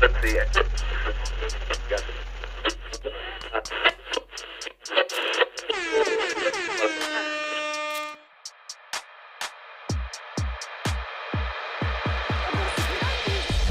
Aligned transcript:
Let's 0.00 0.22
see 0.22 0.28
it. 0.28 0.48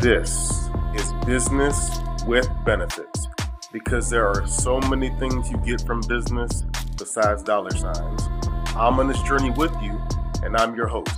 This 0.01 0.69
is 0.95 1.11
business 1.25 1.99
with 2.27 2.47
benefits 2.63 3.27
because 3.73 4.09
there 4.09 4.27
are 4.27 4.45
so 4.47 4.79
many 4.81 5.09
things 5.19 5.49
you 5.49 5.57
get 5.57 5.81
from 5.81 6.01
business 6.07 6.63
besides 6.97 7.41
dollar 7.41 7.71
signs. 7.71 8.23
I'm 8.75 8.99
on 8.99 9.07
this 9.07 9.21
journey 9.23 9.49
with 9.51 9.73
you, 9.81 9.99
and 10.43 10.55
I'm 10.55 10.75
your 10.75 10.87
host, 10.87 11.09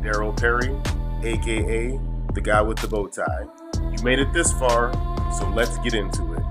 Daryl 0.00 0.34
Perry, 0.36 0.74
aka 1.22 1.98
the 2.32 2.40
guy 2.40 2.62
with 2.62 2.78
the 2.78 2.88
bow 2.88 3.06
tie. 3.06 3.46
Made 4.04 4.18
it 4.18 4.34
this 4.34 4.52
far, 4.52 4.92
so 5.32 5.48
let's 5.56 5.78
get 5.78 5.94
into 5.94 6.34
it. 6.34 6.42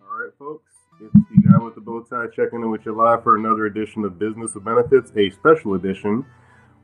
All 0.00 0.16
right, 0.18 0.30
folks, 0.38 0.72
it's 1.02 1.12
the 1.12 1.50
guy 1.50 1.62
with 1.62 1.74
the 1.74 1.82
bow 1.82 2.00
tie 2.04 2.28
checking 2.34 2.62
in 2.62 2.70
with 2.70 2.86
you 2.86 2.96
live 2.96 3.22
for 3.22 3.36
another 3.36 3.66
edition 3.66 4.06
of 4.06 4.18
Business 4.18 4.56
of 4.56 4.64
Benefits, 4.64 5.12
a 5.18 5.28
special 5.32 5.74
edition. 5.74 6.24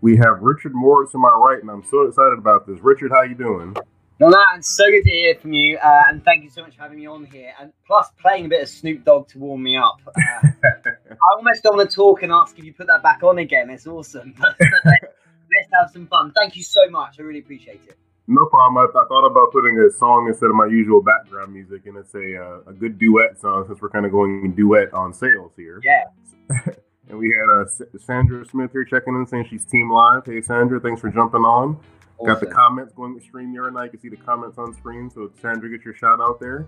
We 0.03 0.19
have 0.19 0.43
Richard 0.43 0.75
Moore 0.75 1.07
to 1.07 1.17
my 1.17 1.31
right, 1.31 1.63
and 1.63 1.71
I'm 1.71 1.85
so 1.85 2.03
excited 2.03 2.39
about 2.39 2.67
this. 2.67 2.79
Richard, 2.81 3.11
how 3.11 3.23
you 3.23 3.35
doing? 3.35 3.75
No, 4.21 4.31
man, 4.31 4.63
so 4.63 4.85
good 4.91 5.05
to 5.05 5.11
hear 5.11 5.37
from 5.37 5.53
you, 5.53 5.79
uh, 5.79 6.03
and 6.09 6.25
thank 6.25 6.43
you 6.43 6.51
so 6.51 6.63
much 6.63 6.75
for 6.75 6.83
having 6.83 6.99
me 6.99 7.07
on 7.07 7.25
here. 7.27 7.53
And 7.61 7.73
plus, 7.87 8.09
playing 8.21 8.47
a 8.47 8.49
bit 8.49 8.63
of 8.63 8.69
Snoop 8.69 9.05
Dogg 9.05 9.29
to 9.29 9.39
warm 9.39 9.63
me 9.63 9.77
up. 9.77 10.01
Uh, 10.09 10.13
I 10.65 11.17
almost 11.37 11.63
don't 11.63 11.77
want 11.77 11.89
to 11.89 11.95
talk 11.95 12.25
and 12.25 12.33
ask 12.33 12.59
if 12.59 12.65
you 12.65 12.75
put 12.75 12.89
that 12.89 13.01
back 13.01 13.23
on 13.23 13.39
again. 13.39 13.71
It's 13.71 13.87
awesome. 13.87 14.35
Let's 14.41 15.71
have 15.73 15.91
some 15.93 16.09
fun. 16.09 16.33
Thank 16.33 16.57
you 16.57 16.65
so 16.65 16.91
much. 16.91 17.21
I 17.21 17.23
really 17.23 17.39
appreciate 17.39 17.83
it. 17.87 17.97
No 18.27 18.45
problem. 18.47 18.79
I, 18.79 18.99
I, 18.99 19.05
thought 19.07 19.25
about 19.25 19.53
putting 19.53 19.79
a 19.79 19.91
song 19.97 20.27
instead 20.27 20.51
of 20.51 20.57
my 20.57 20.67
usual 20.67 21.01
background 21.01 21.55
music, 21.55 21.87
and 21.87 21.97
it's 21.97 22.13
a 22.17 22.43
uh, 22.43 22.71
a 22.71 22.73
good 22.73 22.99
duet 22.99 23.41
song 23.41 23.67
since 23.69 23.81
we're 23.81 23.89
kind 23.89 24.05
of 24.05 24.11
going 24.11 24.53
duet 24.53 24.93
on 24.93 25.15
sales 25.15 25.53
here. 25.57 25.81
Yeah. 25.85 26.03
and 27.09 27.19
we 27.19 27.29
had 27.29 27.63
uh, 27.63 27.99
Sandra 28.05 28.45
Smith 28.45 28.73
here 28.73 28.85
checking 28.85 29.15
in, 29.15 29.27
saying 29.27 29.47
she's 29.49 29.65
team 29.65 29.93
live. 29.93 30.27
Hey, 30.27 30.41
Sandra, 30.41 30.81
thanks 30.81 31.01
for 31.01 31.09
jumping 31.09 31.43
on. 31.43 31.79
Awesome. 32.19 32.27
Got 32.27 32.41
the 32.41 32.47
comments 32.47 32.93
going 32.95 33.19
to 33.19 33.25
stream 33.25 33.53
here, 33.53 33.69
and 33.69 33.79
I 33.79 33.87
can 33.89 34.01
see 34.01 34.09
the 34.09 34.17
comments 34.17 34.59
on 34.59 34.75
screen. 34.75 35.09
So 35.11 35.31
Sandra, 35.41 35.71
get 35.71 35.85
your 35.85 35.95
shout 35.95 36.21
out 36.21 36.41
there. 36.41 36.67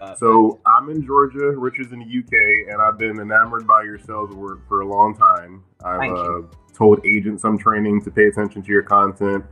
Uh, 0.00 0.14
so 0.16 0.60
I'm 0.66 0.90
in 0.90 1.04
Georgia, 1.04 1.50
Rich 1.56 1.80
is 1.80 1.92
in 1.92 2.00
the 2.00 2.04
UK, 2.04 2.72
and 2.72 2.82
I've 2.82 2.98
been 2.98 3.20
enamored 3.20 3.66
by 3.66 3.82
your 3.82 3.98
sales 3.98 4.34
work 4.34 4.66
for 4.68 4.80
a 4.80 4.86
long 4.86 5.16
time. 5.16 5.62
I've 5.84 6.12
uh, 6.12 6.42
told 6.72 7.04
agents 7.06 7.44
I'm 7.44 7.58
training 7.58 8.02
to 8.04 8.10
pay 8.10 8.24
attention 8.24 8.62
to 8.62 8.68
your 8.68 8.82
content. 8.82 9.44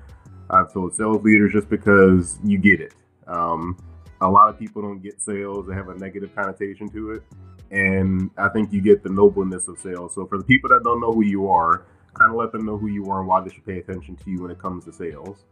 I've 0.50 0.72
told 0.72 0.94
sales 0.94 1.22
leaders 1.22 1.52
just 1.52 1.68
because 1.68 2.38
you 2.44 2.58
get 2.58 2.80
it. 2.80 2.94
Um, 3.26 3.78
a 4.20 4.28
lot 4.28 4.48
of 4.48 4.58
people 4.58 4.82
don't 4.82 5.02
get 5.02 5.20
sales; 5.20 5.66
they 5.66 5.74
have 5.74 5.88
a 5.88 5.96
negative 5.96 6.34
connotation 6.34 6.88
to 6.90 7.12
it, 7.12 7.22
and 7.70 8.30
I 8.36 8.48
think 8.48 8.72
you 8.72 8.80
get 8.80 9.02
the 9.02 9.10
nobleness 9.10 9.68
of 9.68 9.78
sales. 9.78 10.14
So 10.14 10.26
for 10.26 10.38
the 10.38 10.44
people 10.44 10.70
that 10.70 10.82
don't 10.84 11.00
know 11.00 11.12
who 11.12 11.24
you 11.24 11.48
are, 11.48 11.84
kind 12.14 12.30
of 12.30 12.36
let 12.36 12.52
them 12.52 12.64
know 12.64 12.76
who 12.76 12.88
you 12.88 13.10
are 13.10 13.20
and 13.20 13.28
why 13.28 13.40
they 13.40 13.50
should 13.50 13.64
pay 13.66 13.78
attention 13.78 14.16
to 14.16 14.30
you 14.30 14.42
when 14.42 14.50
it 14.50 14.58
comes 14.58 14.84
to 14.84 14.92
sales. 14.92 15.44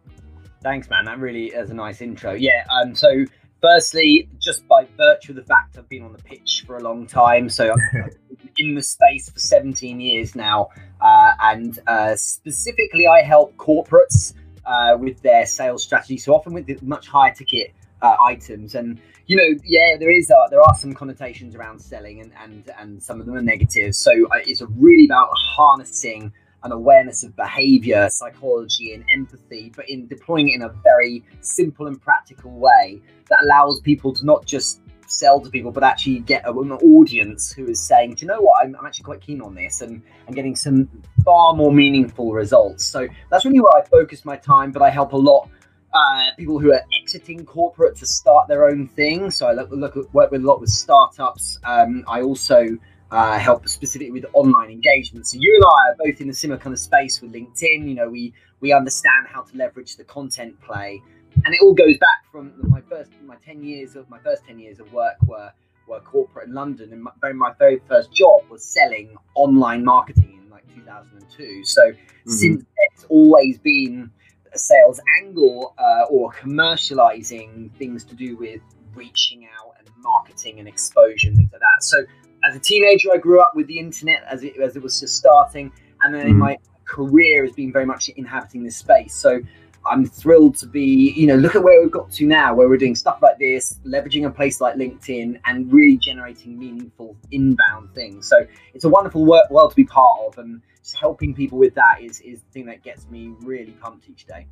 Thanks, 0.62 0.90
man. 0.90 1.04
That 1.06 1.18
really 1.18 1.46
is 1.46 1.70
a 1.70 1.74
nice 1.74 2.00
intro. 2.00 2.32
Yeah. 2.32 2.64
Um. 2.70 2.94
So 2.94 3.24
firstly, 3.60 4.28
just 4.38 4.66
by 4.68 4.86
virtue 4.96 5.32
of 5.32 5.36
the 5.36 5.44
fact 5.44 5.78
I've 5.78 5.88
been 5.88 6.02
on 6.02 6.12
the 6.12 6.22
pitch 6.22 6.64
for 6.66 6.76
a 6.76 6.82
long 6.82 7.06
time, 7.06 7.48
so 7.48 7.72
I'm 7.72 8.10
in 8.58 8.74
the 8.74 8.82
space 8.82 9.30
for 9.30 9.38
17 9.38 10.00
years 10.00 10.34
now, 10.34 10.68
uh, 11.00 11.32
and 11.40 11.78
uh, 11.86 12.16
specifically, 12.16 13.06
I 13.06 13.22
help 13.22 13.56
corporates 13.56 14.34
uh, 14.66 14.96
with 14.98 15.22
their 15.22 15.46
sales 15.46 15.82
strategy. 15.82 16.18
So 16.18 16.34
often 16.34 16.52
with 16.52 16.66
the 16.66 16.78
much 16.82 17.08
higher 17.08 17.32
ticket 17.32 17.72
uh, 18.02 18.16
items, 18.22 18.74
and 18.74 19.00
you 19.26 19.36
know, 19.36 19.58
yeah, 19.64 19.96
there 19.98 20.10
is 20.10 20.30
uh, 20.30 20.48
there 20.50 20.60
are 20.60 20.74
some 20.74 20.92
connotations 20.92 21.54
around 21.54 21.80
selling, 21.80 22.20
and 22.20 22.32
and 22.42 22.70
and 22.78 23.02
some 23.02 23.20
of 23.20 23.26
them 23.26 23.36
are 23.36 23.42
negative. 23.42 23.94
So 23.94 24.10
uh, 24.26 24.40
it's 24.44 24.62
really 24.76 25.06
about 25.06 25.30
harnessing 25.32 26.32
an 26.62 26.72
awareness 26.72 27.22
of 27.22 27.34
behavior, 27.36 28.08
psychology, 28.10 28.92
and 28.92 29.04
empathy, 29.12 29.72
but 29.74 29.88
in 29.88 30.06
deploying 30.06 30.50
it 30.50 30.56
in 30.56 30.62
a 30.62 30.68
very 30.82 31.24
simple 31.40 31.86
and 31.86 32.00
practical 32.00 32.50
way 32.50 33.00
that 33.28 33.42
allows 33.42 33.80
people 33.80 34.12
to 34.12 34.24
not 34.24 34.44
just 34.44 34.82
sell 35.06 35.40
to 35.40 35.50
people, 35.50 35.70
but 35.70 35.82
actually 35.82 36.20
get 36.20 36.46
an 36.46 36.72
audience 36.72 37.52
who 37.52 37.66
is 37.66 37.80
saying, 37.80 38.14
Do 38.14 38.24
you 38.24 38.28
know 38.28 38.40
what? 38.40 38.64
I'm, 38.64 38.76
I'm 38.76 38.86
actually 38.86 39.04
quite 39.04 39.20
keen 39.20 39.40
on 39.40 39.54
this 39.54 39.80
and, 39.80 40.02
and 40.26 40.36
getting 40.36 40.54
some 40.54 40.88
far 41.24 41.54
more 41.54 41.72
meaningful 41.72 42.32
results. 42.32 42.84
So 42.84 43.08
that's 43.30 43.44
really 43.44 43.60
where 43.60 43.76
I 43.76 43.84
focus 43.84 44.24
my 44.24 44.36
time, 44.36 44.72
but 44.72 44.82
I 44.82 44.90
help 44.90 45.12
a 45.12 45.16
lot. 45.16 45.48
Uh, 45.92 46.26
people 46.38 46.60
who 46.60 46.72
are 46.72 46.82
exiting 47.02 47.44
corporate 47.44 47.96
to 47.96 48.06
start 48.06 48.46
their 48.46 48.68
own 48.68 48.86
thing. 48.86 49.28
So 49.28 49.48
I 49.48 49.52
look, 49.52 49.70
look 49.72 49.96
work 50.14 50.30
with 50.30 50.42
a 50.42 50.46
lot 50.46 50.60
with 50.60 50.70
startups. 50.70 51.58
Um, 51.64 52.04
I 52.06 52.22
also 52.22 52.78
uh, 53.10 53.38
help 53.38 53.68
specifically 53.68 54.12
with 54.12 54.24
online 54.32 54.70
engagement. 54.70 55.26
So 55.26 55.36
you 55.38 55.54
and 55.54 55.64
I 55.64 55.90
are 55.90 55.96
both 55.98 56.20
in 56.20 56.30
a 56.30 56.34
similar 56.34 56.58
kind 56.58 56.72
of 56.72 56.78
space 56.78 57.20
with 57.20 57.32
LinkedIn. 57.32 57.88
You 57.88 57.94
know, 57.94 58.08
we 58.08 58.32
we 58.60 58.72
understand 58.72 59.26
how 59.28 59.42
to 59.42 59.56
leverage 59.56 59.96
the 59.96 60.04
content 60.04 60.60
play, 60.60 61.02
and 61.44 61.54
it 61.54 61.60
all 61.62 61.74
goes 61.74 61.96
back 61.98 62.24
from 62.30 62.52
my 62.68 62.80
first 62.82 63.10
my 63.24 63.36
ten 63.44 63.62
years 63.62 63.96
of 63.96 64.08
my 64.10 64.18
first 64.20 64.44
ten 64.46 64.58
years 64.58 64.80
of 64.80 64.92
work 64.92 65.16
were 65.26 65.52
were 65.88 66.00
corporate 66.00 66.48
in 66.48 66.54
London, 66.54 66.92
and 66.92 67.02
my, 67.02 67.32
my 67.32 67.52
very 67.58 67.80
first 67.88 68.12
job 68.12 68.42
was 68.48 68.64
selling 68.64 69.16
online 69.34 69.84
marketing 69.84 70.40
in 70.42 70.50
like 70.50 70.64
2002. 70.74 71.64
So 71.64 71.82
mm-hmm. 71.90 72.30
since 72.30 72.64
it's 72.92 73.04
always 73.08 73.58
been 73.58 74.10
a 74.52 74.58
sales 74.58 75.00
angle 75.20 75.74
uh, 75.78 76.04
or 76.10 76.32
commercializing 76.32 77.72
things 77.74 78.04
to 78.04 78.14
do 78.14 78.36
with 78.36 78.60
reaching 78.94 79.46
out 79.46 79.74
and 79.78 79.88
marketing 79.98 80.58
and 80.58 80.68
exposure 80.68 81.28
and 81.28 81.36
things 81.36 81.50
like 81.52 81.60
that. 81.60 81.82
So 81.82 81.98
as 82.44 82.56
a 82.56 82.60
teenager, 82.60 83.08
I 83.12 83.18
grew 83.18 83.40
up 83.40 83.52
with 83.54 83.66
the 83.66 83.78
internet 83.78 84.22
as 84.28 84.42
it 84.42 84.56
as 84.58 84.76
it 84.76 84.82
was 84.82 85.00
just 85.00 85.16
starting, 85.16 85.72
and 86.02 86.14
then 86.14 86.34
mm. 86.34 86.36
my 86.36 86.58
career 86.84 87.44
has 87.44 87.54
been 87.54 87.72
very 87.72 87.86
much 87.86 88.08
inhabiting 88.10 88.64
this 88.64 88.76
space. 88.76 89.14
So 89.14 89.40
I'm 89.86 90.04
thrilled 90.04 90.56
to 90.58 90.66
be, 90.66 91.12
you 91.16 91.26
know, 91.26 91.36
look 91.36 91.54
at 91.54 91.62
where 91.62 91.80
we've 91.80 91.90
got 91.90 92.10
to 92.12 92.26
now, 92.26 92.54
where 92.54 92.68
we're 92.68 92.76
doing 92.76 92.94
stuff 92.94 93.20
like 93.22 93.38
this, 93.38 93.78
leveraging 93.86 94.26
a 94.26 94.30
place 94.30 94.60
like 94.60 94.76
LinkedIn, 94.76 95.40
and 95.46 95.72
really 95.72 95.96
generating 95.96 96.58
meaningful 96.58 97.16
inbound 97.30 97.94
things. 97.94 98.28
So 98.28 98.46
it's 98.74 98.84
a 98.84 98.88
wonderful 98.88 99.24
work, 99.24 99.50
world 99.50 99.70
to 99.70 99.76
be 99.76 99.84
part 99.84 100.20
of, 100.26 100.38
and 100.38 100.60
just 100.82 100.96
helping 100.96 101.34
people 101.34 101.58
with 101.58 101.74
that 101.74 102.02
is 102.02 102.20
is 102.20 102.40
the 102.40 102.50
thing 102.52 102.66
that 102.66 102.82
gets 102.82 103.08
me 103.08 103.32
really 103.40 103.72
pumped 103.72 104.08
each 104.08 104.26
day. 104.26 104.46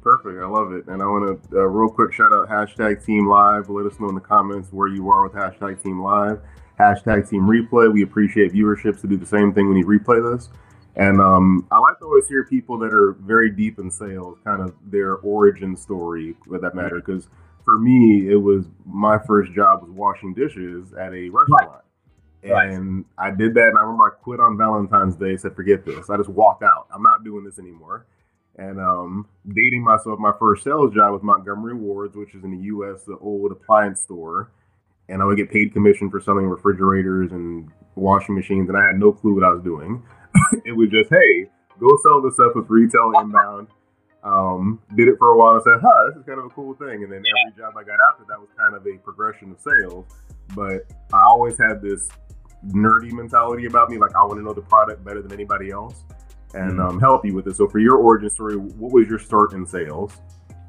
Perfect. 0.00 0.38
I 0.38 0.46
love 0.46 0.72
it. 0.72 0.86
And 0.86 1.02
I 1.02 1.06
want 1.06 1.50
to, 1.50 1.56
uh, 1.56 1.62
real 1.62 1.88
quick 1.88 2.12
shout 2.12 2.30
out 2.30 2.46
hashtag 2.48 3.04
Team 3.04 3.26
Live. 3.26 3.70
Let 3.70 3.86
us 3.86 3.98
know 3.98 4.10
in 4.10 4.14
the 4.14 4.20
comments 4.20 4.70
where 4.70 4.88
you 4.88 5.08
are 5.08 5.22
with 5.22 5.32
hashtag 5.32 5.82
Team 5.82 6.02
Live 6.02 6.40
hashtag 6.78 7.28
team 7.28 7.42
replay. 7.42 7.92
We 7.92 8.02
appreciate 8.02 8.52
viewerships 8.52 9.00
to 9.02 9.06
do 9.06 9.16
the 9.16 9.26
same 9.26 9.52
thing 9.52 9.68
when 9.68 9.76
you 9.76 9.86
replay 9.86 10.36
this. 10.36 10.48
And 10.96 11.20
um, 11.20 11.66
I 11.72 11.78
like 11.78 11.98
to 11.98 12.04
always 12.04 12.28
hear 12.28 12.44
people 12.44 12.78
that 12.78 12.92
are 12.92 13.16
very 13.20 13.50
deep 13.50 13.78
in 13.78 13.90
sales, 13.90 14.38
kind 14.44 14.62
of 14.62 14.74
their 14.84 15.16
origin 15.16 15.76
story, 15.76 16.36
for 16.46 16.58
that 16.58 16.74
matter. 16.74 17.02
Because 17.04 17.28
for 17.64 17.78
me, 17.78 18.30
it 18.30 18.36
was 18.36 18.66
my 18.86 19.18
first 19.26 19.52
job 19.52 19.82
was 19.82 19.90
washing 19.90 20.34
dishes 20.34 20.92
at 20.92 21.12
a 21.12 21.30
restaurant. 21.30 21.82
Right. 22.44 22.68
And 22.70 23.04
right. 23.18 23.32
I 23.32 23.34
did 23.34 23.54
that, 23.54 23.68
and 23.68 23.78
I 23.78 23.82
remember 23.82 24.04
I 24.04 24.22
quit 24.22 24.38
on 24.38 24.56
Valentine's 24.56 25.16
Day. 25.16 25.36
Said, 25.36 25.56
"Forget 25.56 25.84
this." 25.84 26.10
I 26.10 26.16
just 26.16 26.28
walked 26.28 26.62
out. 26.62 26.86
I'm 26.94 27.02
not 27.02 27.24
doing 27.24 27.42
this 27.42 27.58
anymore. 27.58 28.06
And 28.56 28.78
um, 28.78 29.26
dating 29.48 29.82
myself, 29.82 30.20
my 30.20 30.32
first 30.38 30.62
sales 30.62 30.94
job 30.94 31.12
was 31.12 31.22
Montgomery 31.24 31.74
Wards, 31.74 32.14
which 32.14 32.34
is 32.34 32.44
in 32.44 32.52
the 32.52 32.64
U.S. 32.66 33.02
the 33.02 33.18
old 33.18 33.50
appliance 33.50 34.02
store 34.02 34.52
and 35.08 35.22
I 35.22 35.24
would 35.24 35.36
get 35.36 35.50
paid 35.50 35.72
commission 35.72 36.10
for 36.10 36.20
selling 36.20 36.46
refrigerators 36.46 37.32
and 37.32 37.70
washing 37.94 38.34
machines, 38.34 38.68
and 38.68 38.78
I 38.78 38.86
had 38.86 38.98
no 38.98 39.12
clue 39.12 39.34
what 39.34 39.44
I 39.44 39.50
was 39.50 39.62
doing. 39.62 40.02
it 40.64 40.72
was 40.72 40.88
just, 40.90 41.10
hey, 41.10 41.46
go 41.78 41.88
sell 42.02 42.22
this 42.22 42.34
stuff 42.34 42.52
with 42.54 42.68
retail 42.68 43.12
inbound. 43.20 43.68
Um, 44.22 44.80
did 44.96 45.08
it 45.08 45.16
for 45.18 45.32
a 45.32 45.36
while 45.36 45.54
and 45.54 45.62
said, 45.62 45.80
huh, 45.82 46.08
this 46.08 46.20
is 46.20 46.26
kind 46.26 46.38
of 46.38 46.46
a 46.46 46.48
cool 46.48 46.74
thing. 46.74 47.04
And 47.04 47.12
then 47.12 47.20
every 47.20 47.58
job 47.58 47.74
I 47.76 47.84
got 47.84 47.98
after 48.10 48.24
that 48.28 48.40
was 48.40 48.48
kind 48.56 48.74
of 48.74 48.86
a 48.86 48.96
progression 49.04 49.50
of 49.50 49.60
sales. 49.60 50.06
But 50.56 50.90
I 51.12 51.22
always 51.22 51.58
had 51.58 51.82
this 51.82 52.08
nerdy 52.68 53.12
mentality 53.12 53.66
about 53.66 53.90
me, 53.90 53.98
like 53.98 54.16
I 54.16 54.22
want 54.22 54.38
to 54.38 54.42
know 54.42 54.54
the 54.54 54.62
product 54.62 55.04
better 55.04 55.20
than 55.20 55.32
anybody 55.32 55.70
else 55.70 56.04
and 56.54 56.78
mm. 56.78 56.88
um, 56.88 57.00
help 57.00 57.24
you 57.26 57.34
with 57.34 57.46
it. 57.48 57.56
So 57.56 57.68
for 57.68 57.78
your 57.78 57.98
origin 57.98 58.30
story, 58.30 58.56
what 58.56 58.92
was 58.92 59.08
your 59.08 59.18
start 59.18 59.52
in 59.52 59.66
sales? 59.66 60.16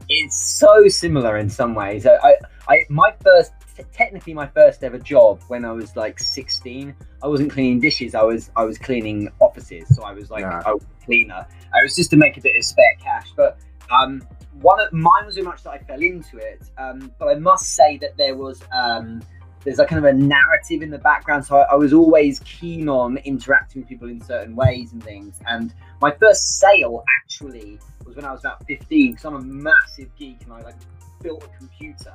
It's 0.10 0.36
so 0.36 0.88
similar 0.88 1.38
in 1.38 1.50
some 1.50 1.74
ways. 1.74 2.06
I, 2.06 2.16
I, 2.16 2.36
I 2.68 2.86
my 2.90 3.14
first 3.24 3.54
technically 3.83 4.33
my 4.33 4.48
first 4.48 4.83
ever 4.83 4.98
job 4.98 5.42
when 5.48 5.66
I 5.66 5.72
was 5.72 5.95
like 5.95 6.19
16. 6.19 6.95
I 7.24 7.27
wasn't 7.27 7.51
cleaning 7.51 7.80
dishes. 7.80 8.16
I 8.16 8.24
was 8.24 8.51
I 8.56 8.63
was 8.63 8.77
cleaning 8.77 9.30
offices. 9.39 9.94
So 9.95 10.04
I 10.04 10.13
was 10.13 10.30
like 10.30 10.42
yeah. 10.42 10.62
a 10.66 10.74
cleaner. 11.04 11.45
I 11.74 11.83
was 11.83 11.95
just 11.95 12.10
to 12.12 12.18
make 12.18 12.38
a 12.38 12.42
bit 12.42 12.56
of 12.56 12.63
spare 12.63 12.95
cash. 13.00 13.27
But 13.36 13.60
um, 13.92 14.25
one 14.62 14.80
of 14.80 14.92
mine 14.94 15.25
was 15.25 15.36
very 15.36 15.45
much 15.45 15.63
that 15.63 15.72
I 15.72 15.77
fell 15.80 16.01
into 16.01 16.38
it. 16.38 16.63
Um, 16.77 17.12
but 17.19 17.27
I 17.27 17.36
must 17.36 17.75
say 17.75 17.98
that 17.98 18.18
there 18.18 18.36
was 18.36 18.62
um, 18.74 19.22
there's 19.63 19.80
a 19.80 19.86
kind 19.86 20.06
of 20.06 20.13
a 20.13 20.18
narrative 20.18 20.81
in 20.81 20.92
the 20.92 21.00
background. 21.00 21.45
So 21.45 21.57
I, 21.57 21.74
I 21.74 21.75
was 21.75 21.92
always 21.92 22.39
keen 22.39 22.88
on 22.88 23.18
interacting 23.18 23.81
with 23.81 23.89
people 23.89 24.10
in 24.10 24.22
certain 24.22 24.56
ways 24.56 24.94
and 24.94 25.04
things. 25.04 25.39
And 25.48 25.74
my 26.01 26.12
first 26.12 26.60
sale 26.60 27.04
actually 27.22 27.80
was 28.06 28.16
when 28.16 28.25
I 28.25 28.31
was 28.31 28.42
about 28.42 28.66
15 28.68 29.12
because 29.12 29.25
I'm 29.25 29.36
a 29.36 29.42
massive 29.42 30.16
geek 30.16 30.44
and 30.44 30.54
I 30.54 30.62
like 30.62 30.75
built 31.22 31.44
a 31.44 31.57
computer 31.57 32.13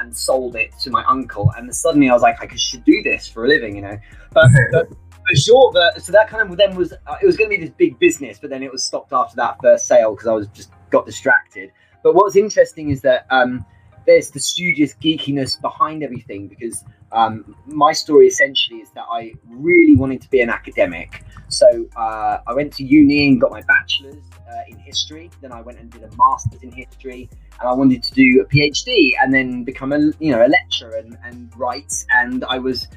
and 0.00 0.16
sold 0.16 0.56
it 0.56 0.72
to 0.80 0.90
my 0.90 1.04
uncle. 1.04 1.52
And 1.56 1.74
suddenly 1.74 2.08
I 2.08 2.12
was 2.12 2.22
like, 2.22 2.42
I 2.42 2.54
should 2.56 2.84
do 2.84 3.02
this 3.02 3.28
for 3.28 3.44
a 3.44 3.48
living, 3.48 3.76
you 3.76 3.82
know. 3.82 3.98
But, 4.32 4.50
but 4.72 4.88
for 4.88 5.36
sure, 5.36 5.72
but, 5.72 6.02
so 6.02 6.12
that 6.12 6.28
kind 6.28 6.50
of 6.50 6.56
then 6.56 6.76
was 6.76 6.92
uh, 6.92 7.16
it 7.22 7.26
was 7.26 7.36
going 7.36 7.50
to 7.50 7.56
be 7.56 7.62
this 7.62 7.74
big 7.76 7.98
business, 7.98 8.38
but 8.38 8.50
then 8.50 8.62
it 8.62 8.70
was 8.70 8.84
stopped 8.84 9.12
after 9.12 9.36
that 9.36 9.58
first 9.60 9.86
sale 9.86 10.14
because 10.14 10.28
I 10.28 10.32
was 10.32 10.48
just 10.48 10.70
got 10.90 11.06
distracted. 11.06 11.72
But 12.02 12.14
what's 12.14 12.36
interesting 12.36 12.90
is 12.90 13.00
that 13.02 13.26
um, 13.30 13.64
there's 14.06 14.30
the 14.30 14.40
studious 14.40 14.94
geekiness 14.94 15.60
behind 15.60 16.02
everything 16.02 16.46
because 16.46 16.84
um, 17.12 17.56
my 17.66 17.92
story 17.92 18.26
essentially 18.26 18.80
is 18.80 18.90
that 18.90 19.04
I 19.10 19.32
really 19.48 19.96
wanted 19.96 20.20
to 20.22 20.30
be 20.30 20.40
an 20.40 20.50
academic. 20.50 21.24
So 21.48 21.86
uh, 21.96 22.38
I 22.46 22.52
went 22.52 22.72
to 22.74 22.84
uni 22.84 23.28
and 23.28 23.40
got 23.40 23.50
my 23.50 23.62
bachelor's 23.62 24.22
uh, 24.50 24.62
in 24.68 24.78
history. 24.78 25.30
Then 25.40 25.52
I 25.52 25.60
went 25.60 25.78
and 25.78 25.90
did 25.90 26.02
a 26.02 26.10
master's 26.16 26.62
in 26.62 26.72
history, 26.72 27.28
and 27.60 27.68
I 27.68 27.72
wanted 27.72 28.02
to 28.02 28.14
do 28.14 28.40
a 28.40 28.44
PhD 28.44 29.12
and 29.20 29.32
then 29.32 29.64
become 29.64 29.92
a 29.92 29.98
you 30.18 30.32
know 30.32 30.44
a 30.44 30.48
lecturer 30.48 30.96
and, 30.96 31.16
and 31.24 31.50
write. 31.56 32.04
And 32.10 32.44
I 32.44 32.58
was 32.58 32.88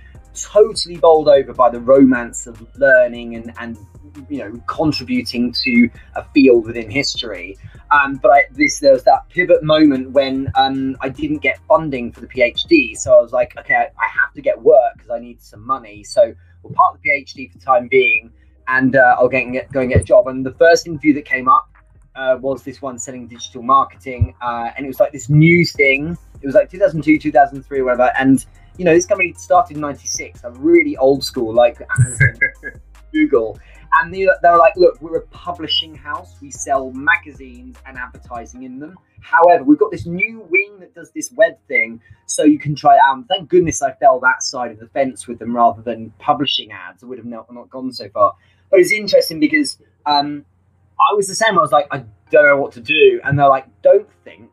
totally 0.44 0.97
bowled 0.97 1.27
over 1.27 1.53
by 1.53 1.69
the 1.69 1.80
romance 1.80 2.47
of 2.47 2.65
learning 2.77 3.36
and 3.36 3.53
and 3.59 3.77
you 4.30 4.39
know 4.39 4.62
contributing 4.68 5.51
to 5.51 5.89
a 6.15 6.24
field 6.33 6.65
within 6.65 6.89
history. 6.89 7.57
Um, 7.91 8.15
but 8.15 8.31
I, 8.31 8.44
this 8.51 8.80
there 8.80 8.94
was 8.94 9.03
that 9.03 9.27
pivot 9.30 9.63
moment 9.63 10.12
when 10.12 10.51
um, 10.56 10.97
I 11.01 11.09
didn't 11.09 11.39
get 11.39 11.59
funding 11.68 12.12
for 12.12 12.21
the 12.21 12.27
PhD, 12.27 12.97
so 12.97 13.18
I 13.18 13.21
was 13.21 13.31
like, 13.31 13.57
okay, 13.57 13.75
I, 13.75 13.83
I 13.83 14.07
have 14.21 14.33
to 14.33 14.41
get 14.41 14.62
work 14.62 14.94
because 14.95 15.09
I 15.09 15.19
need 15.19 15.41
some 15.41 15.65
money. 15.65 16.03
So 16.03 16.33
we'll 16.63 16.74
part 16.74 17.00
the 17.01 17.09
PhD 17.09 17.51
for 17.51 17.57
the 17.57 17.65
time 17.65 17.88
being, 17.88 18.31
and 18.68 18.95
uh, 18.95 19.15
I'll 19.18 19.30
get, 19.30 19.51
get 19.51 19.71
go 19.71 19.81
and 19.81 19.89
get 19.89 20.01
a 20.01 20.03
job. 20.03 20.27
And 20.27 20.45
the 20.45 20.53
first 20.53 20.88
interview 20.88 21.13
that 21.15 21.25
came 21.25 21.47
up 21.47 21.69
uh, 22.15 22.38
was 22.39 22.63
this 22.63 22.81
one 22.81 23.00
selling 23.00 23.27
digital 23.27 23.63
marketing, 23.63 24.35
uh, 24.42 24.71
and 24.75 24.85
it 24.85 24.89
was 24.89 25.00
like 25.00 25.12
this 25.12 25.30
new 25.30 25.65
thing. 25.65 26.18
It 26.42 26.45
was 26.45 26.56
like 26.56 26.69
2002, 26.69 27.19
2003, 27.19 27.81
whatever. 27.81 28.12
And 28.18 28.45
you 28.80 28.86
know, 28.86 28.94
this 28.94 29.06
company 29.06 29.34
started 29.34 29.76
in 29.76 29.81
'96. 29.81 30.46
I'm 30.46 30.58
really 30.58 30.96
old 30.96 31.22
school, 31.22 31.54
like 31.54 31.81
Amazon, 32.00 32.40
Google. 33.12 33.60
And 33.96 34.14
they, 34.14 34.20
they 34.42 34.50
were 34.50 34.58
like, 34.58 34.78
look, 34.78 35.02
we're 35.02 35.18
a 35.18 35.28
publishing 35.28 35.96
house. 35.96 36.36
We 36.42 36.50
sell 36.50 36.92
magazines 36.92 37.76
and 37.86 37.98
advertising 37.98 38.64
in 38.64 38.80
them. 38.80 38.98
However, 39.20 39.66
we've 39.66 39.80
got 39.80 39.92
this 39.92 40.06
new 40.06 40.48
wing 40.50 40.78
that 40.80 40.96
does 40.96 41.12
this 41.12 41.30
web 41.34 41.58
thing, 41.68 42.00
so 42.26 42.44
you 42.44 42.58
can 42.58 42.74
try 42.74 42.96
it 42.96 43.02
out. 43.04 43.18
And 43.18 43.28
thank 43.28 43.50
goodness 43.50 43.81
I 43.81 43.92
fell 43.94 44.22
that 44.22 44.44
side 44.44 44.72
of 44.72 44.80
the 44.80 44.88
fence 44.88 45.28
with 45.28 45.40
them 45.40 45.54
rather 45.54 45.81
than 45.81 46.14
publishing 46.18 46.72
ads. 46.72 47.04
I 47.04 47.08
would 47.08 47.18
have 47.18 47.28
not, 47.28 47.52
not 47.54 47.70
gone 47.70 47.92
so 47.92 48.08
far. 48.10 48.36
But 48.72 48.80
it's 48.80 48.94
interesting 48.94 49.42
because 49.42 49.78
um, 50.06 50.46
I 51.02 51.14
was 51.16 51.28
the 51.28 51.36
same. 51.36 51.58
I 51.58 51.62
was 51.62 51.74
like, 51.74 51.88
I 51.92 52.06
don't 52.31 52.46
know 52.46 52.58
what 52.58 52.72
to 52.74 52.81
do. 52.81 53.20
And 53.26 53.38
they're 53.38 53.50
like, 53.50 53.66
don't 53.81 54.08
think, 54.24 54.50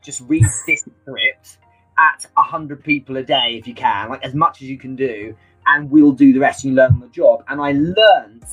just 0.00 0.20
read 0.28 0.44
this 0.68 0.84
script 1.02 1.58
at 1.98 2.26
100 2.34 2.82
people 2.82 3.16
a 3.16 3.22
day 3.22 3.56
if 3.58 3.66
you 3.66 3.74
can, 3.74 4.10
like 4.10 4.24
as 4.24 4.34
much 4.34 4.62
as 4.62 4.68
you 4.68 4.78
can 4.78 4.96
do, 4.96 5.34
and 5.66 5.90
we'll 5.90 6.12
do 6.12 6.32
the 6.32 6.38
rest 6.38 6.64
and 6.64 6.72
you 6.72 6.76
learn 6.76 7.00
the 7.00 7.08
job. 7.08 7.44
And 7.48 7.60
I 7.60 7.72
learned 7.72 8.44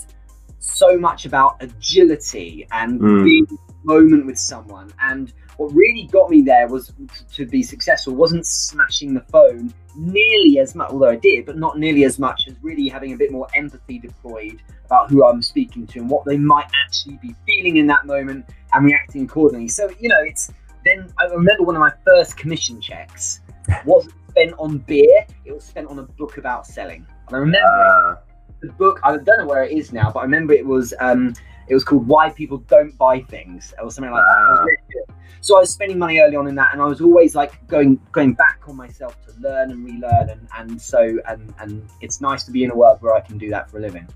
so 0.59 0.97
much 0.97 1.25
about 1.25 1.57
agility 1.61 2.67
and 2.71 2.99
mm. 2.99 3.23
being 3.23 3.47
moment 3.83 4.25
with 4.25 4.37
someone. 4.37 4.91
And 5.01 5.33
what 5.57 5.73
really 5.73 6.07
got 6.11 6.29
me 6.29 6.41
there 6.41 6.67
was 6.67 6.93
to 7.33 7.45
be 7.45 7.63
successful 7.63 8.13
wasn't 8.13 8.45
smashing 8.45 9.13
the 9.13 9.21
phone 9.21 9.73
nearly 9.95 10.59
as 10.59 10.75
much, 10.75 10.91
although 10.91 11.09
I 11.09 11.15
did, 11.17 11.45
but 11.45 11.57
not 11.57 11.77
nearly 11.77 12.05
as 12.05 12.19
much 12.19 12.47
as 12.47 12.55
really 12.61 12.87
having 12.87 13.13
a 13.13 13.17
bit 13.17 13.31
more 13.31 13.47
empathy 13.55 13.99
deployed 13.99 14.61
about 14.85 15.09
who 15.09 15.25
I'm 15.25 15.41
speaking 15.41 15.87
to 15.87 15.99
and 15.99 16.09
what 16.09 16.25
they 16.25 16.37
might 16.37 16.67
actually 16.85 17.17
be 17.21 17.35
feeling 17.45 17.77
in 17.77 17.87
that 17.87 18.05
moment 18.05 18.45
and 18.73 18.85
reacting 18.85 19.25
accordingly. 19.25 19.67
So, 19.67 19.89
you 19.99 20.09
know, 20.09 20.21
it's 20.21 20.51
then 20.85 21.11
I 21.19 21.25
remember 21.25 21.63
one 21.63 21.75
of 21.75 21.79
my 21.79 21.93
first 22.05 22.37
commission 22.37 22.81
checks 22.81 23.41
wasn't 23.85 24.15
spent 24.29 24.53
on 24.57 24.79
beer, 24.79 25.25
it 25.45 25.51
was 25.51 25.63
spent 25.63 25.87
on 25.87 25.99
a 25.99 26.03
book 26.03 26.37
about 26.37 26.65
selling. 26.65 27.05
And 27.27 27.35
I 27.35 27.39
remember 27.39 27.67
uh 27.67 28.15
the 28.61 28.71
book. 28.73 28.99
I 29.03 29.17
don't 29.17 29.37
know 29.39 29.45
where 29.45 29.63
it 29.63 29.71
is 29.77 29.91
now, 29.91 30.11
but 30.11 30.19
I 30.19 30.23
remember 30.23 30.53
it 30.53 30.65
was 30.65 30.93
um, 30.99 31.33
it 31.67 31.73
was 31.73 31.83
called 31.83 32.07
Why 32.07 32.29
People 32.29 32.59
Don't 32.59 32.97
Buy 32.97 33.21
Things 33.21 33.73
or 33.81 33.91
something 33.91 34.11
like 34.11 34.23
that. 34.23 34.63
Really 34.63 35.17
so 35.41 35.57
I 35.57 35.61
was 35.61 35.71
spending 35.71 35.97
money 35.97 36.19
early 36.19 36.35
on 36.35 36.47
in 36.47 36.55
that, 36.55 36.69
and 36.71 36.81
I 36.81 36.85
was 36.85 37.01
always 37.01 37.35
like 37.35 37.65
going 37.67 37.99
going 38.11 38.33
back 38.33 38.61
on 38.67 38.75
myself 38.75 39.17
to 39.25 39.33
learn 39.39 39.71
and 39.71 39.83
relearn, 39.83 40.29
and 40.29 40.47
and 40.57 40.81
so 40.81 41.19
and 41.27 41.53
and 41.59 41.89
it's 42.01 42.21
nice 42.21 42.43
to 42.43 42.51
be 42.51 42.63
in 42.63 42.71
a 42.71 42.75
world 42.75 42.99
where 43.01 43.15
I 43.15 43.21
can 43.21 43.37
do 43.37 43.49
that 43.49 43.69
for 43.69 43.77
a 43.79 43.81
living. 43.81 44.07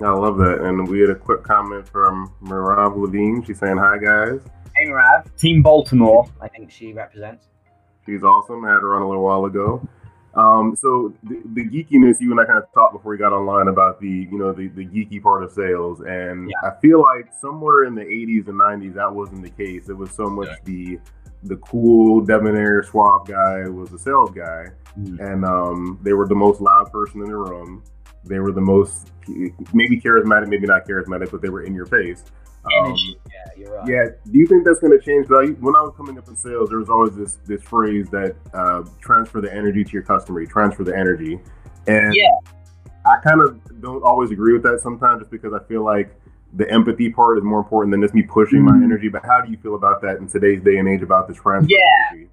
I 0.00 0.10
love 0.10 0.38
that, 0.38 0.60
and 0.60 0.86
we 0.86 1.00
had 1.00 1.10
a 1.10 1.16
quick 1.16 1.42
comment 1.42 1.88
from 1.88 2.32
Mirav 2.40 2.96
Levine. 2.96 3.42
She's 3.42 3.58
saying 3.58 3.78
hi, 3.78 3.98
guys. 3.98 4.40
Hey, 4.78 4.86
Mirav. 4.86 5.36
Team 5.36 5.60
Baltimore, 5.60 6.30
I 6.40 6.46
think 6.46 6.70
she 6.70 6.92
represents. 6.92 7.48
She's 8.06 8.22
awesome. 8.22 8.64
I 8.64 8.68
had 8.68 8.82
her 8.82 8.94
on 8.94 9.02
a 9.02 9.08
little 9.08 9.24
while 9.24 9.44
ago. 9.44 9.86
Um, 10.34 10.76
so 10.76 11.12
the, 11.24 11.42
the, 11.54 11.64
geekiness, 11.64 12.20
you 12.20 12.30
and 12.30 12.38
I 12.38 12.44
kind 12.44 12.58
of 12.58 12.72
talked 12.72 12.92
before 12.92 13.10
we 13.10 13.18
got 13.18 13.32
online 13.32 13.66
about 13.66 14.00
the, 14.00 14.28
you 14.30 14.38
know, 14.38 14.52
the, 14.52 14.68
the 14.68 14.86
geeky 14.86 15.20
part 15.20 15.42
of 15.42 15.50
sales. 15.50 16.00
And 16.00 16.48
yeah. 16.48 16.70
I 16.70 16.80
feel 16.80 17.02
like 17.02 17.32
somewhere 17.40 17.84
in 17.84 17.96
the 17.96 18.02
80s 18.02 18.46
and 18.46 18.60
90s, 18.60 18.94
that 18.94 19.12
wasn't 19.12 19.42
the 19.42 19.50
case. 19.50 19.88
It 19.88 19.96
was 19.96 20.12
so 20.12 20.30
much 20.30 20.46
yeah. 20.48 20.56
the, 20.64 20.98
the 21.42 21.56
cool 21.56 22.20
debonair 22.20 22.84
swab 22.84 23.26
guy 23.26 23.68
was 23.68 23.90
the 23.90 23.98
sales 23.98 24.30
guy. 24.30 24.66
Mm-hmm. 24.96 25.20
And 25.20 25.44
um, 25.44 25.98
they 26.02 26.12
were 26.12 26.28
the 26.28 26.36
most 26.36 26.60
loud 26.60 26.92
person 26.92 27.20
in 27.20 27.26
the 27.26 27.36
room. 27.36 27.82
They 28.24 28.38
were 28.38 28.52
the 28.52 28.60
most, 28.60 29.10
maybe 29.72 30.00
charismatic, 30.00 30.46
maybe 30.46 30.68
not 30.68 30.86
charismatic, 30.86 31.32
but 31.32 31.42
they 31.42 31.48
were 31.48 31.64
in 31.64 31.74
your 31.74 31.86
face. 31.86 32.22
Energy. 32.80 33.18
Um, 33.24 33.32
yeah, 33.32 33.52
you're 33.56 33.76
right. 33.76 33.88
Yeah. 33.88 34.04
Do 34.30 34.38
you 34.38 34.46
think 34.46 34.64
that's 34.64 34.80
going 34.80 34.98
to 34.98 35.04
change? 35.04 35.28
Because 35.28 35.50
when 35.60 35.74
I 35.76 35.80
was 35.80 35.94
coming 35.96 36.18
up 36.18 36.28
in 36.28 36.36
sales, 36.36 36.68
there 36.68 36.78
was 36.78 36.90
always 36.90 37.14
this 37.16 37.38
this 37.46 37.62
phrase 37.62 38.08
that 38.10 38.36
uh, 38.52 38.84
transfer 39.00 39.40
the 39.40 39.52
energy 39.52 39.84
to 39.84 39.92
your 39.92 40.02
customer. 40.02 40.40
You 40.40 40.46
transfer 40.46 40.84
the 40.84 40.96
energy, 40.96 41.38
and 41.86 42.14
yeah. 42.14 42.28
I 43.06 43.16
kind 43.24 43.40
of 43.40 43.80
don't 43.80 44.02
always 44.02 44.30
agree 44.30 44.52
with 44.52 44.62
that 44.64 44.80
sometimes, 44.80 45.20
just 45.20 45.30
because 45.30 45.52
I 45.54 45.64
feel 45.66 45.84
like 45.84 46.14
the 46.54 46.70
empathy 46.70 47.10
part 47.10 47.38
is 47.38 47.44
more 47.44 47.58
important 47.60 47.92
than 47.92 48.02
just 48.02 48.14
me 48.14 48.22
pushing 48.22 48.60
mm-hmm. 48.60 48.78
my 48.78 48.84
energy. 48.84 49.08
But 49.08 49.24
how 49.24 49.40
do 49.40 49.50
you 49.50 49.58
feel 49.58 49.74
about 49.74 50.02
that 50.02 50.18
in 50.18 50.28
today's 50.28 50.62
day 50.62 50.78
and 50.78 50.88
age 50.88 51.02
about 51.02 51.28
the 51.28 51.34
transfer? 51.34 51.70
Yeah. 51.70 52.26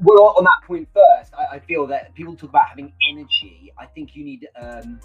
Well, 0.00 0.34
on 0.36 0.44
that 0.44 0.60
point 0.66 0.88
first, 0.92 1.32
I, 1.34 1.56
I, 1.56 1.58
feel 1.60 1.86
that 1.86 2.12
people 2.14 2.34
talk 2.34 2.50
about 2.50 2.66
having 2.66 2.92
energy. 3.08 3.72
I 3.78 3.86
think 3.86 4.16
you 4.16 4.24
need 4.24 4.48
um, 4.60 4.98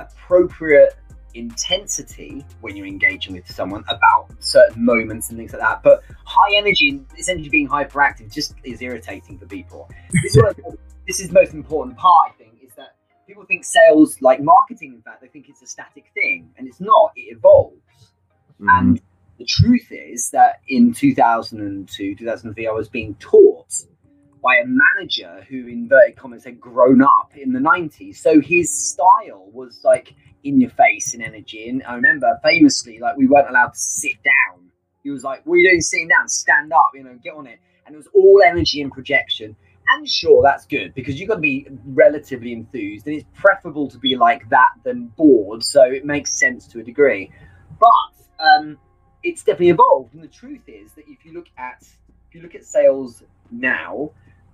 appropriate 0.00 0.96
intensity 1.34 2.44
when 2.60 2.76
you're 2.76 2.86
engaging 2.86 3.34
with 3.34 3.50
someone 3.50 3.84
about 3.88 4.28
certain 4.40 4.84
moments 4.84 5.28
and 5.28 5.38
things 5.38 5.52
like 5.52 5.62
that. 5.62 5.82
But 5.82 6.02
high 6.24 6.56
energy, 6.56 7.00
essentially 7.18 7.48
being 7.48 7.68
hyperactive, 7.68 8.32
just 8.32 8.54
is 8.64 8.80
irritating 8.82 9.38
for 9.38 9.46
people. 9.46 9.88
This 10.22 10.36
is, 10.36 10.44
this 11.06 11.20
is 11.20 11.28
the 11.28 11.34
most 11.34 11.54
important 11.54 11.96
part, 11.96 12.30
I 12.30 12.32
think, 12.36 12.58
is 12.62 12.72
that 12.76 12.96
people 13.26 13.44
think 13.44 13.64
sales, 13.64 14.20
like 14.20 14.40
marketing, 14.40 14.94
in 14.94 15.02
fact, 15.02 15.20
they 15.20 15.28
think 15.28 15.48
it's 15.48 15.62
a 15.62 15.66
static 15.66 16.04
thing, 16.14 16.50
and 16.56 16.66
it's 16.66 16.80
not. 16.80 17.12
It 17.16 17.36
evolves. 17.36 17.76
Mm-hmm. 18.60 18.68
And 18.68 19.00
the 19.38 19.46
truth 19.46 19.88
is 19.90 20.30
that 20.30 20.60
in 20.68 20.92
2002, 20.92 22.14
2003, 22.16 22.66
I 22.66 22.70
was 22.70 22.88
being 22.88 23.14
taught 23.16 23.51
by 24.42 24.56
a 24.56 24.64
manager 24.66 25.46
who, 25.48 25.68
inverted 25.68 26.16
commas, 26.16 26.44
had 26.44 26.60
grown 26.60 27.00
up 27.00 27.32
in 27.36 27.52
the 27.52 27.60
90s. 27.60 28.16
So 28.16 28.40
his 28.40 28.76
style 28.76 29.48
was 29.52 29.80
like 29.84 30.14
in 30.44 30.60
your 30.60 30.70
face 30.70 31.14
in 31.14 31.22
energy. 31.22 31.68
And 31.68 31.82
I 31.84 31.94
remember 31.94 32.38
famously, 32.42 32.98
like 32.98 33.16
we 33.16 33.26
weren't 33.26 33.48
allowed 33.48 33.74
to 33.74 33.78
sit 33.78 34.22
down. 34.24 34.70
He 35.02 35.10
was 35.10 35.24
like, 35.24 35.44
"What 35.46 35.54
are 35.54 35.58
you 35.58 35.70
doing 35.70 35.80
sitting 35.80 36.08
down? 36.08 36.28
Stand 36.28 36.72
up, 36.72 36.90
you 36.94 37.04
know, 37.04 37.18
get 37.22 37.34
on 37.34 37.46
it." 37.46 37.58
And 37.86 37.94
it 37.94 37.98
was 37.98 38.08
all 38.14 38.42
energy 38.44 38.80
and 38.82 38.92
projection. 38.92 39.56
And 39.90 40.08
sure, 40.08 40.42
that's 40.42 40.64
good 40.66 40.94
because 40.94 41.18
you've 41.18 41.28
got 41.28 41.36
to 41.36 41.40
be 41.40 41.66
relatively 41.86 42.52
enthused, 42.52 43.06
and 43.06 43.16
it's 43.16 43.26
preferable 43.34 43.88
to 43.88 43.98
be 43.98 44.16
like 44.16 44.48
that 44.50 44.70
than 44.84 45.06
bored. 45.16 45.62
So 45.64 45.82
it 45.82 46.04
makes 46.04 46.30
sense 46.38 46.66
to 46.68 46.80
a 46.80 46.82
degree. 46.82 47.30
But 47.78 48.44
um, 48.44 48.78
it's 49.22 49.42
definitely 49.42 49.70
evolved, 49.70 50.14
and 50.14 50.22
the 50.22 50.28
truth 50.28 50.62
is 50.68 50.92
that 50.92 51.04
if 51.08 51.24
you 51.24 51.32
look 51.32 51.48
at 51.58 51.82
if 52.28 52.34
you 52.36 52.42
look 52.42 52.54
at 52.54 52.64
sales 52.64 53.22
now, 53.50 54.12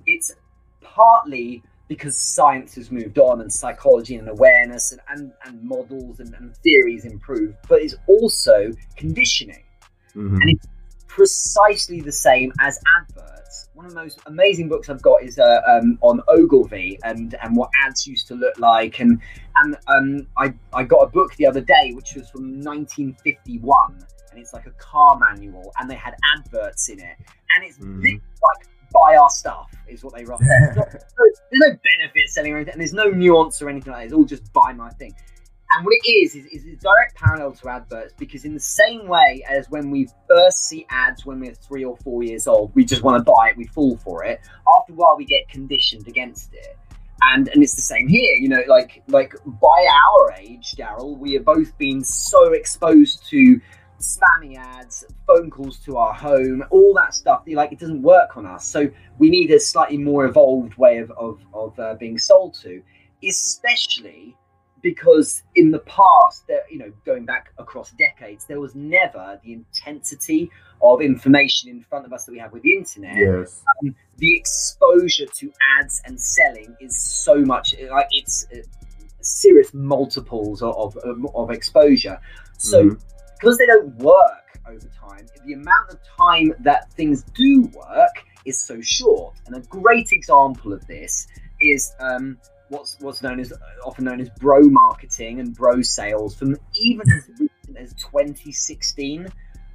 it's 0.09 0.33
partly 0.81 1.63
because 1.87 2.19
science 2.19 2.75
has 2.75 2.91
moved 2.91 3.19
on 3.19 3.41
and 3.41 3.53
psychology 3.53 4.17
and 4.17 4.29
awareness 4.29 4.93
and, 4.93 5.01
and, 5.09 5.33
and 5.45 5.63
models 5.63 6.21
and, 6.21 6.35
and 6.35 6.55
theories 6.59 7.05
improve, 7.05 7.55
but 7.69 7.81
it's 7.81 7.95
also 8.07 8.71
conditioning. 8.97 9.65
Mm-hmm. 10.15 10.37
And 10.37 10.51
it's 10.51 10.67
precisely 11.07 12.01
the 12.01 12.13
same 12.13 12.53
as 12.61 12.79
adverts. 13.01 13.71
One 13.75 13.87
of 13.87 13.95
the 13.95 14.03
most 14.03 14.21
amazing 14.27 14.69
books 14.69 14.91
I've 14.91 15.01
got 15.01 15.23
is 15.23 15.39
uh, 15.39 15.61
um, 15.67 15.99
on 16.03 16.21
Ogilvy 16.29 16.99
and, 17.05 17.35
and 17.43 17.57
what 17.57 17.71
ads 17.87 18.07
used 18.07 18.29
to 18.29 18.35
look 18.35 18.59
like. 18.59 19.01
And, 19.01 19.21
and 19.57 19.77
um, 19.87 20.27
I, 20.37 20.53
I 20.75 20.85
got 20.85 20.99
a 20.99 21.07
book 21.07 21.35
the 21.37 21.47
other 21.47 21.63
day, 21.63 21.93
which 21.95 22.15
was 22.15 22.29
from 22.29 22.61
1951. 22.61 24.05
And 24.31 24.39
it's 24.39 24.53
like 24.53 24.67
a 24.67 24.73
car 24.73 25.19
manual, 25.19 25.73
and 25.79 25.91
they 25.91 25.95
had 25.95 26.15
adverts 26.37 26.91
in 26.91 26.99
it. 26.99 27.17
And 27.55 27.65
it's 27.65 27.79
mm-hmm. 27.79 28.03
like 28.03 28.69
buy 28.93 29.17
our 29.17 29.31
stuff 29.31 29.71
is 29.89 30.05
what 30.05 30.15
they 30.15 30.25
there's, 30.25 30.41
no, 30.41 30.85
there's 30.93 31.41
no 31.53 31.67
benefit 31.69 32.29
selling 32.29 32.53
or 32.53 32.57
anything, 32.57 32.73
and 32.73 32.81
there's 32.81 32.93
no 32.93 33.11
nuance 33.11 33.61
or 33.63 33.69
anything 33.69 33.93
like 33.93 34.01
that. 34.01 34.05
It's 34.07 34.15
all 34.15 34.25
just 34.25 34.53
buy 34.53 34.73
my 34.73 34.91
thing. 34.91 35.15
And 35.71 35.85
what 35.85 35.93
it 35.93 36.11
is, 36.11 36.35
is, 36.35 36.47
is 36.47 36.65
a 36.65 36.77
direct 36.77 37.15
parallel 37.17 37.53
to 37.53 37.69
adverts 37.69 38.15
because, 38.19 38.45
in 38.45 38.55
the 38.55 38.61
same 38.61 39.07
way 39.07 39.45
as 39.49 39.69
when 39.69 39.91
we 39.91 40.09
first 40.27 40.67
see 40.67 40.87
ads 40.89 41.27
when 41.27 41.41
we're 41.41 41.55
three 41.55 41.85
or 41.85 41.97
four 41.99 42.23
years 42.23 42.47
old, 42.47 42.75
we 42.75 42.85
just 42.85 43.03
want 43.03 43.19
to 43.19 43.25
buy 43.25 43.51
it, 43.51 43.57
we 43.57 43.67
fall 43.67 43.97
for 43.99 44.25
it. 44.25 44.41
After 44.77 44.93
a 44.93 44.97
while, 44.97 45.17
we 45.19 45.27
get 45.27 45.47
conditioned 45.49 46.09
against 46.09 46.55
it. 46.55 46.79
And, 47.21 47.49
and 47.49 47.63
it's 47.63 47.75
the 47.75 47.83
same 47.83 48.07
here, 48.09 48.37
you 48.37 48.49
know, 48.49 48.63
like 48.69 49.03
like 49.09 49.35
by 49.45 49.89
our 50.07 50.33
age, 50.39 50.75
Daryl, 50.79 51.19
we 51.19 51.35
have 51.35 51.45
both 51.45 51.77
been 51.77 52.05
so 52.05 52.53
exposed 52.53 53.29
to 53.31 53.61
spammy 54.01 54.57
ads, 54.57 55.05
phone 55.27 55.51
calls 55.51 55.79
to 55.81 55.97
our 55.97 56.13
home, 56.13 56.65
all 56.71 56.95
that 56.95 57.15
stuff. 57.15 57.43
Like 57.47 57.73
it 57.73 57.79
doesn't 57.79 58.03
work 58.03 58.37
on 58.37 58.47
us, 58.47 58.65
so 58.65 58.89
we 59.19 59.31
need 59.31 59.51
a 59.51 59.61
slightly 59.61 59.99
more 59.99 60.25
evolved 60.25 60.75
way 60.77 60.99
of 60.99 61.11
of, 61.13 61.41
of 61.53 61.79
uh, 61.79 61.95
being 61.95 62.19
sold 62.19 62.55
to, 62.63 62.83
especially 63.23 64.37
because 64.83 65.43
in 65.55 65.71
the 65.71 65.81
past, 65.81 66.47
there, 66.47 66.63
you 66.71 66.79
know, 66.79 66.93
going 67.05 67.25
back 67.25 67.53
across 67.59 67.91
decades, 67.93 68.45
there 68.47 68.61
was 68.61 68.75
never 68.75 69.41
the 69.43 69.53
intensity 69.53 70.51
of 70.81 71.01
information 71.01 71.69
in 71.69 71.83
front 71.83 72.07
of 72.07 72.13
us 72.13 72.25
that 72.25 72.33
we 72.33 72.39
have 72.39 72.53
with 72.53 72.63
the 72.63 72.75
internet. 72.75 73.17
Yes. 73.17 73.63
Um, 73.83 73.95
the 74.19 74.37
exposure 74.37 75.27
to 75.27 75.53
ads 75.81 76.01
and 76.05 76.21
selling 76.21 76.77
is 76.81 76.97
so 76.97 77.41
much 77.41 77.75
like 77.91 78.07
it's 78.13 78.47
uh, 78.53 78.59
serious 79.21 79.75
multiples 79.75 80.63
of, 80.63 80.97
of, 80.99 81.27
of 81.35 81.51
exposure. 81.51 82.21
So 82.59 82.85
mm-hmm. 82.85 83.18
Because 83.39 83.59
they 83.59 83.67
don't 83.67 83.95
work 83.97 84.61
over 84.69 84.89
time, 84.89 85.27
the 85.45 85.55
amount 85.55 85.91
of 85.91 85.99
time 86.19 86.53
that 86.61 86.93
things 86.93 87.23
do 87.35 87.71
work 87.75 88.25
is 88.45 88.61
so 88.61 88.81
short. 88.81 89.37
And 89.47 89.57
a 89.57 89.61
great 89.61 90.13
example 90.13 90.73
of 90.73 90.87
this 90.87 91.27
is 91.61 91.93
um, 92.01 92.39
what's 92.69 92.97
what's 93.01 93.23
known 93.23 93.41
as 93.41 93.53
often 93.85 94.05
known 94.05 94.21
as 94.21 94.29
bro 94.31 94.63
marketing 94.63 95.41
and 95.41 95.55
bro 95.55 95.83
sales 95.83 96.35
from 96.35 96.57
even 96.75 97.11
as 97.11 97.29
recent 97.39 97.77
as 97.79 97.95
2016 97.95 99.27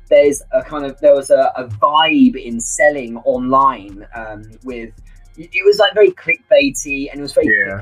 there's 0.09 0.41
a 0.51 0.61
kind 0.61 0.85
of 0.85 0.99
there 0.99 1.15
was 1.15 1.31
a, 1.31 1.51
a 1.55 1.65
vibe 1.65 2.35
in 2.35 2.59
selling 2.59 3.17
online 3.19 4.05
um, 4.15 4.43
with 4.63 4.93
it 5.37 5.65
was 5.65 5.79
like 5.79 5.93
very 5.93 6.11
clickbaity 6.11 7.09
and 7.09 7.19
it 7.19 7.23
was 7.23 7.33
very 7.33 7.47
yeah. 7.47 7.81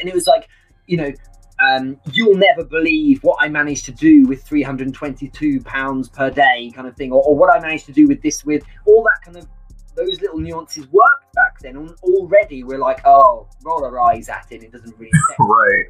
and 0.00 0.08
it 0.08 0.14
was 0.14 0.26
like 0.26 0.48
you 0.86 0.96
know 0.96 1.12
um, 1.58 1.98
you'll 2.12 2.36
never 2.36 2.64
believe 2.64 3.22
what 3.22 3.38
I 3.40 3.48
managed 3.48 3.86
to 3.86 3.92
do 3.92 4.26
with 4.26 4.42
322 4.42 5.60
pounds 5.62 6.08
per 6.08 6.30
day, 6.30 6.70
kind 6.74 6.86
of 6.86 6.96
thing, 6.96 7.12
or, 7.12 7.22
or, 7.22 7.36
what 7.36 7.50
I 7.50 7.60
managed 7.60 7.86
to 7.86 7.92
do 7.92 8.06
with 8.06 8.20
this, 8.22 8.44
with 8.44 8.62
all 8.86 9.02
that 9.04 9.24
kind 9.24 9.38
of 9.38 9.48
those 9.94 10.20
little 10.20 10.38
nuances 10.38 10.86
worked 10.88 11.32
back 11.34 11.58
then. 11.60 11.76
And 11.76 11.90
already 12.02 12.62
we're 12.62 12.78
like, 12.78 13.00
oh, 13.06 13.48
roll 13.64 13.84
our 13.84 13.98
eyes 14.00 14.28
at 14.28 14.46
it. 14.50 14.62
It 14.62 14.72
doesn't 14.72 14.96
really. 14.98 15.10
right. 15.38 15.86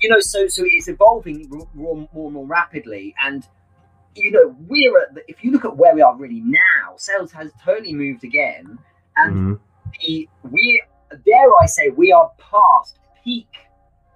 You 0.00 0.08
know, 0.08 0.20
so 0.20 0.46
so 0.46 0.62
it's 0.64 0.88
evolving 0.88 1.48
more, 1.74 2.08
more 2.12 2.26
and 2.26 2.34
more 2.34 2.46
rapidly, 2.46 3.14
and 3.24 3.46
you 4.14 4.30
know 4.30 4.54
we're 4.68 4.98
at 4.98 5.14
the, 5.14 5.22
if 5.28 5.42
you 5.42 5.50
look 5.50 5.64
at 5.64 5.76
where 5.76 5.94
we 5.94 6.02
are 6.02 6.16
really 6.16 6.40
now, 6.40 6.94
sales 6.96 7.32
has 7.32 7.50
totally 7.64 7.92
moved 7.92 8.24
again, 8.24 8.78
and 9.16 9.34
mm-hmm. 9.34 9.54
the 10.00 10.28
we 10.50 10.82
dare 11.24 11.48
I 11.60 11.66
say 11.66 11.90
we 11.90 12.10
are 12.10 12.30
past 12.38 12.98
peak 13.22 13.48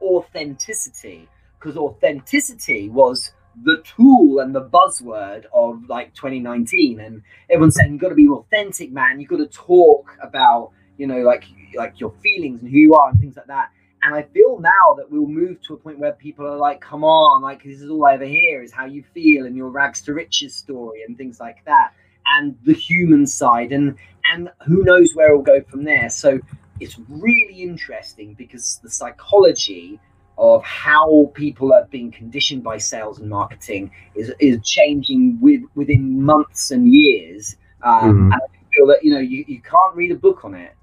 authenticity. 0.01 1.29
Because 1.59 1.77
authenticity 1.77 2.89
was 2.89 3.33
the 3.65 3.83
tool 3.97 4.41
and 4.41 4.55
the 4.55 4.63
buzzword 4.63 5.45
of 5.55 5.89
like 5.89 6.15
2019 6.15 7.01
and 7.01 7.23
everyone's 7.49 7.75
saying 7.75 7.93
you've 7.93 8.01
got 8.01 8.11
to 8.11 8.15
be 8.15 8.29
authentic 8.29 8.93
man. 8.93 9.19
You've 9.19 9.31
got 9.31 9.39
to 9.39 9.47
talk 9.47 10.11
about 10.23 10.73
you 10.99 11.07
know 11.07 11.21
like 11.21 11.45
like 11.75 11.99
your 11.99 12.13
feelings 12.23 12.63
and 12.63 12.71
who 12.71 12.79
you 12.79 12.95
are 12.95 13.09
and 13.11 13.19
things 13.19 13.37
like 13.37 13.47
that. 13.47 13.71
And 14.03 14.15
i 14.15 14.23
feel 14.23 14.61
now 14.61 14.95
that 14.99 15.11
we'll 15.11 15.27
move 15.27 15.61
to 15.63 15.75
a 15.75 15.77
point 15.77 15.99
where 15.99 16.13
people 16.13 16.47
are 16.47 16.57
like 16.57 16.81
come 16.81 17.03
on 17.03 17.43
like 17.43 17.65
this 17.65 17.81
is 17.81 17.91
all 17.91 18.07
i 18.07 18.15
ever 18.15 18.25
hear 18.25 18.63
is 18.63 18.71
how 18.71 18.85
you 18.85 19.03
feel 19.15 19.47
and 19.47 19.57
your 19.57 19.69
rags 19.69 20.01
to 20.03 20.15
riches 20.15 20.55
story 20.55 21.03
and 21.03 21.17
things 21.17 21.41
like 21.41 21.65
that 21.65 21.93
and 22.35 22.57
the 22.65 22.73
human 22.73 23.27
side 23.27 23.73
and 23.73 23.97
and 24.33 24.51
who 24.67 24.83
knows 24.83 25.15
where 25.15 25.29
it'll 25.29 25.43
go 25.43 25.63
from 25.63 25.85
there. 25.85 26.11
So 26.11 26.41
it's 26.81 26.99
really 27.09 27.63
interesting 27.63 28.35
because 28.35 28.81
the 28.83 28.91
psychology 28.91 29.99
of 30.39 30.63
how 30.65 31.31
people 31.35 31.73
are 31.73 31.87
being 31.87 32.11
conditioned 32.11 32.63
by 32.63 32.77
sales 32.77 33.19
and 33.19 33.29
marketing 33.29 33.91
is 34.15 34.33
is 34.39 34.59
changing 34.63 35.39
with 35.41 35.63
within 35.75 36.21
months 36.23 36.71
and 36.71 36.93
years. 36.93 37.57
Um, 37.83 37.93
mm-hmm. 37.93 38.33
And 38.33 38.35
I 38.35 38.75
feel 38.75 38.87
that 38.89 39.03
you 39.03 39.13
know 39.13 39.21
you, 39.21 39.45
you 39.49 39.61
can't 39.61 39.95
read 39.95 40.13
a 40.13 40.17
book 40.17 40.45
on 40.45 40.55
it 40.55 40.75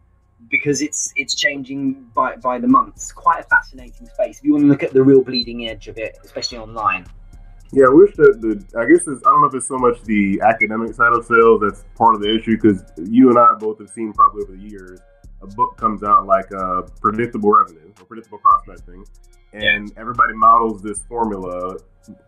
because 0.49 0.81
it's 0.81 1.13
it's 1.15 1.35
changing 1.35 2.09
by 2.15 2.35
by 2.37 2.57
the 2.57 2.67
months. 2.67 3.11
Quite 3.11 3.41
a 3.41 3.43
fascinating 3.43 4.07
space 4.07 4.39
if 4.39 4.43
you 4.43 4.53
want 4.53 4.63
to 4.63 4.67
look 4.67 4.83
at 4.83 4.93
the 4.93 5.03
real 5.03 5.21
bleeding 5.21 5.67
edge 5.67 5.87
of 5.87 5.97
it, 5.97 6.17
especially 6.23 6.57
online. 6.57 7.05
Yeah, 7.71 7.85
I 7.85 7.93
wish 7.93 8.15
that 8.17 8.39
the 8.41 8.79
I 8.79 8.85
guess 8.85 9.07
it's, 9.07 9.25
I 9.25 9.29
don't 9.29 9.41
know 9.41 9.47
if 9.47 9.55
it's 9.55 9.67
so 9.67 9.77
much 9.77 10.01
the 10.03 10.41
academic 10.41 10.93
side 10.95 11.13
of 11.13 11.25
sales 11.25 11.61
that's 11.61 11.85
part 11.95 12.15
of 12.15 12.21
the 12.21 12.35
issue 12.35 12.55
because 12.55 12.83
you 12.97 13.29
and 13.29 13.37
I 13.37 13.53
both 13.59 13.79
have 13.79 13.89
seen 13.89 14.13
probably 14.13 14.43
over 14.43 14.53
the 14.53 14.61
years 14.61 14.99
a 15.43 15.47
book 15.55 15.77
comes 15.77 16.03
out 16.03 16.25
like 16.25 16.51
uh, 16.53 16.81
predictable 17.01 17.51
revenue 17.51 17.91
or 17.99 18.05
predictable 18.05 18.39
prospecting 18.39 19.05
and 19.53 19.89
yeah. 19.89 20.01
everybody 20.01 20.33
models 20.33 20.81
this 20.81 21.03
formula 21.03 21.77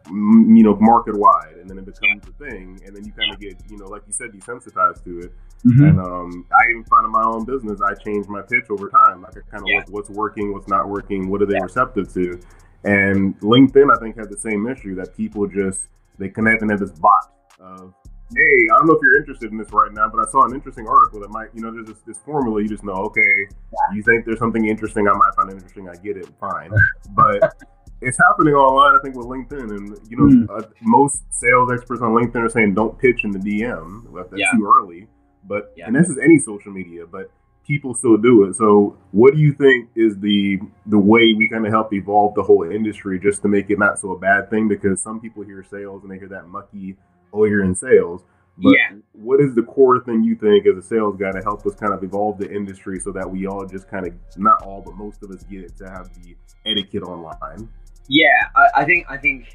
you 0.10 0.64
know 0.64 0.78
market 0.80 1.18
wide 1.18 1.56
and 1.60 1.70
then 1.70 1.78
it 1.78 1.86
becomes 1.86 2.24
a 2.28 2.44
thing 2.46 2.80
and 2.86 2.96
then 2.96 3.04
you 3.04 3.12
kind 3.12 3.34
of 3.34 3.40
get 3.40 3.56
you 3.70 3.78
know 3.78 3.86
like 3.86 4.02
you 4.08 4.14
said 4.14 4.30
desensitized 4.32 5.04
to 5.04 5.20
it 5.20 5.34
mm-hmm. 5.66 5.84
and 5.84 6.00
um, 6.00 6.46
i 6.54 6.70
even 6.70 6.84
find 6.86 7.06
in 7.06 7.12
my 7.12 7.24
own 7.24 7.44
business 7.44 7.80
i 7.82 7.94
change 7.96 8.28
my 8.28 8.42
pitch 8.42 8.66
over 8.70 8.90
time 8.90 9.22
like 9.22 9.36
i 9.36 9.42
kind 9.52 9.64
of 9.64 9.68
yeah. 9.68 9.80
look 9.80 9.90
what's 9.90 10.10
working 10.10 10.54
what's 10.54 10.68
not 10.68 10.88
working 10.88 11.30
what 11.30 11.42
are 11.42 11.46
they 11.46 11.56
yeah. 11.56 11.64
receptive 11.64 12.12
to 12.14 12.40
and 12.86 13.38
linkedin 13.42 13.94
i 13.94 14.00
think 14.00 14.18
has 14.18 14.30
the 14.30 14.38
same 14.38 14.68
issue 14.68 14.96
that 14.96 15.16
people 15.18 15.46
just 15.48 15.88
they 16.18 16.30
connect 16.30 16.62
and 16.62 16.72
have 16.72 16.80
this 16.80 16.92
bot 16.92 17.34
of 17.60 17.94
hey, 18.34 18.68
I 18.74 18.78
don't 18.78 18.88
know 18.88 18.94
if 18.94 19.02
you're 19.02 19.18
interested 19.18 19.52
in 19.52 19.58
this 19.58 19.72
right 19.72 19.92
now, 19.94 20.10
but 20.10 20.28
I 20.28 20.32
saw 20.32 20.46
an 20.46 20.54
interesting 20.54 20.88
article 20.88 21.20
that 21.22 21.30
might, 21.30 21.50
you 21.54 21.62
know, 21.62 21.72
there's 21.72 21.88
this, 21.88 22.00
this 22.06 22.18
formula. 22.18 22.62
You 22.62 22.70
just 22.70 22.84
know, 22.84 22.94
okay, 22.94 23.48
you 23.94 24.02
think 24.04 24.26
there's 24.26 24.40
something 24.40 24.66
interesting, 24.66 25.08
I 25.08 25.14
might 25.14 25.36
find 25.36 25.52
interesting. 25.52 25.90
I 25.90 25.96
get 25.96 26.18
it, 26.18 26.28
fine. 26.40 26.72
But 27.12 27.54
it's 28.02 28.18
happening 28.18 28.54
online, 28.56 28.98
I 28.98 29.02
think, 29.04 29.16
with 29.16 29.28
LinkedIn. 29.28 29.70
And, 29.76 30.00
you 30.10 30.18
know, 30.18 30.48
mm. 30.48 30.60
uh, 30.60 30.68
most 30.82 31.24
sales 31.30 31.72
experts 31.72 32.02
on 32.02 32.12
LinkedIn 32.12 32.44
are 32.44 32.50
saying 32.50 32.74
don't 32.74 32.98
pitch 32.98 33.24
in 33.24 33.32
the 33.32 33.40
DM. 33.40 34.14
That's 34.14 34.30
yeah. 34.36 34.52
too 34.52 34.72
early. 34.78 35.08
But, 35.44 35.74
yeah. 35.78 35.88
and 35.88 35.96
this 35.96 36.10
is 36.10 36.18
any 36.18 36.40
social 36.40 36.72
media, 36.72 37.06
but 37.06 37.30
people 37.66 37.94
still 37.94 38.18
do 38.18 38.44
it. 38.44 38.56
So, 38.56 38.98
what 39.12 39.34
do 39.34 39.40
you 39.40 39.54
think 39.54 39.90
is 39.96 40.18
the 40.20 40.60
the 40.88 41.00
way 41.00 41.34
we 41.34 41.50
kind 41.50 41.66
of 41.66 41.72
help 41.72 41.94
evolve 41.94 42.36
the 42.36 42.44
whole 42.44 42.64
industry 42.64 43.20
just 43.20 43.42
to 43.44 43.48
make 43.48 43.70
it 43.70 43.80
not 43.80 44.00
so 44.00 44.12
a 44.12 44.20
bad 44.20 44.50
thing? 44.50 44.68
Because 44.68 45.02
some 45.02 45.20
people 45.20 45.44
hear 45.44 45.64
sales 45.64 46.04
and 46.04 46.12
they 46.12 46.18
hear 46.18 46.30
that 46.30 46.48
mucky 46.48 46.96
oh, 47.36 47.46
you're 47.46 47.64
in 47.64 47.76
sales. 47.76 48.24
But 48.58 48.72
yeah. 48.72 48.98
what 49.12 49.42
is 49.42 49.54
the 49.54 49.64
core 49.64 50.00
thing 50.00 50.24
you 50.24 50.36
think 50.36 50.66
as 50.66 50.78
a 50.78 50.82
sales 50.82 51.18
guy 51.18 51.32
to 51.32 51.42
help 51.42 51.66
us 51.66 51.76
kind 51.76 51.94
of 51.94 52.02
evolve 52.04 52.38
the 52.38 52.50
industry 52.50 53.00
so 53.02 53.12
that 53.12 53.30
we 53.30 53.48
all 53.48 53.66
just 53.66 53.90
kind 53.90 54.08
of 54.08 54.14
not 54.38 54.62
all 54.64 54.82
but 54.82 54.96
most 54.96 55.22
of 55.24 55.32
us 55.32 55.44
get 55.44 55.62
it 55.62 55.76
to 55.78 55.90
have 55.90 56.10
the 56.24 56.36
etiquette 56.66 57.04
online? 57.04 57.70
Yeah, 58.08 58.48
I, 58.56 58.82
I 58.82 58.86
think 58.86 59.06
I 59.10 59.18
think 59.18 59.54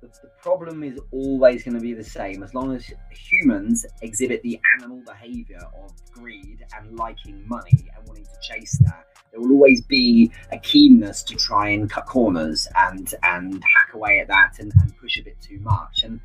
the, 0.00 0.08
problem 0.40 0.82
is 0.82 1.00
always 1.10 1.64
going 1.64 1.74
to 1.74 1.80
be 1.80 1.94
the 1.94 2.04
same 2.04 2.42
as 2.42 2.52
long 2.54 2.76
as 2.76 2.90
humans 3.10 3.86
exhibit 4.02 4.42
the 4.42 4.60
animal 4.78 5.02
behavior 5.06 5.60
of 5.82 5.92
greed 6.12 6.64
and 6.76 6.98
liking 6.98 7.42
money 7.48 7.90
and 7.96 8.06
wanting 8.06 8.24
to 8.24 8.38
chase 8.42 8.76
that 8.80 9.06
there 9.32 9.40
will 9.40 9.52
always 9.52 9.80
be 9.82 10.30
a 10.52 10.58
keenness 10.58 11.22
to 11.24 11.34
try 11.34 11.70
and 11.70 11.90
cut 11.90 12.06
corners 12.06 12.68
and 12.76 13.14
and 13.22 13.54
hack 13.64 13.94
away 13.94 14.20
at 14.20 14.28
that 14.28 14.52
and, 14.58 14.72
and 14.80 14.96
push 14.98 15.16
a 15.18 15.22
bit 15.22 15.40
too 15.40 15.58
much 15.60 16.04
and 16.04 16.20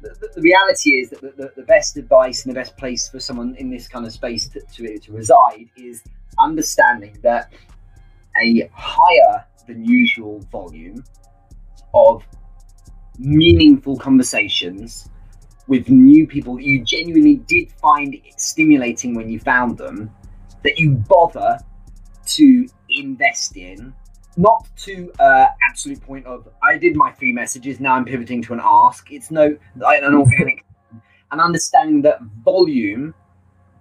the, 0.00 0.30
the, 0.34 0.40
reality 0.40 0.90
is 0.90 1.10
that 1.10 1.20
the, 1.20 1.52
the, 1.56 1.62
best 1.62 1.96
advice 1.96 2.44
and 2.44 2.54
the 2.54 2.58
best 2.58 2.76
place 2.76 3.08
for 3.08 3.20
someone 3.20 3.54
in 3.56 3.70
this 3.70 3.88
kind 3.88 4.06
of 4.06 4.12
space 4.12 4.48
to, 4.48 4.60
to, 4.72 4.98
to 4.98 5.12
reside 5.12 5.68
is 5.76 6.02
understanding 6.38 7.16
that 7.22 7.52
a 8.42 8.70
higher 8.72 9.44
than 9.66 9.84
usual 9.84 10.40
volume 10.50 11.04
of 11.94 12.24
meaningful 13.18 13.96
conversations 13.98 15.08
with 15.66 15.88
new 15.88 16.26
people 16.26 16.56
that 16.56 16.64
you 16.64 16.82
genuinely 16.82 17.36
did 17.36 17.70
find 17.72 18.16
stimulating 18.36 19.14
when 19.14 19.28
you 19.28 19.38
found 19.38 19.78
them, 19.78 20.10
that 20.64 20.78
you 20.78 20.92
bother 21.08 21.58
to 22.24 22.66
invest 22.88 23.56
in 23.56 23.94
not 24.40 24.66
to 24.74 25.12
uh, 25.20 25.46
absolute 25.68 26.00
point 26.00 26.24
of 26.24 26.48
I 26.62 26.78
did 26.78 26.96
my 26.96 27.12
three 27.12 27.32
messages 27.32 27.78
now 27.78 27.94
I'm 27.94 28.06
pivoting 28.06 28.40
to 28.42 28.54
an 28.54 28.60
ask. 28.62 29.10
It's 29.12 29.30
no 29.30 29.56
an 29.74 30.14
organic 30.14 30.64
and 31.32 31.40
understanding 31.40 32.00
that 32.02 32.22
volume, 32.42 33.14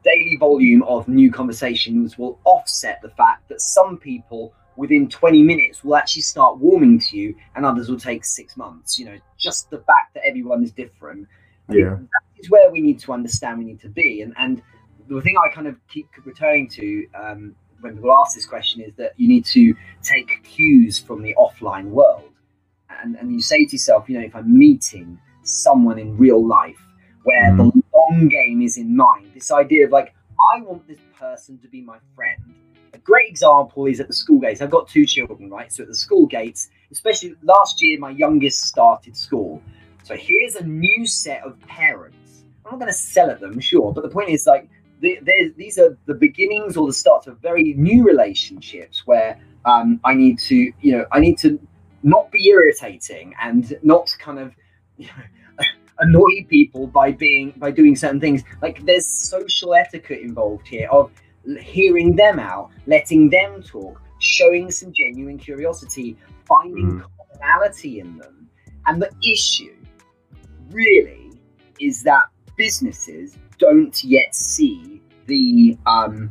daily 0.03 0.35
volume 0.37 0.83
of 0.83 1.07
new 1.07 1.31
conversations 1.31 2.17
will 2.17 2.39
offset 2.43 3.01
the 3.01 3.09
fact 3.09 3.47
that 3.47 3.61
some 3.61 3.97
people 3.97 4.53
within 4.75 5.07
20 5.07 5.43
minutes 5.43 5.83
will 5.83 5.95
actually 5.95 6.21
start 6.21 6.57
warming 6.57 6.99
to 6.99 7.17
you 7.17 7.35
and 7.55 7.65
others 7.65 7.89
will 7.89 7.99
take 7.99 8.25
six 8.25 8.57
months. 8.57 8.99
You 8.99 9.05
know, 9.05 9.17
just 9.37 9.69
the 9.69 9.79
fact 9.79 10.13
that 10.13 10.23
everyone 10.27 10.61
is 10.61 10.71
different. 10.71 11.25
Yeah. 11.69 11.95
That 11.95 12.23
is 12.37 12.49
where 12.49 12.69
we 12.69 12.81
need 12.81 12.99
to 12.99 13.13
understand 13.13 13.59
we 13.59 13.65
need 13.65 13.79
to 13.81 13.89
be. 13.89 14.23
And 14.23 14.33
and 14.37 14.61
the 15.07 15.21
thing 15.21 15.35
I 15.37 15.53
kind 15.55 15.67
of 15.67 15.75
keep 15.87 16.09
returning 16.25 16.67
to 16.69 17.07
um, 17.15 17.55
when 17.81 17.95
people 17.95 18.11
ask 18.13 18.35
this 18.35 18.45
question 18.45 18.81
is 18.81 18.93
that 18.95 19.13
you 19.17 19.27
need 19.27 19.45
to 19.45 19.73
take 20.03 20.43
cues 20.43 20.99
from 20.99 21.21
the 21.21 21.35
offline 21.37 21.85
world. 21.85 22.31
And, 23.01 23.15
and 23.15 23.31
you 23.31 23.41
say 23.41 23.65
to 23.65 23.71
yourself, 23.71 24.09
you 24.09 24.17
know, 24.19 24.25
if 24.25 24.35
I'm 24.35 24.57
meeting 24.57 25.19
someone 25.43 25.97
in 25.97 26.17
real 26.17 26.45
life 26.45 26.81
where 27.23 27.51
mm-hmm. 27.51 27.69
the 27.69 27.83
long 27.95 28.27
game 28.27 28.61
is 28.61 28.77
in 28.77 28.95
mind, 28.95 29.31
this 29.33 29.51
idea 29.51 29.85
of 29.85 29.91
like, 29.91 30.13
I 30.53 30.61
want 30.61 30.87
this 30.87 30.99
person 31.17 31.57
to 31.59 31.67
be 31.67 31.81
my 31.81 31.97
friend. 32.15 32.55
A 32.93 32.97
great 32.97 33.29
example 33.29 33.85
is 33.85 33.99
at 33.99 34.07
the 34.07 34.13
school 34.13 34.39
gates. 34.39 34.61
I've 34.61 34.71
got 34.71 34.87
two 34.87 35.05
children, 35.05 35.49
right? 35.49 35.71
So 35.71 35.83
at 35.83 35.89
the 35.89 35.95
school 35.95 36.25
gates, 36.25 36.69
especially 36.91 37.35
last 37.43 37.81
year, 37.81 37.99
my 37.99 38.09
youngest 38.09 38.65
started 38.65 39.15
school. 39.15 39.61
So 40.03 40.15
here's 40.15 40.55
a 40.55 40.65
new 40.65 41.05
set 41.05 41.43
of 41.43 41.59
parents. 41.61 42.43
I'm 42.65 42.71
not 42.71 42.79
going 42.79 42.91
to 42.91 42.97
sell 42.97 43.29
at 43.29 43.39
them, 43.39 43.59
sure, 43.59 43.93
but 43.93 44.01
the 44.03 44.09
point 44.09 44.29
is 44.29 44.47
like 44.47 44.69
these 44.99 45.77
are 45.77 45.97
the 46.05 46.13
beginnings 46.13 46.77
or 46.77 46.87
the 46.87 46.93
starts 46.93 47.27
of 47.27 47.39
very 47.39 47.73
new 47.73 48.03
relationships 48.03 49.05
where 49.05 49.39
um, 49.65 49.99
I 50.03 50.13
need 50.13 50.39
to, 50.39 50.55
you 50.55 50.97
know, 50.97 51.05
I 51.11 51.19
need 51.19 51.37
to 51.39 51.59
not 52.03 52.31
be 52.31 52.47
irritating 52.47 53.33
and 53.41 53.77
not 53.83 54.15
kind 54.19 54.39
of 54.39 54.53
you 54.97 55.07
know, 55.07 55.65
annoy 55.99 56.45
people 56.49 56.87
by 56.87 57.11
being 57.11 57.53
by 57.57 57.71
doing 57.71 57.95
certain 57.95 58.19
things. 58.19 58.43
Like 58.61 58.85
there's 58.85 59.05
social 59.07 59.73
etiquette 59.73 60.21
involved 60.21 60.67
here 60.67 60.89
of 60.91 61.11
hearing 61.61 62.15
them 62.15 62.39
out, 62.39 62.71
letting 62.85 63.29
them 63.29 63.63
talk, 63.63 64.01
showing 64.19 64.71
some 64.71 64.93
genuine 64.93 65.37
curiosity, 65.37 66.17
finding 66.47 66.99
mm. 66.99 67.05
commonality 67.17 67.99
in 67.99 68.17
them. 68.17 68.49
And 68.85 69.01
the 69.01 69.11
issue 69.23 69.75
really 70.71 71.31
is 71.79 72.03
that 72.03 72.25
businesses 72.59 73.37
don't 73.57 74.03
yet 74.03 74.35
see 74.35 75.01
the 75.27 75.77
um, 75.87 76.29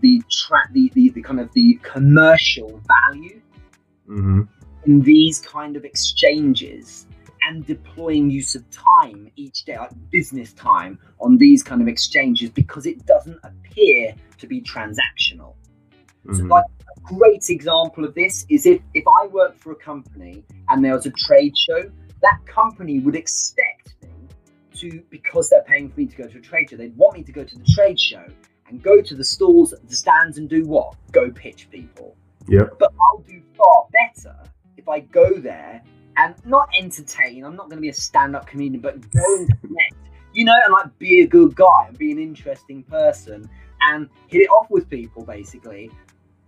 the 0.00 0.22
track 0.30 0.68
the, 0.72 0.90
the, 0.94 1.10
the 1.10 1.22
kind 1.22 1.40
of 1.40 1.52
the 1.52 1.78
commercial 1.82 2.80
value 2.86 3.40
mm-hmm. 4.08 4.42
in 4.86 5.00
these 5.00 5.40
kind 5.40 5.76
of 5.76 5.84
exchanges 5.84 7.06
and 7.46 7.66
deploying 7.66 8.30
use 8.30 8.54
of 8.54 8.68
time 8.70 9.30
each 9.36 9.64
day, 9.64 9.76
like 9.76 9.90
business 10.10 10.52
time, 10.54 10.98
on 11.20 11.36
these 11.36 11.62
kind 11.62 11.82
of 11.82 11.88
exchanges 11.88 12.48
because 12.50 12.86
it 12.86 13.04
doesn't 13.04 13.38
appear 13.42 14.14
to 14.38 14.46
be 14.46 14.62
transactional. 14.62 15.54
Mm-hmm. 16.24 16.36
So, 16.36 16.44
like 16.44 16.64
a 16.64 17.14
great 17.14 17.50
example 17.50 18.04
of 18.04 18.14
this 18.14 18.46
is 18.48 18.64
if 18.64 18.80
if 18.94 19.04
I 19.20 19.26
worked 19.26 19.60
for 19.60 19.72
a 19.72 19.76
company 19.76 20.44
and 20.68 20.84
there 20.84 20.94
was 20.94 21.06
a 21.06 21.10
trade 21.10 21.54
show, 21.58 21.82
that 22.22 22.38
company 22.46 23.00
would 23.00 23.16
expect 23.16 23.94
me 24.02 24.13
to 24.74 25.02
because 25.10 25.48
they're 25.50 25.62
paying 25.62 25.90
for 25.90 26.00
me 26.00 26.06
to 26.06 26.16
go 26.16 26.26
to 26.26 26.38
a 26.38 26.40
trade 26.40 26.70
show. 26.70 26.76
They'd 26.76 26.96
want 26.96 27.16
me 27.16 27.22
to 27.22 27.32
go 27.32 27.44
to 27.44 27.58
the 27.58 27.64
trade 27.74 27.98
show 27.98 28.24
and 28.68 28.82
go 28.82 29.00
to 29.02 29.14
the 29.14 29.24
stalls, 29.24 29.74
the 29.86 29.94
stands, 29.94 30.38
and 30.38 30.48
do 30.48 30.64
what? 30.64 30.96
Go 31.12 31.30
pitch 31.30 31.68
people. 31.70 32.16
Yeah. 32.48 32.64
But 32.78 32.92
I'll 33.00 33.22
do 33.26 33.40
far 33.56 33.86
better 33.92 34.36
if 34.76 34.88
I 34.88 35.00
go 35.00 35.34
there 35.38 35.82
and 36.16 36.34
not 36.44 36.68
entertain. 36.78 37.44
I'm 37.44 37.56
not 37.56 37.68
going 37.68 37.76
to 37.76 37.82
be 37.82 37.88
a 37.88 37.94
stand-up 37.94 38.46
comedian, 38.46 38.80
but 38.80 39.00
go 39.10 39.36
and 39.38 39.48
connect. 39.60 39.94
You 40.32 40.44
know, 40.44 40.56
and 40.64 40.72
like 40.72 40.98
be 40.98 41.22
a 41.22 41.26
good 41.26 41.54
guy 41.54 41.86
and 41.88 41.96
be 41.96 42.10
an 42.10 42.18
interesting 42.18 42.82
person 42.82 43.48
and 43.82 44.08
hit 44.26 44.42
it 44.42 44.48
off 44.48 44.68
with 44.70 44.88
people, 44.90 45.24
basically. 45.24 45.90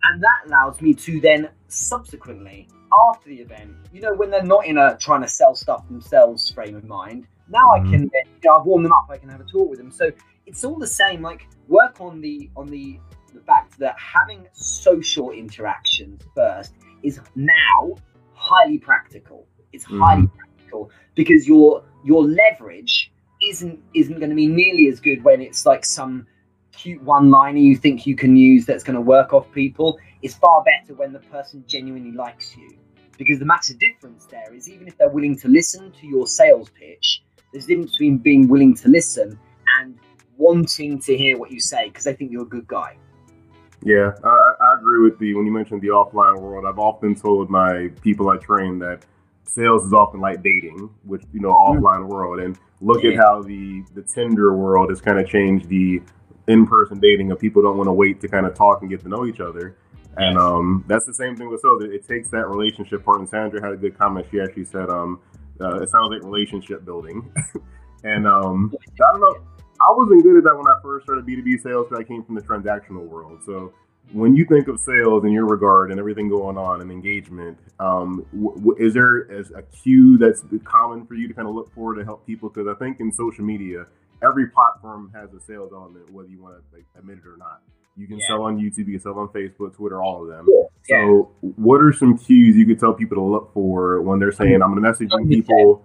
And 0.05 0.23
that 0.23 0.47
allows 0.47 0.81
me 0.81 0.95
to 0.95 1.21
then 1.21 1.51
subsequently, 1.69 2.69
after 3.11 3.29
the 3.29 3.37
event, 3.37 3.75
you 3.93 4.01
know, 4.01 4.15
when 4.15 4.31
they're 4.31 4.43
not 4.43 4.67
in 4.67 4.79
a 4.79 4.97
trying 4.99 5.23
to 5.23 5.29
sell 5.29 5.55
stuff 5.55 5.87
themselves 5.89 6.51
frame 6.51 6.77
of 6.77 6.85
mind, 6.85 7.27
now 7.49 7.69
mm-hmm. 7.69 7.87
I 7.87 7.91
can, 7.91 8.03
you 8.03 8.31
know, 8.45 8.59
I've 8.59 8.67
warmed 8.67 8.85
them 8.85 8.93
up. 8.93 9.07
I 9.11 9.19
can 9.19 9.29
have 9.29 9.41
a 9.41 9.45
talk 9.45 9.69
with 9.69 9.79
them. 9.79 9.91
So 9.91 10.11
it's 10.47 10.65
all 10.65 10.79
the 10.79 10.87
same. 10.87 11.23
Like 11.23 11.47
work 11.69 12.01
on 12.01 12.21
the 12.21 12.51
on 12.57 12.67
the 12.67 12.99
the 13.35 13.41
fact 13.41 13.79
that 13.79 13.97
having 13.99 14.47
social 14.53 15.31
interactions 15.31 16.23
first 16.35 16.75
is 17.03 17.21
now 17.35 17.95
highly 18.35 18.79
practical. 18.79 19.47
It's 19.73 19.85
mm-hmm. 19.85 20.01
highly 20.01 20.27
practical 20.29 20.91
because 21.15 21.47
your 21.47 21.85
your 22.05 22.25
leverage 22.25 23.13
isn't 23.43 23.81
isn't 23.95 24.19
going 24.19 24.31
to 24.31 24.37
be 24.37 24.47
nearly 24.47 24.89
as 24.89 25.01
good 25.01 25.23
when 25.23 25.41
it's 25.41 25.67
like 25.67 25.85
some 25.85 26.27
cute 26.73 27.03
one 27.03 27.31
liner 27.31 27.59
you 27.59 27.77
think 27.77 28.07
you 28.07 28.15
can 28.15 28.37
use 28.37 28.67
that's 28.67 28.85
going 28.85 28.95
to 28.95 29.01
work 29.01 29.33
off 29.33 29.51
people. 29.53 29.99
It's 30.23 30.35
far 30.35 30.65
better 30.65 30.95
when 30.95 31.13
the 31.13 31.21
person 31.21 31.65
genuinely 31.67 32.13
likes 32.13 32.57
you 32.57 32.71
because 33.19 33.39
the 33.39 33.45
massive 33.45 33.79
difference 33.79 34.27
there 34.27 34.53
is 34.55 34.69
even 34.69 34.87
if 34.87 34.97
they're 34.99 35.09
willing 35.09 35.37
to 35.39 35.49
listen 35.49 35.93
to 35.93 36.07
your 36.07 36.27
sales 36.27 36.71
pitch, 36.71 37.23
there's 37.53 37.65
a 37.65 37.69
difference 37.69 37.93
between 37.93 38.19
being 38.19 38.49
willing 38.49 38.75
to 38.77 38.89
listen 38.89 39.39
and 39.79 39.99
wanting 40.37 40.99
to 41.01 41.17
hear 41.17 41.39
what 41.39 41.51
you 41.51 41.61
say 41.61 41.89
because 41.89 42.05
they 42.05 42.15
think 42.15 42.31
you're 42.31 42.43
a 42.43 42.47
good 42.47 42.67
guy. 42.67 42.97
Yeah, 43.83 44.13
I, 44.25 44.53
I 44.61 44.75
agree 44.79 45.09
with 45.09 45.21
you. 45.21 45.37
When 45.37 45.47
you 45.47 45.53
mentioned 45.53 45.83
the 45.83 45.89
offline 45.89 46.41
world, 46.41 46.65
I've 46.67 46.79
often 46.79 47.15
told 47.15 47.51
my 47.51 47.89
people 48.03 48.31
I 48.31 48.37
train 48.39 48.79
that 48.81 49.05
sales 49.45 49.85
is 49.85 49.93
often 49.93 50.21
like 50.21 50.43
dating, 50.43 50.91
which 51.05 51.23
you 51.33 51.41
know 51.41 51.51
mm-hmm. 51.51 51.85
offline 51.85 52.07
world, 52.07 52.41
and 52.41 52.59
look 52.81 53.03
yeah. 53.03 53.11
at 53.11 53.17
how 53.17 53.43
the 53.43 53.85
the 53.95 54.03
Tinder 54.03 54.55
world 54.55 54.91
has 54.91 55.01
kind 55.01 55.19
of 55.19 55.29
changed 55.29 55.69
the 55.69 56.03
in-person 56.49 57.01
dating 57.01 57.33
of 57.33 57.39
people 57.39 57.63
don't 57.63 57.77
want 57.77 57.89
to 57.89 57.93
wait 57.93 58.21
to 58.21 58.29
kind 58.29 58.47
of 58.47 58.55
talk 58.55 58.81
and 58.81 58.91
get 58.91 59.01
to 59.01 59.09
know 59.09 59.27
each 59.27 59.41
other. 59.41 59.77
And 60.17 60.39
um, 60.39 60.85
that's 60.87 61.05
the 61.05 61.13
same 61.13 61.37
thing 61.37 61.51
with 61.51 61.61
sales. 61.61 61.83
It, 61.83 61.93
it, 61.93 62.09
takes 62.09 62.29
that 62.31 62.49
relationship 62.49 63.05
part. 63.05 63.19
And 63.19 63.29
Sandra 63.29 63.63
had 63.63 63.73
a 63.73 63.77
good 63.77 63.99
comment. 63.99 64.27
She 64.31 64.41
actually 64.41 64.65
said, 64.65 64.89
um, 64.89 65.21
uh, 65.61 65.81
"It 65.81 65.91
sounds 65.91 66.11
like 66.11 66.23
relationship 66.23 66.85
building." 66.85 67.33
and 68.05 68.27
um, 68.27 68.75
I 68.85 69.13
don't 69.13 69.21
know. 69.21 69.37
I 69.81 69.93
wasn't 69.95 70.23
good 70.23 70.39
at 70.39 70.45
that 70.45 70.57
when 70.57 70.67
I 70.67 70.81
first 70.83 71.05
started 71.05 71.27
B2B 71.27 71.63
sales 71.63 71.87
because 71.89 72.03
I 72.03 72.05
came 72.05 72.25
from 72.25 72.35
the 72.35 72.41
transactional 72.41 73.07
world. 73.07 73.41
So 73.45 73.75
when 74.13 74.37
you 74.37 74.45
think 74.45 74.69
of 74.69 74.81
sales 74.81 75.25
in 75.25 75.33
your 75.33 75.47
regard 75.47 75.91
and 75.91 75.99
everything 75.99 76.29
going 76.29 76.57
on 76.57 76.81
and 76.81 76.91
engagement, 76.91 77.59
um, 77.81 78.25
w- 78.33 78.57
w- 78.57 78.77
is 78.79 78.95
there 78.95 79.23
a 79.23 79.63
cue 79.63 80.17
that's 80.17 80.43
common 80.65 81.07
for 81.07 81.15
you 81.15 81.29
to 81.29 81.35
kind 81.35 81.49
of 81.49 81.55
look 81.55 81.73
for 81.75 81.95
to 81.95 82.05
help 82.05 82.27
people? 82.27 82.49
Because 82.49 82.69
I 82.69 82.79
think 82.79 83.01
in 83.01 83.13
social 83.13 83.45
media, 83.45 83.87
every 84.23 84.49
platform 84.49 85.11
has 85.15 85.33
a 85.35 85.41
sales 85.41 85.73
element, 85.75 86.11
whether 86.11 86.29
you 86.29 86.41
want 86.41 86.57
to 86.57 86.77
like, 86.77 86.87
admit 86.97 87.19
it 87.19 87.27
or 87.27 87.37
not. 87.37 87.63
You 87.97 88.07
can 88.07 88.19
yeah. 88.19 88.27
sell 88.29 88.43
on 88.43 88.59
YouTube, 88.59 88.87
you 88.89 88.99
can 88.99 89.01
sell 89.01 89.19
on 89.19 89.29
Facebook, 89.29 89.75
Twitter, 89.75 90.03
all 90.03 90.23
of 90.23 90.29
them. 90.29 90.47
Yeah. 90.49 91.07
So, 91.07 91.31
what 91.41 91.83
are 91.83 91.93
some 91.93 92.19
cues 92.19 92.57
you 92.57 92.67
could 92.67 92.79
tell 92.79 92.93
people 92.93 93.17
to 93.17 93.23
look 93.23 93.53
for 93.55 94.03
when 94.03 94.19
they're 94.19 94.33
saying, 94.33 94.55
"I'm 94.63 94.73
going 94.73 94.77
to 94.77 94.81
message 94.81 95.11
people"? 95.29 95.83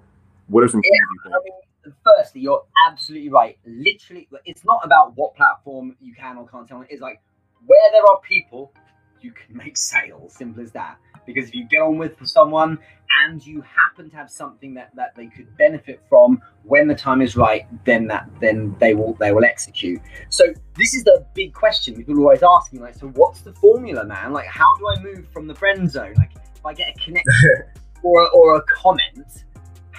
What 0.48 0.64
are 0.64 0.68
some 0.68 0.82
cues 0.82 0.92
you 0.92 1.20
think? 1.24 1.36
I 1.36 1.40
mean, 1.44 1.96
firstly, 2.04 2.42
you're 2.42 2.64
absolutely 2.88 3.30
right. 3.30 3.58
Literally, 3.66 4.28
it's 4.46 4.66
not 4.66 4.82
about 4.84 5.16
what 5.16 5.36
platform 5.36 5.96
you 6.02 6.14
can 6.14 6.38
or 6.38 6.48
can't 6.48 6.68
sell 6.68 6.80
on. 6.80 6.88
It's 6.90 7.02
like 7.02 7.22
where 7.66 7.92
there 7.92 8.04
are 8.04 8.20
people, 8.22 8.74
you 9.22 9.32
can 9.32 9.56
make 9.56 9.78
sales. 9.78 10.34
Simple 10.34 10.64
as 10.64 10.72
that. 10.74 10.98
Because 11.26 11.50
if 11.50 11.56
you 11.56 11.68
get 11.68 11.82
on 11.82 11.98
with 11.98 12.16
someone 12.28 12.78
and 13.24 13.46
you 13.46 13.62
happen 13.62 14.10
to 14.10 14.16
have 14.16 14.30
something 14.30 14.74
that, 14.74 14.96
that 14.96 15.16
they 15.16 15.28
could 15.28 15.56
benefit 15.58 16.02
from 16.10 16.42
when 16.64 16.88
the 16.88 16.96
time 16.96 17.22
is 17.22 17.36
right, 17.36 17.66
then 17.86 18.08
that 18.08 18.30
then 18.40 18.76
they 18.80 18.94
will 18.94 19.14
they 19.14 19.32
will 19.32 19.46
execute. 19.46 20.02
So 20.30 20.46
this 20.78 20.94
is 20.94 21.04
the 21.04 21.26
big 21.34 21.54
question 21.54 21.96
people 21.96 22.16
are 22.16 22.22
always 22.22 22.44
asking, 22.44 22.82
like, 22.82 22.96
so 22.96 23.08
what's 23.10 23.42
the 23.42 23.54
formula, 23.54 24.06
man? 24.06 24.34
Like, 24.34 24.48
how 24.48 24.76
do 24.78 24.88
I 24.88 25.02
move 25.02 25.28
from 25.32 25.48
the 25.48 25.56
friend 25.56 25.90
zone? 25.90 26.14
Like, 26.18 26.32
if 26.56 26.66
I 26.66 26.74
get 26.74 26.96
a 26.96 27.00
connection 27.00 27.64
or 28.04 28.30
or 28.30 28.56
a 28.56 28.62
comment 28.64 29.44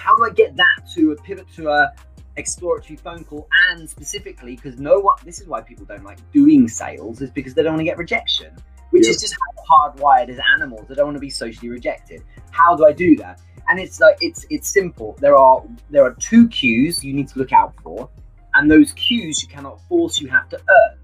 how 0.03 0.15
do 0.15 0.25
I 0.25 0.31
get 0.31 0.55
that 0.57 0.81
to 0.95 1.13
a 1.13 1.15
pivot 1.15 1.47
to 1.55 1.69
a 1.69 1.93
exploratory 2.35 2.97
phone 2.97 3.23
call 3.23 3.47
and 3.69 3.89
specifically 3.89 4.55
because 4.55 4.79
no 4.79 4.99
one 4.99 5.15
this 5.23 5.39
is 5.39 5.47
why 5.47 5.61
people 5.61 5.85
don't 5.85 6.03
like 6.03 6.19
doing 6.33 6.67
sales 6.67 7.21
is 7.21 7.29
because 7.29 7.53
they 7.53 7.63
don't 7.63 7.73
want 7.73 7.79
to 7.81 7.85
get 7.85 7.97
rejection 7.97 8.51
which 8.93 9.03
yep. 9.03 9.11
is 9.11 9.21
just 9.21 9.33
how 9.33 9.89
hardwired 9.89 10.29
as 10.29 10.39
animals 10.55 10.85
they 10.87 10.95
don't 10.95 11.07
want 11.07 11.15
to 11.15 11.21
be 11.21 11.29
socially 11.29 11.69
rejected 11.69 12.21
how 12.51 12.75
do 12.75 12.85
i 12.85 12.91
do 12.91 13.15
that 13.15 13.41
and 13.69 13.79
it's 13.79 13.99
like 13.99 14.17
it's 14.21 14.45
it's 14.49 14.69
simple 14.69 15.15
there 15.19 15.35
are 15.35 15.63
there 15.89 16.03
are 16.03 16.13
two 16.15 16.47
cues 16.49 17.03
you 17.03 17.13
need 17.13 17.27
to 17.27 17.39
look 17.39 17.51
out 17.51 17.73
for 17.81 18.09
and 18.55 18.69
those 18.69 18.93
cues 18.93 19.41
you 19.41 19.49
cannot 19.49 19.81
force 19.87 20.19
you 20.21 20.27
have 20.27 20.47
to 20.47 20.57
earn 20.57 20.97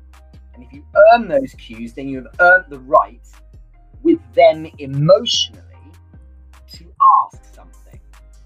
and 0.54 0.64
if 0.64 0.72
you 0.72 0.84
earn 1.14 1.28
those 1.28 1.54
cues 1.56 1.94
then 1.94 2.08
you 2.08 2.18
have 2.18 2.28
earned 2.40 2.66
the 2.70 2.80
right 2.80 3.22
with 4.04 4.20
them 4.34 4.68
emotionally 4.80 5.64
to 6.72 6.86
ask 7.24 7.54
something, 7.54 8.00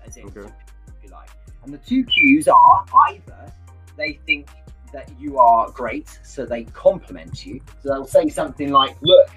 as 0.06 0.18
in, 0.18 0.26
okay. 0.26 0.42
if 0.42 0.94
you 1.04 1.10
like. 1.10 1.30
And 1.64 1.74
the 1.74 1.78
two 1.80 2.04
cues 2.04 2.48
are 2.48 2.86
either 3.10 3.54
they 3.98 4.20
think 4.26 4.48
that 4.94 5.12
you 5.20 5.40
are 5.40 5.70
great, 5.72 6.20
so 6.24 6.46
they 6.46 6.64
compliment 6.66 7.46
you. 7.46 7.60
So 7.82 7.90
they'll 7.90 8.06
say 8.06 8.30
something 8.30 8.72
like, 8.72 8.96
"Look, 9.02 9.30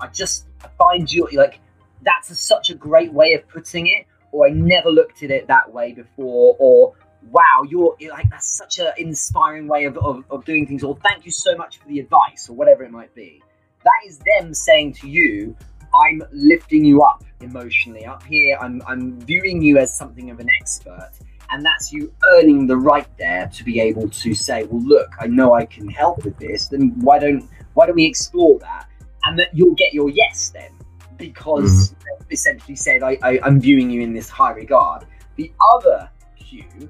I 0.00 0.08
just 0.08 0.46
find 0.76 1.10
you 1.10 1.28
like 1.32 1.60
that's 2.02 2.30
a, 2.30 2.34
such 2.34 2.70
a 2.70 2.74
great 2.74 3.12
way 3.12 3.32
of 3.32 3.48
putting 3.48 3.86
it," 3.86 4.06
or 4.32 4.46
"I 4.46 4.50
never 4.50 4.90
looked 4.90 5.22
at 5.22 5.30
it 5.30 5.46
that 5.46 5.72
way 5.72 5.92
before," 5.92 6.56
or 6.58 6.94
"Wow, 7.30 7.62
you're, 7.68 7.96
you're 7.98 8.12
like 8.12 8.28
that's 8.30 8.56
such 8.56 8.78
an 8.78 8.92
inspiring 8.98 9.66
way 9.66 9.84
of, 9.84 9.96
of, 9.98 10.24
of 10.30 10.44
doing 10.44 10.66
things," 10.66 10.84
or 10.84 10.98
"Thank 11.02 11.24
you 11.24 11.30
so 11.30 11.56
much 11.56 11.78
for 11.78 11.88
the 11.88 12.00
advice," 12.00 12.48
or 12.48 12.54
whatever 12.54 12.84
it 12.84 12.90
might 12.90 13.14
be. 13.14 13.42
That 13.84 14.08
is 14.08 14.18
them 14.18 14.52
saying 14.52 14.94
to 14.94 15.08
you, 15.08 15.56
I'm 15.94 16.22
lifting 16.32 16.84
you 16.84 17.02
up 17.02 17.24
emotionally 17.40 18.04
up 18.04 18.22
here. 18.24 18.58
I'm, 18.60 18.82
I'm 18.86 19.20
viewing 19.20 19.62
you 19.62 19.78
as 19.78 19.96
something 19.96 20.30
of 20.30 20.40
an 20.40 20.48
expert. 20.60 21.12
And 21.50 21.64
that's 21.64 21.92
you 21.92 22.12
earning 22.34 22.66
the 22.66 22.76
right 22.76 23.08
there 23.18 23.48
to 23.54 23.64
be 23.64 23.80
able 23.80 24.08
to 24.08 24.34
say, 24.34 24.64
well, 24.64 24.82
look, 24.82 25.08
I 25.20 25.26
know 25.26 25.54
I 25.54 25.66
can 25.66 25.88
help 25.88 26.24
with 26.24 26.38
this. 26.38 26.68
Then 26.68 26.92
why 27.00 27.18
don't 27.18 27.48
why 27.74 27.86
don't 27.86 27.96
we 27.96 28.04
explore 28.06 28.58
that? 28.60 28.88
And 29.24 29.38
that 29.38 29.54
you'll 29.54 29.74
get 29.74 29.92
your 29.92 30.10
yes 30.10 30.50
then, 30.50 30.70
because 31.16 31.90
mm-hmm. 31.90 32.32
essentially 32.32 32.76
said, 32.76 33.02
I, 33.02 33.18
I, 33.22 33.40
I'm 33.42 33.60
viewing 33.60 33.90
you 33.90 34.02
in 34.02 34.12
this 34.12 34.28
high 34.28 34.52
regard. 34.52 35.06
The 35.36 35.52
other 35.74 36.08
cue 36.38 36.88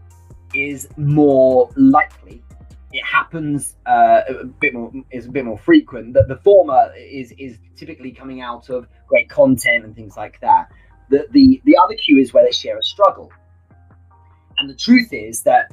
is 0.55 0.89
more 0.97 1.71
likely 1.77 2.43
it 2.93 3.05
happens 3.05 3.77
uh, 3.87 4.23
a 4.29 4.45
bit 4.45 4.73
more 4.73 4.91
is 5.11 5.27
a 5.27 5.31
bit 5.31 5.45
more 5.45 5.59
frequent 5.59 6.15
that 6.15 6.29
the 6.29 6.37
former 6.37 6.93
is 6.97 7.33
is 7.39 7.59
typically 7.77 8.11
coming 8.11 8.41
out 8.41 8.71
of 8.71 8.87
great 9.07 9.29
content 9.29 9.85
and 9.85 9.95
things 9.95 10.17
like 10.17 10.41
that 10.41 10.71
the 11.11 11.27
the, 11.33 11.61
the 11.65 11.77
other 11.83 11.95
cue 11.95 12.19
is 12.19 12.33
where 12.33 12.45
they 12.45 12.53
share 12.53 12.79
a 12.79 12.83
struggle 12.83 13.31
and 14.67 14.75
the 14.75 14.79
truth 14.79 15.13
is 15.13 15.43
that 15.43 15.73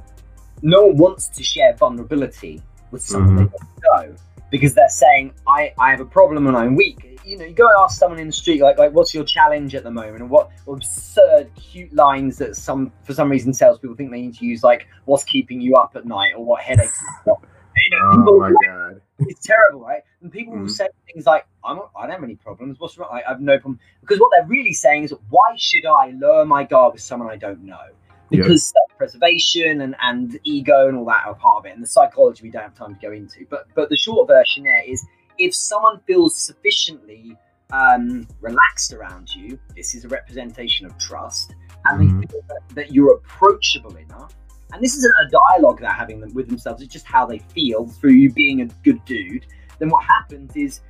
no 0.62 0.86
one 0.86 0.97
wants 0.97 1.27
to 1.29 1.43
share 1.43 1.75
vulnerability 1.75 2.62
with 2.91 3.01
someone 3.01 3.38
mm-hmm. 3.38 3.45
they 3.45 3.79
don't 3.82 4.10
know 4.12 4.15
because 4.51 4.75
they're 4.75 4.88
saying 4.88 5.34
I, 5.47 5.73
I 5.79 5.89
have 5.89 5.99
a 5.99 6.06
problem 6.06 6.45
and 6.45 6.56
I'm 6.56 6.75
weak. 6.75 7.19
You 7.25 7.39
know, 7.39 7.45
you 7.45 7.53
go 7.53 7.65
and 7.65 7.73
ask 7.79 7.97
someone 7.97 8.19
in 8.19 8.27
the 8.27 8.34
street 8.34 8.62
like 8.62 8.77
like 8.77 8.91
what's 8.91 9.12
your 9.12 9.23
challenge 9.23 9.73
at 9.73 9.84
the 9.84 9.89
moment 9.89 10.19
and 10.19 10.29
what, 10.29 10.51
absurd 10.67 11.49
cute 11.56 11.91
lines 11.91 12.38
that 12.38 12.56
some 12.56 12.91
for 13.03 13.15
some 13.15 13.32
reason 13.32 13.51
salespeople 13.51 13.95
think 13.95 14.12
they 14.12 14.21
need 14.21 14.36
to 14.36 14.45
use 14.45 14.63
like 14.63 14.88
what's 15.06 15.23
keeping 15.23 15.60
you 15.60 15.73
up 15.73 15.95
at 15.95 16.06
night 16.06 16.34
or 16.36 16.45
what 16.45 16.62
headaches. 16.62 17.01
you 17.25 17.34
know, 17.89 18.25
oh 18.27 18.39
my 18.39 18.53
god, 18.67 19.01
it's 19.21 19.43
terrible, 19.43 19.82
right? 19.82 20.03
And 20.21 20.32
people 20.32 20.53
mm-hmm. 20.53 20.63
will 20.63 20.69
say 20.69 20.88
things 21.12 21.25
like 21.25 21.47
I'm 21.63 21.77
not, 21.77 21.89
I 21.97 22.03
don't 22.03 22.12
have 22.12 22.23
any 22.23 22.36
problems. 22.36 22.79
What's 22.79 22.95
wrong? 22.99 23.10
I, 23.12 23.23
I 23.25 23.29
have 23.29 23.41
no 23.41 23.58
problem 23.58 23.79
because 24.01 24.19
what 24.19 24.29
they're 24.36 24.47
really 24.47 24.73
saying 24.73 25.06
is 25.06 25.15
why 25.29 25.56
should 25.58 25.88
I 25.88 26.12
lower 26.12 26.45
my 26.45 26.63
guard 26.63 26.93
with 26.93 27.01
someone 27.01 27.32
I 27.32 27.38
don't 27.38 27.63
know? 27.63 27.88
Because 28.38 28.72
self-preservation 28.72 29.82
and, 29.82 29.96
and 30.02 30.39
ego 30.43 30.88
and 30.88 30.98
all 30.98 31.06
that 31.06 31.26
are 31.26 31.36
part 31.36 31.58
of 31.58 31.65
it 31.65 31.74
and 31.74 31.84
the 31.84 31.88
psychology 31.88 32.43
we 32.43 32.50
don't 32.50 32.63
have 32.63 32.76
time 32.76 32.96
to 32.96 33.02
go 33.02 33.12
into 33.12 33.46
but 33.50 33.65
but 33.76 33.89
the 33.89 33.98
short 33.98 34.28
version 34.28 34.63
there 34.63 34.84
is 34.86 35.06
if 35.38 35.54
someone 35.54 36.00
feels 36.06 36.36
sufficiently 36.38 37.38
um, 37.72 38.28
relaxed 38.41 38.93
around 38.93 39.34
you 39.34 39.58
this 39.76 39.96
is 39.96 40.06
a 40.06 40.08
representation 40.08 40.86
of 40.86 40.98
trust 40.98 41.56
and 41.86 42.00
mm-hmm. 42.00 42.22
they 42.22 42.28
feel 42.28 42.41
that, 42.48 42.76
that, 42.76 42.91
you're 42.91 43.15
approachable 43.15 43.96
enough 43.96 44.36
and 44.72 44.84
this 44.84 44.96
isn't 44.96 45.13
a 45.26 45.30
dialogue 45.30 45.80
they're 45.80 45.89
having 45.89 46.22
with 46.34 46.48
themselves 46.48 46.84
it's 46.84 46.93
just 46.93 47.08
how 47.08 47.26
they 47.26 47.39
feel 47.39 47.88
through 47.88 48.12
you 48.12 48.32
being 48.32 48.62
a 48.62 48.65
good 48.84 49.04
dude 49.06 49.46
then 49.80 49.89
what 49.89 50.04
happens 50.04 50.56
is 50.56 50.82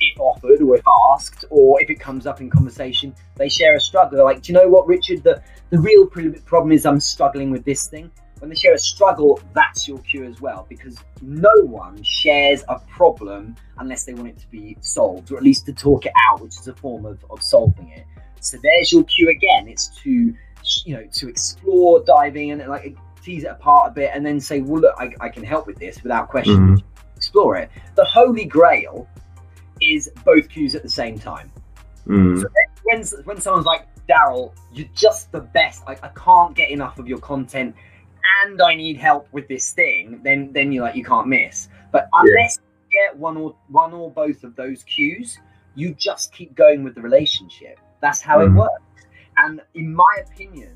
if 0.00 0.18
offered 0.18 0.62
or 0.62 0.76
if 0.76 0.84
asked 1.12 1.44
or 1.50 1.80
if 1.80 1.90
it 1.90 2.00
comes 2.00 2.26
up 2.26 2.40
in 2.40 2.50
conversation, 2.50 3.14
they 3.36 3.48
share 3.48 3.74
a 3.76 3.80
struggle. 3.80 4.16
They're 4.16 4.24
like, 4.24 4.42
do 4.42 4.52
you 4.52 4.58
know 4.58 4.68
what, 4.68 4.86
Richard? 4.86 5.22
The 5.22 5.42
the 5.70 5.78
real 5.78 6.06
problem 6.06 6.72
is 6.72 6.86
I'm 6.86 7.00
struggling 7.00 7.50
with 7.50 7.64
this 7.64 7.86
thing. 7.86 8.10
When 8.38 8.48
they 8.48 8.56
share 8.56 8.72
a 8.72 8.78
struggle, 8.78 9.38
that's 9.54 9.86
your 9.86 9.98
cue 9.98 10.24
as 10.24 10.40
well, 10.40 10.64
because 10.68 10.96
no 11.20 11.52
one 11.60 12.02
shares 12.02 12.64
a 12.68 12.78
problem 12.78 13.54
unless 13.78 14.04
they 14.04 14.14
want 14.14 14.28
it 14.28 14.38
to 14.38 14.50
be 14.50 14.78
solved, 14.80 15.30
or 15.30 15.36
at 15.36 15.42
least 15.42 15.66
to 15.66 15.74
talk 15.74 16.06
it 16.06 16.12
out, 16.26 16.40
which 16.40 16.58
is 16.58 16.66
a 16.66 16.74
form 16.74 17.04
of, 17.04 17.22
of 17.28 17.42
solving 17.42 17.90
it. 17.90 18.06
So 18.40 18.56
there's 18.62 18.90
your 18.90 19.04
cue 19.04 19.28
again. 19.28 19.68
It's 19.68 19.88
to 20.02 20.34
you 20.84 20.94
know 20.96 21.06
to 21.12 21.28
explore, 21.28 22.02
diving 22.04 22.52
and 22.52 22.66
like 22.66 22.96
tease 23.22 23.44
it 23.44 23.48
apart 23.48 23.90
a 23.90 23.94
bit, 23.94 24.10
and 24.14 24.24
then 24.24 24.40
say, 24.40 24.62
well, 24.62 24.80
look, 24.80 24.94
I, 24.98 25.12
I 25.20 25.28
can 25.28 25.44
help 25.44 25.66
with 25.66 25.78
this 25.78 26.02
without 26.02 26.28
question. 26.30 26.56
Mm-hmm. 26.56 27.16
Explore 27.16 27.56
it. 27.58 27.70
The 27.96 28.04
holy 28.06 28.46
grail 28.46 29.06
is 29.80 30.10
both 30.24 30.48
cues 30.48 30.74
at 30.74 30.82
the 30.82 30.88
same 30.88 31.18
time. 31.18 31.50
Mm. 32.06 32.40
So 32.40 32.48
when, 32.84 33.24
when 33.24 33.40
someone's 33.40 33.66
like, 33.66 33.86
Daryl, 34.08 34.52
you're 34.72 34.88
just 34.94 35.30
the 35.32 35.40
best. 35.40 35.82
I, 35.86 35.92
I 36.02 36.08
can't 36.08 36.54
get 36.54 36.70
enough 36.70 36.98
of 36.98 37.06
your 37.06 37.18
content 37.18 37.74
and 38.44 38.60
I 38.60 38.74
need 38.74 38.96
help 38.96 39.28
with 39.32 39.48
this 39.48 39.72
thing, 39.72 40.20
then 40.22 40.52
then 40.52 40.72
you're 40.72 40.84
like 40.84 40.96
you 40.96 41.04
can't 41.04 41.26
miss. 41.26 41.68
But 41.92 42.08
unless 42.12 42.58
yeah. 42.58 43.00
you 43.02 43.12
get 43.12 43.18
one 43.18 43.36
or 43.36 43.54
one 43.68 43.92
or 43.92 44.10
both 44.10 44.44
of 44.44 44.56
those 44.56 44.82
cues, 44.84 45.38
you 45.74 45.94
just 45.94 46.32
keep 46.32 46.54
going 46.54 46.84
with 46.84 46.94
the 46.94 47.02
relationship. 47.02 47.78
That's 48.00 48.20
how 48.20 48.38
mm. 48.38 48.46
it 48.46 48.52
works. 48.52 48.82
And 49.38 49.60
in 49.74 49.94
my 49.94 50.18
opinion, 50.26 50.74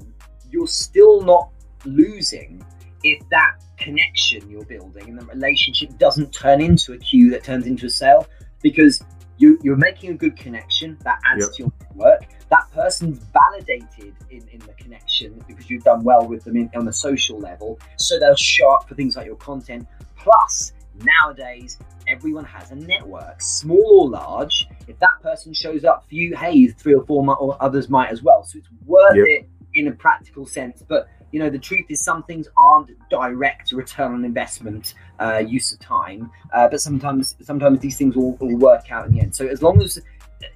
you're 0.51 0.67
still 0.67 1.23
not 1.23 1.51
losing 1.85 2.65
if 3.03 3.23
that 3.29 3.57
connection 3.77 4.49
you're 4.49 4.65
building 4.65 5.09
and 5.09 5.21
the 5.21 5.27
relationship 5.27 5.99
doesn't 5.99 6.33
turn 6.33 6.61
into 6.61 6.95
a 6.95 6.99
cue 6.99 7.31
that 7.31 7.45
turns 7.45 7.67
into 7.67 7.87
a 7.87 7.91
sale 7.91 8.27
because 8.65 9.05
you, 9.37 9.59
you're 9.63 9.77
making 9.77 10.11
a 10.11 10.15
good 10.15 10.37
connection 10.37 10.97
that 11.05 11.21
adds 11.27 11.45
yep. 11.45 11.53
to 11.53 11.63
your 11.65 11.73
network. 11.83 12.27
That 12.49 12.71
person's 12.73 13.19
validated 13.19 14.15
in, 14.31 14.49
in 14.49 14.59
the 14.61 14.73
connection 14.79 15.45
because 15.47 15.69
you've 15.69 15.85
done 15.85 16.03
well 16.03 16.27
with 16.27 16.45
them 16.45 16.57
in, 16.57 16.71
on 16.75 16.87
the 16.87 16.93
social 16.93 17.39
level. 17.39 17.79
So 17.99 18.19
they'll 18.19 18.35
show 18.37 18.73
up 18.73 18.89
for 18.89 18.95
things 18.95 19.17
like 19.17 19.27
your 19.27 19.37
content. 19.37 19.87
Plus, 20.17 20.73
nowadays, 21.03 21.79
everyone 22.09 22.45
has 22.45 22.71
a 22.71 22.77
network, 22.77 23.43
small 23.43 24.03
or 24.03 24.09
large. 24.09 24.67
If 24.89 24.99
that 25.01 25.21
person 25.23 25.53
shows 25.53 25.85
up 25.85 26.09
for 26.09 26.15
you, 26.15 26.35
hey, 26.37 26.69
three 26.69 26.95
or 26.95 27.05
four 27.05 27.29
or 27.37 27.63
others 27.63 27.91
might 27.91 28.11
as 28.11 28.23
well. 28.23 28.45
So 28.45 28.59
it's 28.59 28.69
worth 28.87 29.17
yep. 29.17 29.27
it 29.29 29.49
in 29.75 29.89
a 29.89 29.93
practical 29.93 30.47
sense. 30.47 30.83
But 30.89 31.09
you 31.35 31.41
know 31.41 31.51
the 31.51 31.59
truth 31.59 31.85
is 31.89 32.01
some 32.01 32.23
things 32.23 32.47
aren't 32.57 32.91
direct 33.11 33.73
return 33.73 34.13
on 34.13 34.25
investment 34.25 34.95
uh, 35.19 35.39
use 35.39 35.73
of 35.73 35.81
time 35.81 36.31
uh, 36.53 36.69
but 36.69 36.81
sometimes 36.81 37.35
sometimes 37.43 37.81
these 37.81 37.99
things 37.99 38.15
will, 38.15 38.37
will 38.37 38.57
work 38.57 38.93
out 38.93 39.07
in 39.07 39.13
the 39.13 39.21
end 39.21 39.35
so 39.35 39.45
as 39.49 39.61
long 39.61 39.83
as 39.83 40.01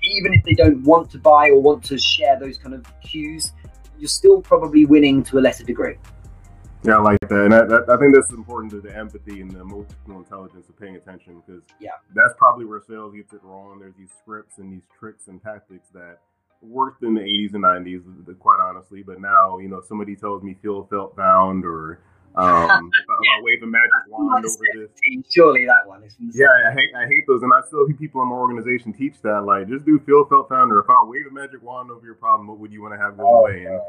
even 0.03 0.33
if 0.33 0.45
they 0.45 0.55
don't 0.55 0.81
want 0.85 1.11
to 1.11 1.19
buy 1.19 1.49
or 1.49 1.61
want 1.61 1.83
to 1.83 1.99
share 1.99 2.39
those 2.39 2.59
kind 2.59 2.75
of 2.77 2.87
cues 3.01 3.53
you're 3.99 4.07
still 4.07 4.41
probably 4.41 4.87
winning 4.87 5.21
to 5.21 5.39
a 5.39 5.41
lesser 5.41 5.65
degree 5.65 5.97
yeah, 6.85 6.97
I 6.97 7.01
like 7.01 7.19
that. 7.29 7.45
And 7.45 7.53
I, 7.53 7.93
I 7.93 7.97
think 7.99 8.15
that's 8.15 8.31
important 8.31 8.71
to 8.71 8.81
the 8.81 8.97
empathy 8.97 9.41
and 9.41 9.51
the 9.51 9.61
emotional 9.61 10.19
intelligence 10.19 10.69
of 10.69 10.79
paying 10.79 10.95
attention 10.95 11.43
because 11.45 11.63
yeah, 11.81 11.91
that's 12.15 12.35
probably 12.39 12.67
where 12.67 12.81
sales 12.81 13.13
gets 13.17 13.33
it 13.33 13.41
wrong. 13.43 13.81
There's 13.81 13.97
these 13.99 14.13
scripts 14.17 14.59
and 14.59 14.73
these 14.73 14.87
tricks 14.97 15.27
and 15.27 15.43
tactics 15.43 15.89
that 15.93 16.21
worked 16.61 17.03
in 17.03 17.15
the 17.15 17.21
80s 17.21 17.55
and 17.55 17.65
90s, 17.65 18.39
quite 18.39 18.59
honestly. 18.61 19.03
But 19.03 19.21
now, 19.21 19.59
you 19.59 19.69
know, 19.69 19.81
somebody 19.81 20.17
tells 20.17 20.43
me 20.43 20.57
feel 20.63 20.87
felt 20.91 21.17
found 21.17 21.65
or 21.65 22.01
um, 22.35 22.91
yeah. 23.25 23.43
wave 23.43 23.63
a 23.63 23.67
magic 23.67 23.91
wand 24.09 24.45
over 24.45 24.65
this. 24.75 24.91
Surely 25.31 25.67
that 25.67 25.87
one 25.87 26.05
is. 26.05 26.15
Yeah, 26.35 26.47
I 26.69 26.73
hate 26.73 26.91
I 26.97 27.07
hate 27.07 27.25
those, 27.27 27.43
and 27.43 27.53
I 27.53 27.67
still 27.67 27.87
hear 27.87 27.97
people 27.97 28.23
in 28.23 28.29
my 28.29 28.37
organization 28.37 28.93
teach 28.93 29.21
that. 29.23 29.43
Like, 29.45 29.69
just 29.69 29.85
do 29.85 29.99
feel 30.07 30.25
felt 30.27 30.49
found, 30.49 30.73
or 30.73 30.81
if 30.81 30.91
I 30.91 30.97
wave 31.05 31.27
a 31.29 31.35
magic 31.35 31.63
wand 31.63 31.91
over 31.91 32.05
your 32.05 32.15
problem, 32.15 32.49
what 32.49 32.59
would 32.59 32.73
you 32.73 32.83
want 32.83 32.95
to 32.95 32.99
have 32.99 33.17
go 33.17 33.25
oh, 33.27 33.41
away? 33.41 33.65
And 33.65 33.81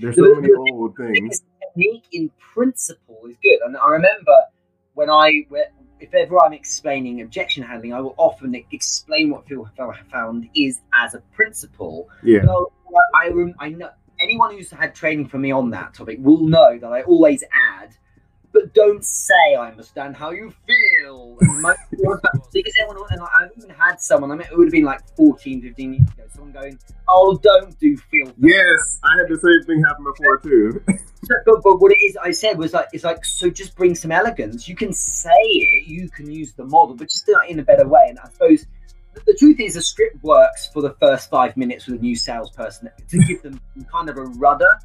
there's 0.00 0.16
so 0.16 0.34
many 0.34 0.48
old 0.54 0.96
things. 0.96 1.42
Technique 1.60 2.06
in 2.12 2.30
principle 2.54 3.20
is 3.28 3.36
good, 3.42 3.60
and 3.66 3.76
I 3.76 3.88
remember 3.90 4.36
when 4.94 5.10
I 5.10 5.44
if 6.00 6.14
ever 6.14 6.40
I'm 6.40 6.52
explaining 6.52 7.20
objection 7.20 7.62
handling, 7.62 7.92
I 7.92 8.00
will 8.00 8.14
often 8.16 8.54
explain 8.72 9.30
what 9.30 9.46
Phil 9.46 9.68
found 10.10 10.48
is 10.54 10.80
as 10.94 11.14
a 11.14 11.20
principle. 11.32 12.08
Yeah. 12.22 12.44
So 12.44 12.72
I, 13.14 13.30
I 13.58 13.68
know 13.70 13.90
anyone 14.20 14.54
who's 14.54 14.70
had 14.70 14.94
training 14.94 15.28
from 15.28 15.42
me 15.42 15.50
on 15.50 15.70
that 15.70 15.94
topic 15.94 16.18
will 16.20 16.46
know 16.46 16.78
that 16.78 16.92
I 16.92 17.02
always 17.02 17.42
add 17.52 17.96
but 18.58 18.74
don't 18.74 19.04
say 19.04 19.54
I 19.58 19.68
understand 19.68 20.16
how 20.16 20.30
you 20.30 20.52
feel. 20.66 21.36
because 22.52 22.74
everyone, 22.82 23.08
and 23.10 23.20
I've 23.20 23.50
even 23.56 23.70
had 23.70 24.00
someone, 24.00 24.32
I 24.32 24.34
mean, 24.34 24.48
it 24.50 24.56
would 24.56 24.66
have 24.66 24.72
been 24.72 24.84
like 24.84 25.00
14, 25.16 25.62
15 25.62 25.92
years 25.94 26.08
ago, 26.08 26.24
someone 26.34 26.52
going, 26.52 26.78
Oh, 27.08 27.38
don't 27.42 27.78
do 27.78 27.96
feel. 27.96 28.32
Yes, 28.38 29.00
I 29.04 29.18
had 29.18 29.28
the 29.28 29.38
same 29.38 29.66
thing 29.66 29.84
happen 29.84 30.04
before 30.04 30.38
too. 30.38 30.82
so, 31.24 31.34
but, 31.46 31.62
but 31.62 31.80
what 31.80 31.92
it 31.92 32.00
is, 32.02 32.16
I 32.16 32.30
said 32.32 32.58
was 32.58 32.72
like, 32.72 32.88
it's 32.92 33.04
like, 33.04 33.24
so 33.24 33.48
just 33.50 33.76
bring 33.76 33.94
some 33.94 34.10
elegance. 34.10 34.68
You 34.68 34.76
can 34.76 34.92
say 34.92 35.30
it, 35.30 35.86
you 35.86 36.08
can 36.10 36.30
use 36.30 36.52
the 36.54 36.64
model, 36.64 36.94
but 36.94 37.08
just 37.08 37.26
do 37.26 37.36
it 37.44 37.50
in 37.50 37.60
a 37.60 37.64
better 37.64 37.86
way. 37.86 38.06
And 38.08 38.18
I 38.18 38.28
suppose 38.28 38.66
the 39.26 39.34
truth 39.34 39.60
is, 39.60 39.76
a 39.76 39.82
script 39.82 40.22
works 40.22 40.68
for 40.72 40.82
the 40.82 40.94
first 41.00 41.30
five 41.30 41.56
minutes 41.56 41.86
with 41.86 41.98
a 41.98 42.02
new 42.02 42.16
salesperson 42.16 42.90
to 43.08 43.18
give 43.26 43.42
them 43.42 43.60
kind 43.92 44.08
of 44.08 44.16
a 44.16 44.24
rudder 44.24 44.78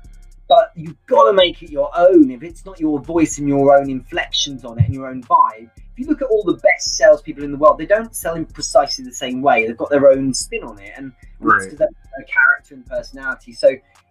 but 0.48 0.72
you've 0.76 1.04
got 1.08 1.26
to 1.26 1.34
make 1.34 1.64
it 1.64 1.72
your 1.72 1.90
own. 1.98 2.32
If 2.32 2.44
it's 2.44 2.66
not 2.66 2.80
your 2.80 3.00
voice 3.00 3.38
and 3.38 3.48
your 3.48 3.78
own 3.78 3.90
inflections 3.90 4.66
on 4.66 4.80
it 4.80 4.86
and 4.86 4.94
your 4.94 5.08
own 5.08 5.24
vibe, 5.24 5.70
if 5.76 6.00
you 6.00 6.08
look 6.08 6.22
at 6.22 6.28
all 6.28 6.44
the 6.44 6.56
best 6.56 6.96
salespeople 6.96 7.44
in 7.44 7.52
the 7.52 7.58
world, 7.58 7.78
they 7.78 7.86
don't 7.86 8.16
sell 8.16 8.36
in 8.36 8.46
precisely 8.46 9.06
the 9.06 9.14
same 9.14 9.42
way. 9.42 9.66
They've 9.66 9.78
got 9.78 9.90
their 9.90 10.10
own 10.10 10.34
spin 10.34 10.64
on 10.64 10.80
it, 10.80 10.94
and 10.98 11.14
right. 11.40 11.60
that's 11.60 11.74
because 11.74 11.88
they 12.18 12.24
character 12.26 12.74
and 12.76 12.86
personality. 12.86 13.54
So 13.54 13.70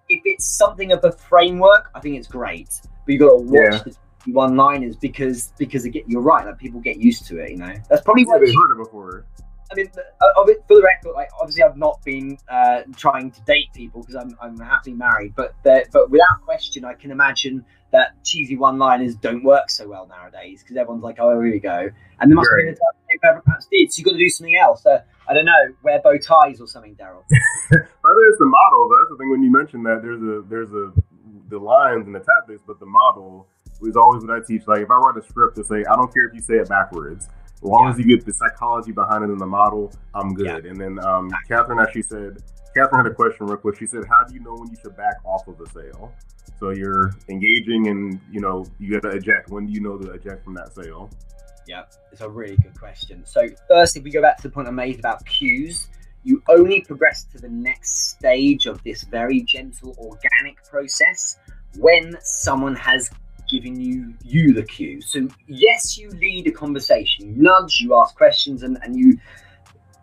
if 0.08 0.22
it's 0.24 0.46
something 0.46 0.92
of 0.92 1.04
a 1.04 1.12
framework, 1.12 1.90
I 1.94 2.00
think 2.00 2.16
it's 2.16 2.28
great. 2.28 2.80
But 2.82 3.12
you've 3.12 3.20
got 3.20 3.30
to 3.30 3.36
watch 3.36 3.86
yeah. 3.86 3.92
the 4.24 4.32
one-liners 4.32 4.96
because 4.96 5.52
because 5.58 5.84
get, 5.86 6.08
you're 6.08 6.22
right. 6.22 6.46
Like 6.46 6.58
people 6.58 6.80
get 6.80 6.98
used 6.98 7.26
to 7.26 7.38
it. 7.38 7.50
You 7.50 7.58
know, 7.58 7.74
that's 7.88 8.02
probably 8.02 8.24
yeah, 8.28 8.38
they've 8.38 8.54
heard 8.54 8.72
it 8.72 8.84
before. 8.84 9.26
I 9.72 9.74
mean, 9.74 9.90
of 10.36 10.48
it 10.48 10.62
for 10.68 10.76
the 10.76 10.82
record, 10.82 11.12
like 11.14 11.30
obviously 11.40 11.62
I've 11.62 11.76
not 11.76 12.02
been 12.04 12.38
uh, 12.48 12.82
trying 12.96 13.30
to 13.30 13.40
date 13.42 13.72
people 13.74 14.02
because 14.02 14.16
I'm, 14.16 14.36
I'm 14.40 14.58
happily 14.58 14.94
married, 14.94 15.34
but 15.34 15.54
but 15.64 16.10
without 16.10 16.42
question, 16.44 16.84
I 16.84 16.94
can 16.94 17.10
imagine 17.10 17.64
that 17.92 18.22
cheesy 18.24 18.56
one-liners 18.56 19.14
don't 19.16 19.44
work 19.44 19.68
so 19.68 19.86
well 19.86 20.06
nowadays 20.06 20.62
because 20.62 20.78
everyone's 20.78 21.02
like, 21.02 21.16
oh, 21.18 21.30
here 21.40 21.52
we 21.52 21.60
go, 21.60 21.88
and 22.20 22.30
there 22.30 22.36
must 22.36 22.48
right. 22.50 22.68
have 22.68 22.76
been 22.76 23.18
a 23.22 23.26
time 23.26 23.42
perhaps 23.44 23.66
did. 23.70 23.92
So 23.92 24.00
you've 24.00 24.06
got 24.06 24.12
to 24.12 24.18
do 24.18 24.30
something 24.30 24.56
else. 24.56 24.84
Uh, 24.86 25.00
I 25.28 25.34
don't 25.34 25.44
know, 25.44 25.74
wear 25.82 26.00
bow 26.00 26.16
ties 26.18 26.60
or 26.60 26.66
something, 26.66 26.94
Daryl. 26.96 27.24
well, 27.30 28.14
there's 28.16 28.38
the 28.38 28.46
model. 28.46 28.88
That's 28.88 29.10
the 29.10 29.16
thing 29.18 29.30
when 29.30 29.42
you 29.42 29.52
mentioned 29.52 29.86
that 29.86 30.00
there's 30.02 30.22
a 30.22 30.42
there's 30.48 30.72
a 30.72 30.92
the 31.48 31.58
lines 31.58 32.06
and 32.06 32.14
the 32.14 32.20
tactics, 32.20 32.62
but 32.66 32.80
the 32.80 32.86
model 32.86 33.46
is 33.82 33.96
always 33.96 34.24
what 34.24 34.36
I 34.36 34.40
teach. 34.46 34.62
Like 34.66 34.80
if 34.80 34.90
I 34.90 34.94
write 34.96 35.22
a 35.22 35.28
script 35.28 35.56
to 35.56 35.64
say, 35.64 35.84
I 35.84 35.96
don't 35.96 36.12
care 36.12 36.26
if 36.26 36.34
you 36.34 36.40
say 36.40 36.54
it 36.54 36.68
backwards, 36.68 37.28
as 37.62 37.68
long 37.68 37.84
yeah. 37.84 37.92
as 37.92 37.98
you 37.98 38.16
get 38.16 38.26
the 38.26 38.32
psychology 38.32 38.92
behind 38.92 39.24
it 39.24 39.30
in 39.30 39.38
the 39.38 39.46
model, 39.46 39.92
I'm 40.14 40.34
good. 40.34 40.64
Yeah. 40.64 40.70
And 40.70 40.80
then 40.80 41.04
um, 41.04 41.30
Catherine 41.48 41.78
actually 41.78 42.02
said, 42.02 42.42
Catherine 42.74 43.04
had 43.04 43.12
a 43.12 43.14
question 43.14 43.46
real 43.46 43.56
quick. 43.56 43.78
She 43.78 43.86
said, 43.86 44.04
"How 44.08 44.24
do 44.24 44.34
you 44.34 44.40
know 44.40 44.54
when 44.54 44.68
you 44.70 44.76
should 44.82 44.96
back 44.96 45.16
off 45.24 45.46
of 45.46 45.60
a 45.60 45.68
sale?" 45.68 46.12
So 46.58 46.70
you're 46.70 47.12
engaging, 47.28 47.88
and 47.88 48.20
you 48.30 48.40
know 48.40 48.64
you 48.78 48.98
got 48.98 49.10
to 49.10 49.16
eject. 49.16 49.50
When 49.50 49.66
do 49.66 49.72
you 49.72 49.80
know 49.80 49.98
to 49.98 50.12
eject 50.12 50.44
from 50.44 50.54
that 50.54 50.74
sale? 50.74 51.10
Yeah, 51.66 51.84
it's 52.10 52.20
a 52.22 52.28
really 52.28 52.56
good 52.56 52.78
question. 52.78 53.24
So 53.26 53.46
first, 53.68 53.96
if 53.96 54.02
we 54.02 54.10
go 54.10 54.22
back 54.22 54.38
to 54.38 54.42
the 54.44 54.50
point 54.50 54.68
I 54.68 54.70
made 54.70 54.98
about 54.98 55.24
cues, 55.26 55.88
you 56.24 56.42
only 56.48 56.80
progress 56.80 57.24
to 57.32 57.38
the 57.38 57.48
next 57.48 58.10
stage 58.10 58.66
of 58.66 58.82
this 58.82 59.04
very 59.04 59.42
gentle, 59.42 59.94
organic 59.98 60.64
process 60.64 61.38
when 61.78 62.16
someone 62.22 62.74
has 62.76 63.10
given 63.52 63.78
you 63.78 64.14
you 64.24 64.54
the 64.54 64.64
cue. 64.64 65.00
So 65.02 65.28
yes, 65.46 65.98
you 65.98 66.08
lead 66.10 66.46
a 66.48 66.50
conversation, 66.50 67.28
you 67.28 67.42
nudge, 67.42 67.80
you 67.80 67.94
ask 67.94 68.16
questions, 68.16 68.62
and, 68.62 68.78
and 68.82 68.96
you 68.96 69.18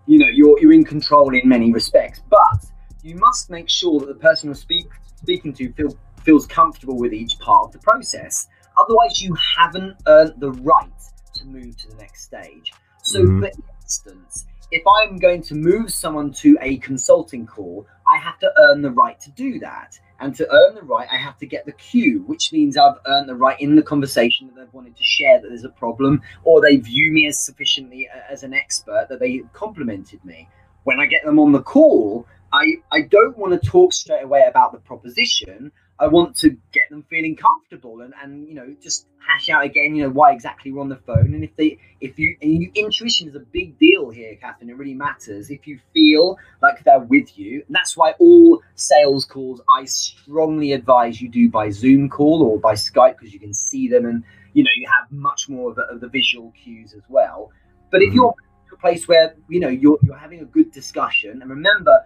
you 0.05 0.19
know 0.19 0.27
you're 0.27 0.57
you're 0.61 0.73
in 0.73 0.85
control 0.85 1.33
in 1.33 1.49
many 1.49 1.73
respects. 1.73 2.21
But 2.29 2.65
you 3.01 3.15
must 3.15 3.49
make 3.49 3.67
sure 3.67 3.99
that 3.99 4.07
the 4.07 4.21
person 4.27 4.47
you're 4.47 4.55
speak, 4.55 4.87
speaking 5.15 5.53
to 5.53 5.73
feel, 5.73 5.97
feels 6.23 6.45
comfortable 6.45 6.97
with 6.97 7.13
each 7.13 7.37
part 7.39 7.65
of 7.65 7.71
the 7.71 7.79
process. 7.79 8.47
Otherwise, 8.77 9.21
you 9.21 9.35
haven't 9.57 9.95
earned 10.07 10.33
the 10.37 10.51
right 10.51 11.01
to 11.33 11.45
move 11.45 11.75
to 11.77 11.87
the 11.89 11.95
next 11.95 12.23
stage. 12.23 12.71
So, 13.01 13.23
mm-hmm. 13.23 13.41
for 13.41 13.51
instance, 13.81 14.45
if 14.71 14.83
I'm 15.01 15.17
going 15.17 15.41
to 15.43 15.55
move 15.55 15.91
someone 15.91 16.31
to 16.33 16.57
a 16.61 16.77
consulting 16.77 17.47
call, 17.47 17.87
I 18.07 18.17
have 18.17 18.39
to 18.39 18.51
earn 18.57 18.81
the 18.81 18.91
right 18.91 19.19
to 19.21 19.31
do 19.31 19.59
that. 19.59 19.99
And 20.19 20.35
to 20.35 20.47
earn 20.51 20.75
the 20.75 20.81
right, 20.81 21.07
I 21.11 21.15
have 21.15 21.37
to 21.37 21.45
get 21.45 21.65
the 21.65 21.71
cue, 21.71 22.23
which 22.27 22.51
means 22.51 22.75
I've 22.75 22.97
earned 23.07 23.29
the 23.29 23.35
right 23.35 23.59
in 23.59 23.75
the 23.75 23.81
conversation 23.81 24.47
that 24.47 24.55
they've 24.55 24.73
wanted 24.73 24.97
to 24.97 25.03
share 25.03 25.39
that 25.39 25.47
there's 25.47 25.63
a 25.63 25.69
problem, 25.69 26.21
or 26.43 26.61
they 26.61 26.77
view 26.77 27.11
me 27.11 27.27
as 27.27 27.39
sufficiently 27.39 28.07
uh, 28.13 28.31
as 28.31 28.43
an 28.43 28.53
expert 28.53 29.07
that 29.09 29.19
they 29.19 29.43
complimented 29.53 30.23
me. 30.25 30.49
When 30.83 30.99
I 30.99 31.05
get 31.05 31.23
them 31.23 31.39
on 31.39 31.51
the 31.51 31.61
call, 31.61 32.27
I, 32.51 32.75
I 32.91 33.01
don't 33.01 33.37
want 33.37 33.61
to 33.61 33.69
talk 33.69 33.93
straight 33.93 34.23
away 34.23 34.43
about 34.47 34.71
the 34.73 34.79
proposition. 34.79 35.71
I 35.99 36.07
want 36.07 36.37
to 36.37 36.51
get 36.71 36.89
them 36.89 37.03
feeling 37.09 37.35
comfortable 37.35 38.01
and, 38.01 38.13
and 38.23 38.47
you 38.47 38.55
know 38.55 38.73
just 38.81 39.07
hash 39.17 39.49
out 39.49 39.65
again 39.65 39.95
you 39.95 40.03
know 40.03 40.09
why 40.09 40.31
exactly 40.31 40.71
we're 40.71 40.81
on 40.81 40.89
the 40.89 40.95
phone. 40.95 41.33
And 41.33 41.43
if 41.43 41.55
they 41.57 41.77
if 41.99 42.17
you, 42.17 42.37
you 42.41 42.71
intuition 42.73 43.27
is 43.27 43.35
a 43.35 43.39
big 43.39 43.77
deal 43.79 44.09
here 44.09 44.35
Catherine. 44.35 44.69
It 44.69 44.77
really 44.77 44.93
matters. 44.93 45.49
If 45.49 45.67
you 45.67 45.79
feel 45.93 46.37
like 46.61 46.83
they're 46.85 46.99
with 46.99 47.37
you 47.37 47.63
and 47.67 47.75
that's 47.75 47.97
why 47.97 48.13
all 48.19 48.61
sales 48.75 49.25
calls 49.25 49.61
I 49.69 49.85
strongly 49.85 50.71
advise 50.71 51.21
you 51.21 51.29
do 51.29 51.49
by 51.49 51.69
Zoom 51.69 52.09
call 52.09 52.43
or 52.43 52.59
by 52.59 52.73
Skype 52.75 53.17
because 53.17 53.33
you 53.33 53.39
can 53.39 53.53
see 53.53 53.89
them 53.89 54.05
and 54.05 54.23
you 54.53 54.63
know 54.63 54.71
you 54.75 54.87
have 54.99 55.11
much 55.11 55.49
more 55.49 55.71
of, 55.71 55.77
a, 55.77 55.93
of 55.93 55.99
the 55.99 56.07
visual 56.07 56.53
cues 56.63 56.93
as 56.93 57.03
well. 57.09 57.51
But 57.91 58.01
if 58.01 58.09
mm-hmm. 58.09 58.15
you're 58.15 58.35
a 58.71 58.77
place 58.77 59.07
where 59.07 59.35
you 59.49 59.59
know 59.59 59.67
you're, 59.67 59.99
you're 60.03 60.17
having 60.17 60.39
a 60.39 60.45
good 60.45 60.71
discussion 60.71 61.41
and 61.41 61.49
remember 61.49 62.05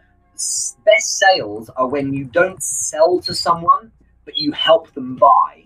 best 0.85 1.19
sales 1.19 1.69
are 1.75 1.87
when 1.87 2.13
you 2.13 2.25
don't 2.25 2.61
sell 2.61 3.19
to 3.21 3.33
someone, 3.33 3.91
but 4.25 4.37
you 4.37 4.51
help 4.51 4.93
them 4.93 5.15
buy. 5.15 5.65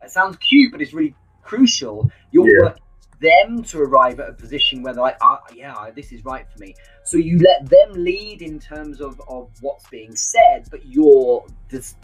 That 0.00 0.10
sounds 0.10 0.36
cute, 0.36 0.72
but 0.72 0.80
it's 0.80 0.92
really 0.92 1.14
crucial. 1.42 2.10
You're 2.30 2.48
yeah. 2.48 2.64
working 2.64 2.82
them 3.20 3.62
to 3.62 3.80
arrive 3.80 4.18
at 4.18 4.28
a 4.28 4.32
position 4.32 4.82
where 4.82 4.94
they're 4.94 5.02
like, 5.02 5.18
oh, 5.22 5.38
yeah, 5.54 5.90
this 5.94 6.10
is 6.12 6.24
right 6.24 6.46
for 6.50 6.58
me. 6.58 6.74
So 7.04 7.16
you 7.16 7.38
let 7.38 7.68
them 7.68 8.02
lead 8.02 8.42
in 8.42 8.58
terms 8.58 9.00
of, 9.00 9.20
of 9.28 9.50
what's 9.60 9.86
being 9.88 10.16
said, 10.16 10.68
but 10.70 10.86
you're 10.86 11.44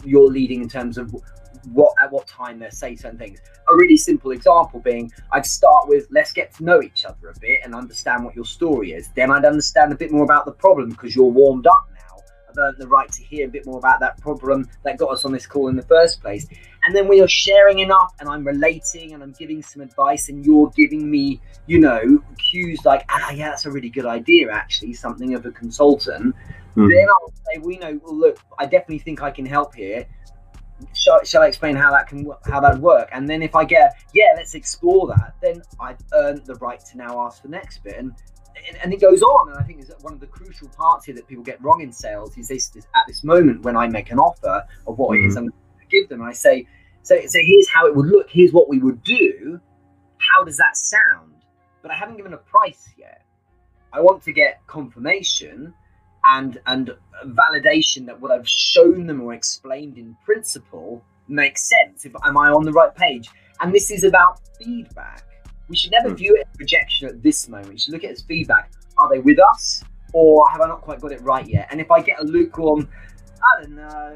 you're 0.03 0.29
leading 0.29 0.61
in 0.61 0.69
terms 0.69 0.97
of 0.97 1.13
what 1.73 1.93
at 2.01 2.11
what 2.11 2.27
time 2.27 2.59
they 2.59 2.69
say 2.69 2.95
certain 2.95 3.17
things. 3.17 3.39
A 3.69 3.75
really 3.75 3.97
simple 3.97 4.31
example 4.31 4.79
being, 4.79 5.11
I'd 5.31 5.45
start 5.45 5.87
with 5.87 6.07
let's 6.11 6.31
get 6.31 6.53
to 6.55 6.63
know 6.63 6.81
each 6.81 7.05
other 7.05 7.29
a 7.29 7.39
bit 7.39 7.59
and 7.63 7.75
understand 7.75 8.23
what 8.23 8.35
your 8.35 8.45
story 8.45 8.93
is. 8.93 9.09
Then 9.15 9.31
I'd 9.31 9.45
understand 9.45 9.91
a 9.91 9.95
bit 9.95 10.11
more 10.11 10.23
about 10.23 10.45
the 10.45 10.51
problem 10.51 10.89
because 10.89 11.15
you're 11.15 11.25
warmed 11.25 11.67
up 11.67 11.87
now. 11.93 12.17
I've 12.49 12.57
earned 12.57 12.77
the 12.79 12.87
right 12.87 13.11
to 13.11 13.23
hear 13.23 13.47
a 13.47 13.49
bit 13.49 13.65
more 13.65 13.77
about 13.77 13.99
that 13.99 14.19
problem 14.21 14.69
that 14.83 14.97
got 14.97 15.11
us 15.11 15.25
on 15.25 15.31
this 15.31 15.45
call 15.45 15.67
in 15.67 15.75
the 15.75 15.83
first 15.83 16.21
place. 16.21 16.47
And 16.85 16.95
then 16.95 17.07
we 17.07 17.21
are 17.21 17.27
sharing 17.27 17.79
enough 17.79 18.13
and 18.19 18.29
I'm 18.29 18.45
relating 18.45 19.13
and 19.13 19.21
I'm 19.21 19.33
giving 19.33 19.61
some 19.61 19.81
advice 19.81 20.29
and 20.29 20.45
you're 20.45 20.71
giving 20.75 21.09
me, 21.09 21.41
you 21.65 21.79
know, 21.79 22.23
cues 22.49 22.79
like, 22.85 23.03
ah, 23.09 23.31
yeah, 23.31 23.49
that's 23.49 23.65
a 23.65 23.71
really 23.71 23.89
good 23.89 24.05
idea, 24.05 24.49
actually, 24.51 24.93
something 24.93 25.33
of 25.33 25.45
a 25.45 25.51
consultant. 25.51 26.33
Mm. 26.77 26.89
Then 26.89 27.07
I'll 27.09 27.33
say, 27.51 27.59
we 27.61 27.77
know, 27.77 27.99
well, 28.03 28.15
look, 28.15 28.39
I 28.57 28.65
definitely 28.65 28.99
think 28.99 29.21
I 29.21 29.31
can 29.31 29.45
help 29.45 29.75
here 29.75 30.05
shall, 30.93 31.23
shall 31.23 31.41
I 31.41 31.47
explain 31.47 31.75
how 31.75 31.91
that 31.91 32.07
can 32.07 32.29
how 32.45 32.59
that 32.59 32.79
work? 32.79 33.09
And 33.11 33.27
then 33.29 33.41
if 33.41 33.55
I 33.55 33.65
get 33.65 33.95
yeah, 34.13 34.33
let's 34.35 34.55
explore 34.55 35.07
that, 35.07 35.35
then 35.41 35.61
I've 35.79 35.99
earned 36.13 36.45
the 36.45 36.55
right 36.55 36.79
to 36.91 36.97
now 36.97 37.25
ask 37.25 37.41
the 37.41 37.49
next 37.49 37.83
bit, 37.83 37.97
and 37.97 38.13
and 38.83 38.93
it 38.93 39.01
goes 39.01 39.21
on. 39.21 39.49
And 39.49 39.57
I 39.59 39.63
think 39.63 39.81
is 39.81 39.91
one 40.01 40.13
of 40.13 40.19
the 40.19 40.27
crucial 40.27 40.67
parts 40.69 41.05
here 41.05 41.15
that 41.15 41.27
people 41.27 41.43
get 41.43 41.61
wrong 41.63 41.81
in 41.81 41.91
sales 41.91 42.37
is 42.37 42.47
this, 42.47 42.71
at 42.75 43.03
this 43.07 43.23
moment 43.23 43.63
when 43.63 43.77
I 43.77 43.87
make 43.87 44.11
an 44.11 44.19
offer 44.19 44.63
of 44.85 44.97
what 44.97 45.11
mm-hmm. 45.11 45.23
it 45.23 45.27
is 45.27 45.35
mm-hmm. 45.35 45.45
I'm 45.45 45.49
going 45.49 45.79
to 45.81 45.87
give 45.89 46.09
them, 46.09 46.21
I 46.21 46.33
say 46.33 46.67
so 47.03 47.15
so 47.25 47.39
here's 47.41 47.69
how 47.69 47.87
it 47.87 47.95
would 47.95 48.07
look. 48.07 48.29
Here's 48.29 48.51
what 48.51 48.67
we 48.67 48.79
would 48.79 49.03
do. 49.03 49.59
How 50.17 50.43
does 50.43 50.57
that 50.57 50.75
sound? 50.75 51.33
But 51.81 51.91
I 51.91 51.95
haven't 51.95 52.17
given 52.17 52.33
a 52.33 52.37
price 52.37 52.89
yet. 52.97 53.21
I 53.93 54.01
want 54.01 54.23
to 54.23 54.33
get 54.33 54.65
confirmation 54.67 55.73
and 56.27 56.59
and 56.67 56.91
validation 57.25 58.05
that 58.05 58.19
what 58.19 58.31
I've 58.31 58.47
shown 58.47 59.07
them 59.07 59.21
or 59.21 59.33
explained 59.33 59.97
in 59.97 60.15
principle 60.25 61.03
makes 61.27 61.69
sense. 61.69 62.05
If 62.05 62.13
am 62.23 62.37
I 62.37 62.49
on 62.49 62.63
the 62.63 62.71
right 62.71 62.93
page? 62.95 63.29
And 63.59 63.73
this 63.73 63.91
is 63.91 64.03
about 64.03 64.39
feedback. 64.59 65.23
We 65.67 65.75
should 65.75 65.91
never 65.91 66.09
hmm. 66.09 66.15
view 66.15 66.35
it 66.35 66.47
as 66.53 66.59
rejection 66.59 67.07
at 67.07 67.21
this 67.23 67.47
moment. 67.49 67.69
We 67.69 67.77
should 67.79 67.93
look 67.93 68.03
at 68.03 68.11
it 68.11 68.17
as 68.17 68.21
feedback. 68.21 68.71
Are 68.97 69.09
they 69.09 69.19
with 69.19 69.37
us, 69.39 69.83
or 70.13 70.47
have 70.49 70.61
I 70.61 70.67
not 70.67 70.81
quite 70.81 71.01
got 71.01 71.11
it 71.11 71.21
right 71.21 71.47
yet? 71.47 71.67
And 71.71 71.81
if 71.81 71.91
I 71.91 72.01
get 72.01 72.19
a 72.19 72.23
lukewarm, 72.23 72.87
I 73.43 73.61
don't 73.61 73.75
know. 73.75 74.15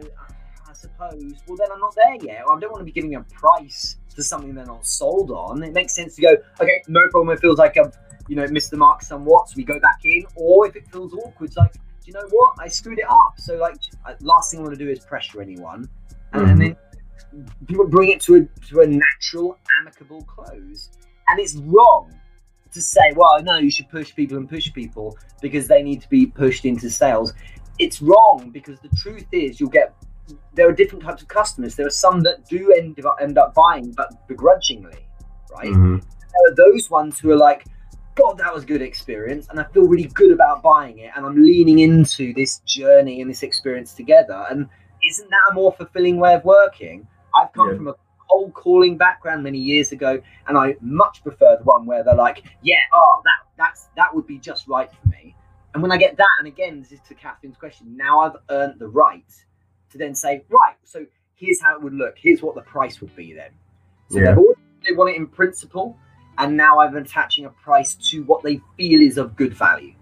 I 0.68 0.74
suppose. 0.74 1.34
Well, 1.48 1.58
then 1.58 1.68
I'm 1.72 1.80
not 1.80 1.96
there 1.96 2.16
yet. 2.22 2.44
I 2.50 2.60
don't 2.60 2.72
want 2.72 2.80
to 2.80 2.86
be 2.86 2.92
giving 2.92 3.16
a 3.16 3.22
price 3.24 3.98
to 4.16 4.24
something 4.24 4.56
they're 4.56 4.66
not 4.66 4.86
sold 4.86 5.32
on. 5.32 5.62
It 5.64 5.74
makes 5.74 5.96
sense 5.96 6.16
to 6.16 6.22
go, 6.22 6.36
okay, 6.60 6.82
no 6.88 7.02
problem. 7.10 7.36
It 7.36 7.42
feels 7.42 7.58
like 7.58 7.78
I've, 7.78 7.94
you 8.28 8.36
know, 8.36 8.48
missed 8.48 8.72
the 8.72 8.78
mark 8.78 9.02
somewhat, 9.02 9.50
so 9.50 9.54
we 9.58 9.64
go 9.64 9.80
back 9.80 10.00
in. 10.04 10.26
Or 10.36 10.68
if 10.68 10.76
it 10.76 10.88
feels 10.92 11.14
awkward, 11.14 11.48
it's 11.48 11.58
like, 11.58 11.74
do 12.04 12.08
you 12.08 12.14
know 12.14 12.28
what? 12.32 12.56
I 12.60 12.68
screwed 12.68 13.00
it 13.00 13.10
up. 13.10 13.34
So 13.38 13.56
like, 13.56 13.76
last 14.22 14.52
thing 14.52 14.60
I 14.60 14.64
want 14.64 14.78
to 14.78 14.84
do 14.84 14.90
is 14.90 15.00
pressure 15.00 15.42
anyone, 15.42 15.90
and, 16.34 16.42
mm-hmm. 16.42 16.52
and 16.52 16.62
then 16.62 17.48
people 17.68 17.88
bring 17.88 18.10
it 18.10 18.20
to 18.22 18.36
a 18.36 18.68
to 18.70 18.82
a 18.82 18.88
natural, 18.88 19.58
amicable 19.80 20.22
close. 20.24 20.90
And 21.30 21.40
it's 21.40 21.56
wrong 21.56 22.12
to 22.74 22.82
say, 22.82 23.14
well, 23.16 23.42
no, 23.44 23.58
you 23.58 23.70
should 23.70 23.90
push 23.90 24.14
people 24.16 24.38
and 24.38 24.50
push 24.50 24.72
people 24.74 25.18
because 25.42 25.68
they 25.68 25.84
need 25.84 26.02
to 26.02 26.10
be 26.10 26.26
pushed 26.26 26.66
into 26.66 26.90
sales. 26.90 27.34
It's 27.80 28.02
wrong 28.02 28.50
because 28.52 28.80
the 28.80 28.90
truth 28.98 29.26
is, 29.32 29.60
you'll 29.60 29.70
get 29.70 29.94
there 30.54 30.68
are 30.70 30.74
different 30.74 31.04
types 31.04 31.22
of 31.22 31.28
customers. 31.28 31.76
There 31.76 31.88
are 31.88 31.90
some 31.90 32.22
that 32.22 32.46
do 32.48 32.74
end 32.74 33.04
up, 33.06 33.18
end 33.22 33.38
up 33.38 33.54
buying, 33.54 33.92
but 33.92 34.28
begrudgingly, 34.28 35.06
right? 35.52 35.68
Mm-hmm. 35.68 35.98
There 35.98 36.52
are 36.52 36.56
those 36.56 36.90
ones 36.90 37.20
who 37.20 37.32
are 37.32 37.38
like, 37.38 37.66
God, 38.16 38.38
that 38.38 38.54
was 38.54 38.66
good 38.66 38.82
experience, 38.82 39.48
and 39.50 39.60
I 39.60 39.64
feel 39.66 39.88
really 39.88 40.06
good 40.06 40.32
about 40.32 40.62
buying 40.62 41.00
it, 41.00 41.12
and 41.16 41.26
I'm 41.26 41.36
leaning 41.36 41.80
into 41.80 42.34
this 42.34 42.60
journey 42.60 43.22
and 43.22 43.30
this 43.30 43.44
experience 43.44 43.94
together. 43.94 44.46
And 44.50 44.68
isn't 45.08 45.30
that 45.30 45.52
a 45.52 45.54
more 45.54 45.74
fulfilling 45.74 46.20
way 46.20 46.36
of 46.36 46.44
working? 46.44 47.08
I've 47.34 47.54
come 47.54 47.70
yeah. 47.70 47.76
from 47.76 47.88
a 47.88 47.96
cold 48.30 48.54
calling 48.54 48.98
background 48.98 49.44
many 49.44 49.60
years 49.60 49.92
ago, 49.92 50.22
and 50.48 50.58
I 50.58 50.76
much 50.82 51.24
prefer 51.24 51.58
the 51.58 51.64
one 51.64 51.86
where 51.86 52.04
they're 52.04 52.16
like, 52.16 52.44
"Yeah, 52.62 52.82
oh, 52.94 53.22
that 53.24 53.48
that's 53.58 53.88
that 53.96 54.14
would 54.14 54.28
be 54.28 54.38
just 54.40 54.68
right 54.68 54.90
for 54.92 55.08
me." 55.10 55.36
And 55.74 55.82
when 55.82 55.92
I 55.92 55.98
get 55.98 56.18
that, 56.18 56.36
and 56.40 56.48
again, 56.48 56.82
this 56.82 56.92
is 56.92 57.00
to 57.08 57.16
Catherine's 57.16 57.58
question, 57.58 57.96
now 57.96 58.20
I've 58.20 58.36
earned 58.50 58.80
the 58.80 58.90
right 58.90 59.24
to 59.92 59.98
then 59.98 60.16
say, 60.16 60.44
right, 60.50 60.76
so 60.84 61.06
here's 61.36 61.62
how 61.62 61.76
it 61.76 61.82
would 61.82 61.94
look. 61.94 62.16
Here's 62.18 62.42
what 62.42 62.56
the 62.56 62.62
price 62.62 63.00
would 63.02 63.16
be 63.16 63.34
then. 63.34 63.52
So 64.10 64.20
yeah. 64.20 64.36
they 64.86 64.94
want 64.94 65.12
it 65.12 65.16
in 65.16 65.28
principle 65.28 65.98
and 66.38 66.58
now 66.58 66.80
I'm 66.80 66.96
attaching 66.96 67.46
a 67.46 67.50
price 67.50 67.96
to 68.12 68.24
what 68.24 68.44
they 68.44 68.62
feel 68.78 69.02
is 69.02 69.18
of 69.18 69.36
good 69.36 69.54
value. 69.54 69.94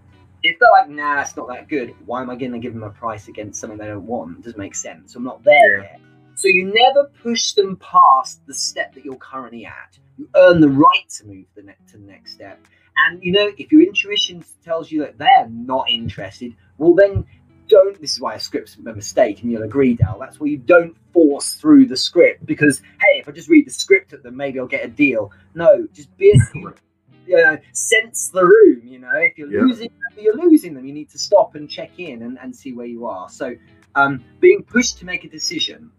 If 0.42 0.58
they're 0.58 0.70
like, 0.70 0.88
nah, 0.88 1.20
it's 1.20 1.36
not 1.36 1.48
that 1.48 1.68
good, 1.68 1.94
why 2.06 2.22
am 2.22 2.30
I 2.30 2.36
going 2.36 2.52
to 2.52 2.58
give 2.58 2.72
them 2.72 2.82
a 2.82 2.90
price 2.90 3.28
against 3.28 3.60
something 3.60 3.78
they 3.78 3.86
don't 3.86 4.06
want? 4.06 4.38
It 4.38 4.44
doesn't 4.44 4.58
make 4.58 4.74
sense. 4.74 5.14
I'm 5.14 5.24
not 5.24 5.44
there 5.44 5.78
yeah. 5.78 5.90
yet. 5.92 6.00
So 6.34 6.48
you 6.48 6.72
never 6.74 7.10
push 7.22 7.52
them 7.52 7.76
past 7.76 8.40
the 8.46 8.54
step 8.54 8.94
that 8.94 9.04
you're 9.04 9.16
currently 9.16 9.66
at. 9.66 9.98
You 10.16 10.28
earn 10.34 10.60
the 10.60 10.70
right 10.70 11.08
to 11.18 11.26
move 11.26 11.44
the 11.54 11.62
ne- 11.62 11.76
to 11.90 11.98
the 11.98 12.06
next 12.06 12.32
step. 12.32 12.58
And 13.06 13.22
you 13.22 13.32
know, 13.32 13.50
if 13.58 13.70
your 13.70 13.82
intuition 13.82 14.42
tells 14.64 14.90
you 14.90 15.00
that 15.00 15.18
they're 15.18 15.48
not 15.50 15.90
interested, 15.90 16.56
well 16.78 16.94
then 16.94 17.26
don't, 17.70 17.98
this 18.00 18.14
is 18.14 18.20
why 18.20 18.34
a 18.34 18.40
script's 18.40 18.76
a 18.76 18.92
mistake, 18.92 19.42
and 19.42 19.50
you'll 19.50 19.62
agree, 19.62 19.94
Dal. 19.94 20.18
That's 20.18 20.38
why 20.38 20.48
you 20.48 20.58
don't 20.58 20.96
force 21.12 21.54
through 21.54 21.86
the 21.86 21.96
script 21.96 22.44
because, 22.44 22.82
hey, 23.00 23.09
I 23.30 23.32
just 23.34 23.48
read 23.48 23.66
the 23.66 23.70
script 23.70 24.12
at 24.12 24.22
them, 24.22 24.36
maybe 24.36 24.58
I'll 24.58 24.66
get 24.66 24.84
a 24.84 24.88
deal. 24.88 25.30
No, 25.54 25.86
just 25.92 26.14
be, 26.16 26.38
you 26.54 27.36
know, 27.36 27.56
sense 27.72 28.28
the 28.28 28.44
room. 28.44 28.82
You 28.84 28.98
know, 28.98 29.12
if 29.14 29.38
you're 29.38 29.50
yeah. 29.52 29.62
losing, 29.62 29.90
you're 30.18 30.36
losing 30.36 30.74
them. 30.74 30.84
You 30.84 30.92
need 30.92 31.10
to 31.10 31.18
stop 31.18 31.54
and 31.54 31.70
check 31.70 31.92
in 31.98 32.22
and, 32.22 32.38
and 32.42 32.54
see 32.54 32.72
where 32.72 32.86
you 32.86 33.06
are. 33.06 33.28
So, 33.28 33.54
um, 33.94 34.24
being 34.40 34.62
pushed 34.62 34.98
to 34.98 35.04
make 35.04 35.24
a 35.24 35.28
decision. 35.28 35.90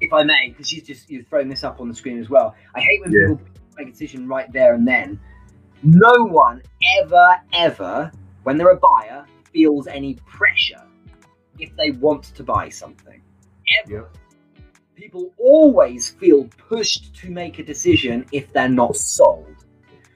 If 0.00 0.12
I 0.12 0.22
may, 0.22 0.50
because 0.50 0.68
she's 0.68 0.84
just 0.84 1.10
you've 1.10 1.26
thrown 1.26 1.48
this 1.48 1.64
up 1.64 1.80
on 1.80 1.88
the 1.88 1.94
screen 1.94 2.20
as 2.20 2.30
well. 2.30 2.54
I 2.74 2.80
hate 2.80 3.00
when 3.00 3.12
Yeah. 3.12 3.34
people 3.34 3.40
make 3.76 3.88
a 3.88 3.90
decision 3.90 4.28
right 4.28 4.50
there 4.52 4.74
and 4.74 4.86
then. 4.86 5.18
No 5.82 6.12
one 6.24 6.62
ever, 7.00 7.36
ever, 7.52 8.10
when 8.42 8.56
they're 8.56 8.70
a 8.70 8.76
buyer, 8.76 9.24
feels 9.52 9.86
any 9.86 10.14
pressure 10.26 10.82
if 11.58 11.74
they 11.76 11.90
want 11.92 12.24
to 12.34 12.42
buy 12.42 12.68
something. 12.68 13.20
Ever. 13.84 13.92
Yep. 13.92 14.16
People 14.98 15.32
always 15.38 16.10
feel 16.10 16.48
pushed 16.68 17.14
to 17.14 17.30
make 17.30 17.60
a 17.60 17.62
decision 17.62 18.26
if 18.32 18.52
they're 18.52 18.68
not 18.68 18.96
sold. 18.96 19.64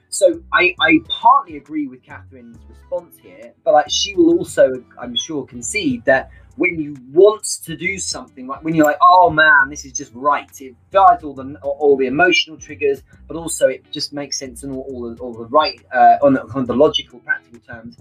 So 0.09 0.43
I, 0.51 0.75
I 0.81 0.99
partly 1.07 1.55
agree 1.55 1.87
with 1.87 2.03
Catherine's 2.03 2.59
response 2.67 3.17
here, 3.17 3.53
but 3.63 3.73
like 3.75 3.89
she 3.89 4.13
will 4.13 4.37
also, 4.37 4.83
I'm 4.99 5.15
sure, 5.15 5.45
concede 5.45 6.03
that 6.03 6.31
when 6.57 6.77
you 6.77 6.97
want 7.13 7.45
to 7.63 7.77
do 7.77 7.97
something, 7.97 8.45
like 8.45 8.61
when 8.61 8.75
you're 8.75 8.85
like, 8.85 8.99
oh 9.01 9.29
man, 9.29 9.69
this 9.69 9.85
is 9.85 9.93
just 9.93 10.11
right, 10.13 10.51
it 10.59 10.75
fires 10.91 11.23
all 11.23 11.33
the 11.33 11.57
all 11.61 11.95
the 11.95 12.07
emotional 12.07 12.57
triggers, 12.57 13.03
but 13.29 13.37
also 13.37 13.69
it 13.69 13.89
just 13.89 14.11
makes 14.11 14.37
sense 14.37 14.63
in 14.63 14.71
all, 14.71 14.85
all, 14.91 15.09
the, 15.09 15.21
all 15.21 15.33
the 15.33 15.45
right 15.45 15.79
uh, 15.95 16.17
on 16.21 16.33
the, 16.33 16.43
of 16.43 16.67
the 16.67 16.75
logical, 16.75 17.19
practical 17.19 17.59
terms. 17.61 17.95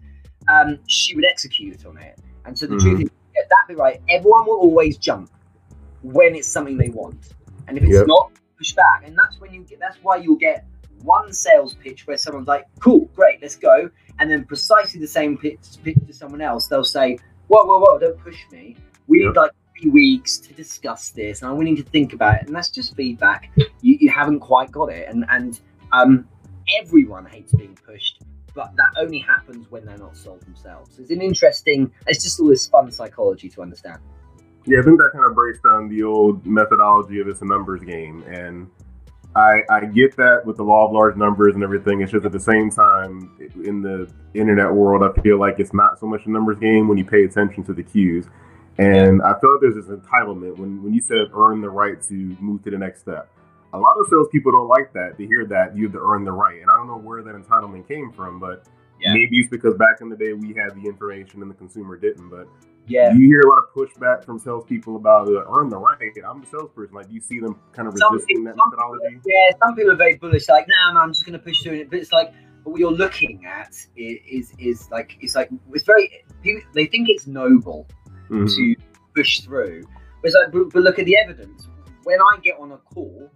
Um, 0.49 0.81
she 0.89 1.15
would 1.15 1.27
execute 1.31 1.87
on 1.87 1.97
it, 1.99 2.19
and 2.45 2.59
so 2.59 2.67
the 2.67 2.77
truth 2.77 3.03
is, 3.03 3.11
get 3.35 3.49
that 3.51 3.69
be 3.69 3.77
right. 3.77 4.01
Everyone 4.09 4.47
will 4.47 4.59
always 4.59 4.99
jump 4.99 5.31
when 6.03 6.35
it's 6.35 6.49
something 6.49 6.77
they 6.77 6.89
want, 6.91 7.35
and 7.69 7.77
if 7.79 7.85
it's 7.85 7.95
Yep. 7.95 8.07
not, 8.07 8.33
push 8.59 8.73
back, 8.75 9.03
and 9.07 9.17
that's 9.17 9.41
when 9.41 9.53
you 9.53 9.63
get. 9.63 9.79
That's 9.81 9.97
why 10.03 10.17
you'll 10.17 10.37
get 10.37 10.65
one 11.03 11.33
sales 11.33 11.75
pitch 11.75 12.07
where 12.07 12.17
someone's 12.17 12.47
like, 12.49 12.67
"Cool, 12.79 13.09
great, 13.17 13.41
let's 13.43 13.57
go," 13.57 13.91
and 14.21 14.31
then 14.31 14.45
precisely 14.45 15.01
the 15.01 15.07
same 15.07 15.37
pitch, 15.37 15.59
pitch 15.83 15.99
to 16.07 16.13
someone 16.13 16.41
else. 16.41 16.69
They'll 16.69 16.85
say, 16.85 17.19
"Whoa, 17.49 17.65
whoa, 17.65 17.79
whoa! 17.81 17.99
Don't 17.99 18.19
push 18.19 18.39
me. 18.53 18.77
We 19.09 19.21
Yep. 19.21 19.29
need 19.29 19.37
like 19.37 19.51
three 19.81 19.91
weeks 19.91 20.39
to 20.39 20.53
discuss 20.55 21.11
this, 21.11 21.43
and 21.43 21.51
I'm 21.51 21.57
willing 21.59 21.77
to 21.77 21.83
think 21.83 22.13
about 22.13 22.37
it." 22.41 22.47
And 22.47 22.55
that's 22.55 22.71
just 22.71 22.95
feedback. 22.95 23.51
You, 23.57 23.97
you 24.01 24.11
haven't 24.11 24.41
quite 24.41 24.71
got 24.71 24.91
it, 24.93 25.09
and 25.09 25.25
and 25.29 25.61
um, 25.93 26.29
everyone 26.81 27.27
hates 27.27 27.53
being 27.53 27.77
pushed, 27.85 28.23
but 28.55 28.75
that 28.77 28.91
only 28.97 29.19
happens 29.19 29.71
when 29.71 29.85
they're 29.85 29.99
not 29.99 30.17
sold 30.17 30.41
themselves. 30.43 30.99
It's 31.01 31.11
an 31.11 31.21
interesting. 31.21 31.91
It's 32.07 32.23
just 32.23 32.39
all 32.39 32.47
this 32.49 32.67
fun 32.67 32.91
psychology 32.93 33.49
to 33.51 33.63
understand. 33.63 34.01
Yeah, 34.65 34.79
I 34.79 34.83
think 34.83 34.99
that 34.99 35.11
kind 35.13 35.25
of 35.25 35.35
breaks 35.35 35.59
down 35.61 35.89
the 35.89 36.05
old 36.05 36.47
methodology 36.47 37.21
of 37.21 37.27
it's 37.27 37.43
a 37.43 37.45
numbers 37.45 37.83
game, 37.83 38.23
and 38.29 38.71
I 39.35 39.63
I 39.69 39.85
get 39.87 40.17
that 40.17 40.47
with 40.47 40.57
the 40.57 40.63
law 40.63 40.87
of 40.87 40.93
large 40.93 41.17
numbers 41.17 41.55
and 41.55 41.65
everything. 41.65 42.01
It's 42.01 42.13
just 42.13 42.25
at 42.25 42.33
the 42.33 42.41
same 42.41 42.71
time 42.71 43.37
in 43.65 43.83
the 43.83 44.09
internet 44.35 44.73
world, 44.73 45.03
I 45.03 45.21
feel 45.21 45.39
like 45.39 45.59
it's 45.59 45.75
not 45.75 45.99
so 45.99 46.07
much 46.07 46.27
a 46.27 46.31
numbers 46.31 46.59
game 46.59 46.87
when 46.87 46.97
you 46.97 47.05
pay 47.05 47.25
attention 47.25 47.65
to 47.65 47.73
the 47.73 47.83
cues, 47.83 48.27
and 48.79 49.21
I 49.23 49.35
feel 49.41 49.53
like 49.53 49.63
there's 49.63 49.75
this 49.75 49.87
entitlement 49.87 50.57
when 50.59 50.83
when 50.83 50.95
you 50.95 51.01
said 51.01 51.29
earn 51.35 51.61
the 51.61 51.71
right 51.71 52.01
to 52.03 52.15
move 52.41 52.63
to 52.65 52.71
the 52.71 52.79
next 52.79 53.01
step. 53.01 53.29
A 53.75 53.79
lot 53.79 53.97
of 53.99 54.07
salespeople 54.09 54.53
don't 54.53 54.69
like 54.69 54.93
that. 54.93 55.17
To 55.17 55.27
hear 55.27 55.47
that 55.47 55.75
you 55.77 55.85
have 55.85 55.93
to 55.95 56.01
earn 56.01 56.25
the 56.25 56.33
right, 56.33 56.61
and 56.61 56.71
I 56.71 56.77
don't 56.77 56.87
know 56.87 56.99
where 56.99 57.23
that 57.23 57.35
entitlement 57.35 57.89
came 57.89 58.13
from, 58.13 58.39
but 58.39 58.69
Yeah. 59.03 59.15
maybe 59.15 59.39
it's 59.39 59.51
because 59.51 59.75
back 59.77 60.01
in 60.01 60.09
the 60.09 60.17
day 60.17 60.33
we 60.33 60.49
had 60.55 60.75
the 60.75 60.87
information 60.89 61.43
and 61.43 61.51
the 61.51 61.55
consumer 61.55 61.97
didn't. 61.97 62.29
But 62.31 62.47
Yeah. 62.87 63.13
you 63.15 63.27
hear 63.27 63.41
a 63.41 63.49
lot 63.49 63.59
of 63.59 63.65
pushback 63.75 64.25
from 64.25 64.39
salespeople 64.39 64.97
about 64.97 65.29
uh, 65.29 65.45
earn 65.57 65.69
the 65.69 65.79
right? 65.79 65.99
I'm 66.29 66.43
a 66.43 66.47
salesperson. 66.47 66.95
Like, 66.95 67.09
do 67.09 67.15
you 67.15 67.21
see 67.21 67.41
them 67.41 67.57
kind 67.73 67.89
of 67.89 67.97
Some 67.99 68.15
resisting 68.15 68.39
people- 68.39 68.55
that 68.55 68.57
methodology? 68.71 69.21
Yeah, 69.27 69.57
some 69.63 69.75
people 69.75 69.93
are 69.93 69.97
very 69.97 70.17
bullish, 70.17 70.49
like, 70.49 70.67
nah, 70.69 70.93
man, 70.95 71.03
I'm 71.03 71.13
just 71.13 71.25
going 71.27 71.39
to 71.39 71.45
push 71.45 71.63
through 71.63 71.75
it. 71.75 71.91
But 71.91 71.99
it's 72.01 72.13
like, 72.13 72.33
but 72.65 72.71
what 72.71 72.81
you're 72.81 72.93
looking 72.93 73.45
at 73.45 73.75
is, 73.97 74.19
is, 74.29 74.53
is 74.59 74.91
like, 74.91 75.17
it's 75.21 75.35
like, 75.35 75.51
it's 75.73 75.85
very, 75.85 76.25
people, 76.43 76.63
they 76.75 76.87
think 76.87 77.09
it's 77.09 77.27
noble 77.27 77.89
Mhm. 78.31 78.49
to 78.57 78.77
push 79.17 79.41
through. 79.41 79.83
But, 80.23 80.29
it's 80.29 80.35
like, 80.37 80.53
but, 80.53 80.71
but 80.73 80.83
look 80.83 80.99
at 81.01 81.05
the 81.07 81.17
evidence. 81.19 81.69
When 82.05 82.21
I 82.21 82.39
get 82.43 82.59
on 82.61 82.71
a 82.73 82.79
call, 82.79 83.31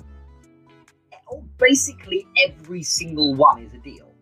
oh, 1.33 1.45
basically 1.59 2.27
every 2.47 2.83
single 2.83 3.35
one 3.35 3.63
is 3.63 3.73
a 3.75 3.79
deal 3.79 4.13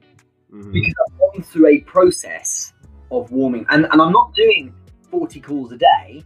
Mhm. 0.55 0.73
because 0.73 0.95
I've 1.05 1.19
gone 1.19 1.43
through 1.43 1.67
a 1.67 1.81
process 1.81 2.73
of 3.11 3.33
warming, 3.33 3.67
and, 3.71 3.87
and 3.91 4.01
I'm 4.01 4.13
not 4.13 4.35
doing 4.35 4.73
40 5.11 5.41
calls 5.41 5.73
a 5.73 5.77
day. 5.77 6.25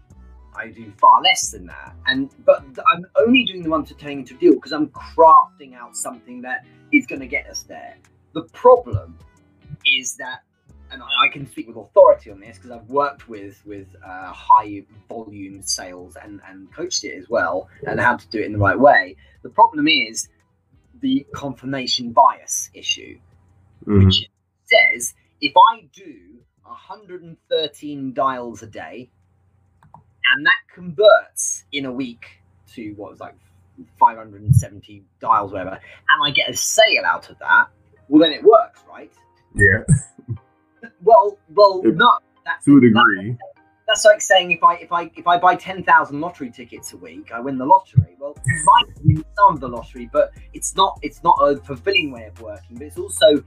I 0.55 0.69
do 0.69 0.93
far 0.99 1.23
less 1.23 1.51
than 1.51 1.67
that, 1.67 1.95
and 2.07 2.35
but 2.45 2.64
I'm 2.93 3.07
only 3.17 3.45
doing 3.45 3.62
the 3.62 3.71
ones 3.71 3.93
to 3.93 4.09
into 4.09 4.35
a 4.35 4.38
deal 4.38 4.55
because 4.55 4.73
I'm 4.73 4.88
crafting 4.88 5.75
out 5.75 5.97
something 5.97 6.43
that 6.43 6.67
is 6.93 7.07
going 7.07 7.21
to 7.21 7.29
get 7.29 7.49
us 7.49 7.62
there. 7.62 7.97
The 8.35 8.43
problem 8.53 9.17
is 9.87 10.17
that, 10.17 10.41
and 10.91 11.01
I 11.01 11.07
I 11.07 11.29
can 11.33 11.47
speak 11.47 11.69
with 11.69 11.77
authority 11.77 12.31
on 12.33 12.41
this 12.41 12.59
because 12.59 12.73
I've 12.73 12.88
worked 12.88 13.29
with 13.29 13.64
with 13.67 13.87
uh, 14.05 14.33
high 14.33 14.85
volume 15.09 15.62
sales 15.62 16.17
and 16.21 16.41
and 16.49 16.73
coached 16.73 17.05
it 17.05 17.17
as 17.17 17.29
well, 17.29 17.69
and 17.87 18.01
how 18.01 18.17
to 18.17 18.29
do 18.29 18.41
it 18.41 18.47
in 18.47 18.53
the 18.53 18.59
right 18.59 18.79
way. 18.79 19.17
The 19.43 19.51
problem 19.51 19.87
is 19.87 20.29
the 21.01 21.25
confirmation 21.33 22.11
bias 22.11 22.69
issue 22.75 23.17
Mhm. 23.88 24.05
which 24.05 24.29
says 24.66 25.14
if 25.40 25.53
I 25.57 25.88
do 25.92 26.14
113 26.64 28.12
dials 28.12 28.62
a 28.62 28.66
day 28.66 29.11
and 30.35 30.46
that 30.46 30.61
converts 30.74 31.64
in 31.72 31.87
a 31.87 31.92
week 31.92 32.42
to 32.74 32.92
what 32.96 33.11
was 33.11 33.20
like 33.20 33.35
570 33.98 35.05
dials, 35.20 35.53
whatever, 35.53 35.70
and 35.70 36.22
I 36.24 36.31
get 36.31 36.51
a 36.51 36.57
sale 36.57 37.05
out 37.07 37.31
of 37.31 37.38
that, 37.38 37.68
well, 38.09 38.20
then 38.20 38.33
it 38.33 38.42
works, 38.44 38.83
right? 38.88 39.12
Yeah, 39.55 39.85
Well, 41.03 41.38
well, 41.55 41.81
It- 41.85 41.96
no. 41.96 42.18
That's, 42.44 42.64
to 42.64 42.79
a 42.79 42.81
degree. 42.81 43.37
that's 43.87 44.05
like 44.07 44.22
saying 44.22 44.53
if 44.53 44.62
I 44.64 44.77
if 44.77 44.90
I 44.90 45.11
if 45.16 45.27
I 45.27 45.37
buy 45.38 45.55
ten 45.55 45.83
thousand 45.85 46.20
lottery 46.22 46.51
tickets 46.51 46.94
a 46.94 46.96
week, 46.96 47.31
I 47.31 47.40
win 47.40 47.59
the 47.59 47.66
lottery. 47.66 48.16
Well, 48.18 48.35
you 48.46 48.64
might 48.64 48.94
win 49.05 49.24
some 49.37 49.55
of 49.55 49.61
the 49.61 49.68
lottery, 49.68 50.09
but 50.11 50.33
it's 50.55 50.74
not 50.74 50.98
it's 51.03 51.22
not 51.22 51.37
a 51.42 51.57
fulfilling 51.59 52.11
way 52.11 52.24
of 52.24 52.40
working. 52.40 52.77
But 52.79 52.87
it's 52.87 52.96
also 52.96 53.44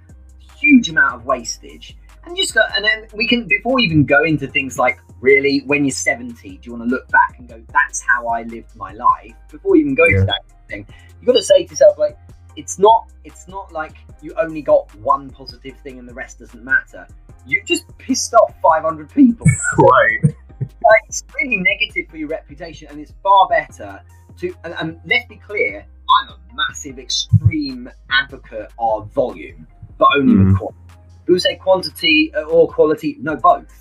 huge 0.61 0.89
amount 0.89 1.15
of 1.15 1.25
wastage. 1.25 1.97
And 2.23 2.37
just 2.37 2.53
go, 2.53 2.61
and 2.75 2.85
then 2.85 3.07
we 3.15 3.27
can 3.27 3.47
before 3.47 3.73
we 3.75 3.83
even 3.83 4.05
go 4.05 4.23
into 4.23 4.47
things 4.47 4.77
like 4.77 4.99
really 5.21 5.63
when 5.65 5.83
you're 5.83 5.91
seventy, 5.91 6.57
do 6.57 6.69
you 6.69 6.75
want 6.77 6.87
to 6.87 6.95
look 6.95 7.07
back 7.09 7.35
and 7.39 7.49
go, 7.49 7.61
that's 7.73 8.01
how 8.01 8.27
I 8.27 8.43
lived 8.43 8.75
my 8.75 8.93
life? 8.93 9.33
Before 9.49 9.75
you 9.75 9.81
even 9.83 9.95
go 9.95 10.05
Yeah. 10.05 10.19
to 10.19 10.25
that 10.25 10.41
thing, 10.69 10.85
you've 11.17 11.25
got 11.25 11.33
to 11.33 11.41
say 11.41 11.63
to 11.63 11.69
yourself 11.69 11.97
like, 11.97 12.17
it's 12.55 12.77
not 12.77 13.11
it's 13.23 13.47
not 13.47 13.71
like 13.71 13.95
you 14.21 14.33
only 14.39 14.61
got 14.61 14.93
one 14.95 15.29
positive 15.31 15.75
thing 15.79 15.97
and 15.97 16.07
the 16.07 16.13
rest 16.13 16.39
doesn't 16.39 16.63
matter. 16.63 17.07
You 17.47 17.63
just 17.63 17.85
pissed 17.97 18.33
off 18.35 18.53
500 18.61 19.09
people 19.09 19.47
Right. 19.79 20.19
like 20.61 21.01
it's 21.07 21.23
really 21.41 21.57
negative 21.57 22.07
for 22.11 22.17
your 22.17 22.27
reputation, 22.27 22.87
and 22.91 22.99
it's 22.99 23.13
far 23.23 23.47
better 23.49 23.99
to. 24.37 24.53
And, 24.63 24.75
and 24.79 24.99
let's 25.05 25.25
be 25.27 25.37
clear, 25.37 25.83
I'm 26.21 26.29
a 26.29 26.37
massive, 26.53 26.99
extreme 26.99 27.89
advocate 28.11 28.71
of 28.77 29.11
volume, 29.11 29.65
but 30.01 30.09
only 30.17 30.33
Mhm. 30.33 30.45
with 30.47 30.57
quality. 30.57 30.77
People 31.25 31.39
say 31.39 31.55
quantity 31.55 32.33
uh, 32.35 32.41
or 32.55 32.67
quality, 32.67 33.17
no, 33.21 33.35
both. 33.35 33.71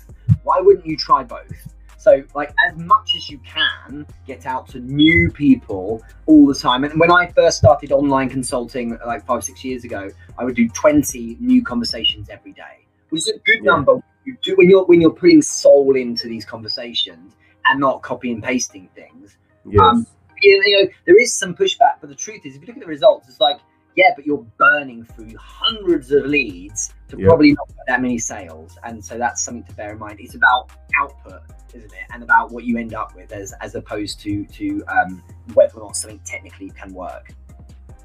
Why 0.43 0.61
wouldn't 0.61 0.85
you 0.85 0.95
try 0.95 1.23
both? 1.23 1.51
So, 1.97 2.23
like, 2.35 2.51
as 2.67 2.75
much 2.77 3.15
as 3.15 3.29
you 3.29 3.39
can, 3.55 4.05
get 4.25 4.45
out 4.45 4.67
to 4.69 4.79
new 4.79 5.29
people 5.31 6.01
all 6.27 6.45
the 6.47 6.55
time. 6.55 6.83
And 6.83 6.99
when 6.99 7.11
I 7.11 7.23
first 7.39 7.57
started 7.57 7.91
online 7.91 8.29
consulting, 8.29 8.97
like 9.05 9.25
five, 9.25 9.43
six 9.43 9.63
years 9.63 9.83
ago, 9.83 10.09
I 10.37 10.45
would 10.45 10.55
do 10.55 10.67
20 10.69 11.37
new 11.39 11.63
conversations 11.63 12.29
every 12.29 12.53
day, 12.53 12.75
which 13.09 13.21
is 13.23 13.27
a 13.29 13.39
good 13.49 13.61
Yeah. 13.63 13.71
number. 13.73 13.93
You 14.25 14.37
do 14.43 14.55
when 14.55 14.69
you're 14.69 14.85
when 14.85 14.99
you're 15.01 15.17
putting 15.23 15.41
soul 15.41 15.95
into 15.95 16.27
these 16.27 16.45
conversations 16.45 17.35
and 17.65 17.79
not 17.79 18.01
copy 18.03 18.31
and 18.31 18.41
pasting 18.43 18.89
things. 18.95 19.37
Yes. 19.65 19.79
Um, 19.81 20.05
you 20.43 20.83
know, 20.83 20.87
there 21.05 21.19
is 21.19 21.33
some 21.33 21.53
pushback, 21.55 21.95
but 22.01 22.09
the 22.09 22.15
truth 22.25 22.41
is, 22.45 22.55
if 22.55 22.61
you 22.61 22.67
look 22.67 22.77
at 22.77 22.81
the 22.81 22.87
results, 22.97 23.27
it's 23.29 23.39
like, 23.39 23.59
yeah, 23.95 24.11
but 24.15 24.25
you're 24.25 24.45
burning 24.57 25.03
through 25.03 25.33
hundreds 25.37 26.11
of 26.11 26.25
leads 26.25 26.93
to 27.09 27.17
Yeah. 27.19 27.27
probably 27.27 27.53
not 27.53 27.69
that 27.87 28.01
many 28.01 28.17
sales, 28.17 28.77
and 28.83 29.03
so 29.03 29.17
that's 29.17 29.43
something 29.43 29.63
to 29.65 29.73
bear 29.75 29.91
in 29.93 29.99
mind. 29.99 30.19
It's 30.19 30.35
about 30.35 30.71
output, 30.99 31.41
isn't 31.73 31.91
it, 31.91 32.05
and 32.13 32.23
about 32.23 32.51
what 32.51 32.63
you 32.63 32.77
end 32.77 32.93
up 32.93 33.15
with, 33.15 33.31
as 33.31 33.53
as 33.61 33.75
opposed 33.75 34.19
to 34.21 34.45
to 34.45 34.83
um, 34.87 35.23
whether 35.53 35.79
or 35.79 35.87
not 35.87 35.95
something 35.95 36.19
technically 36.25 36.69
can 36.69 36.93
work. 36.93 37.33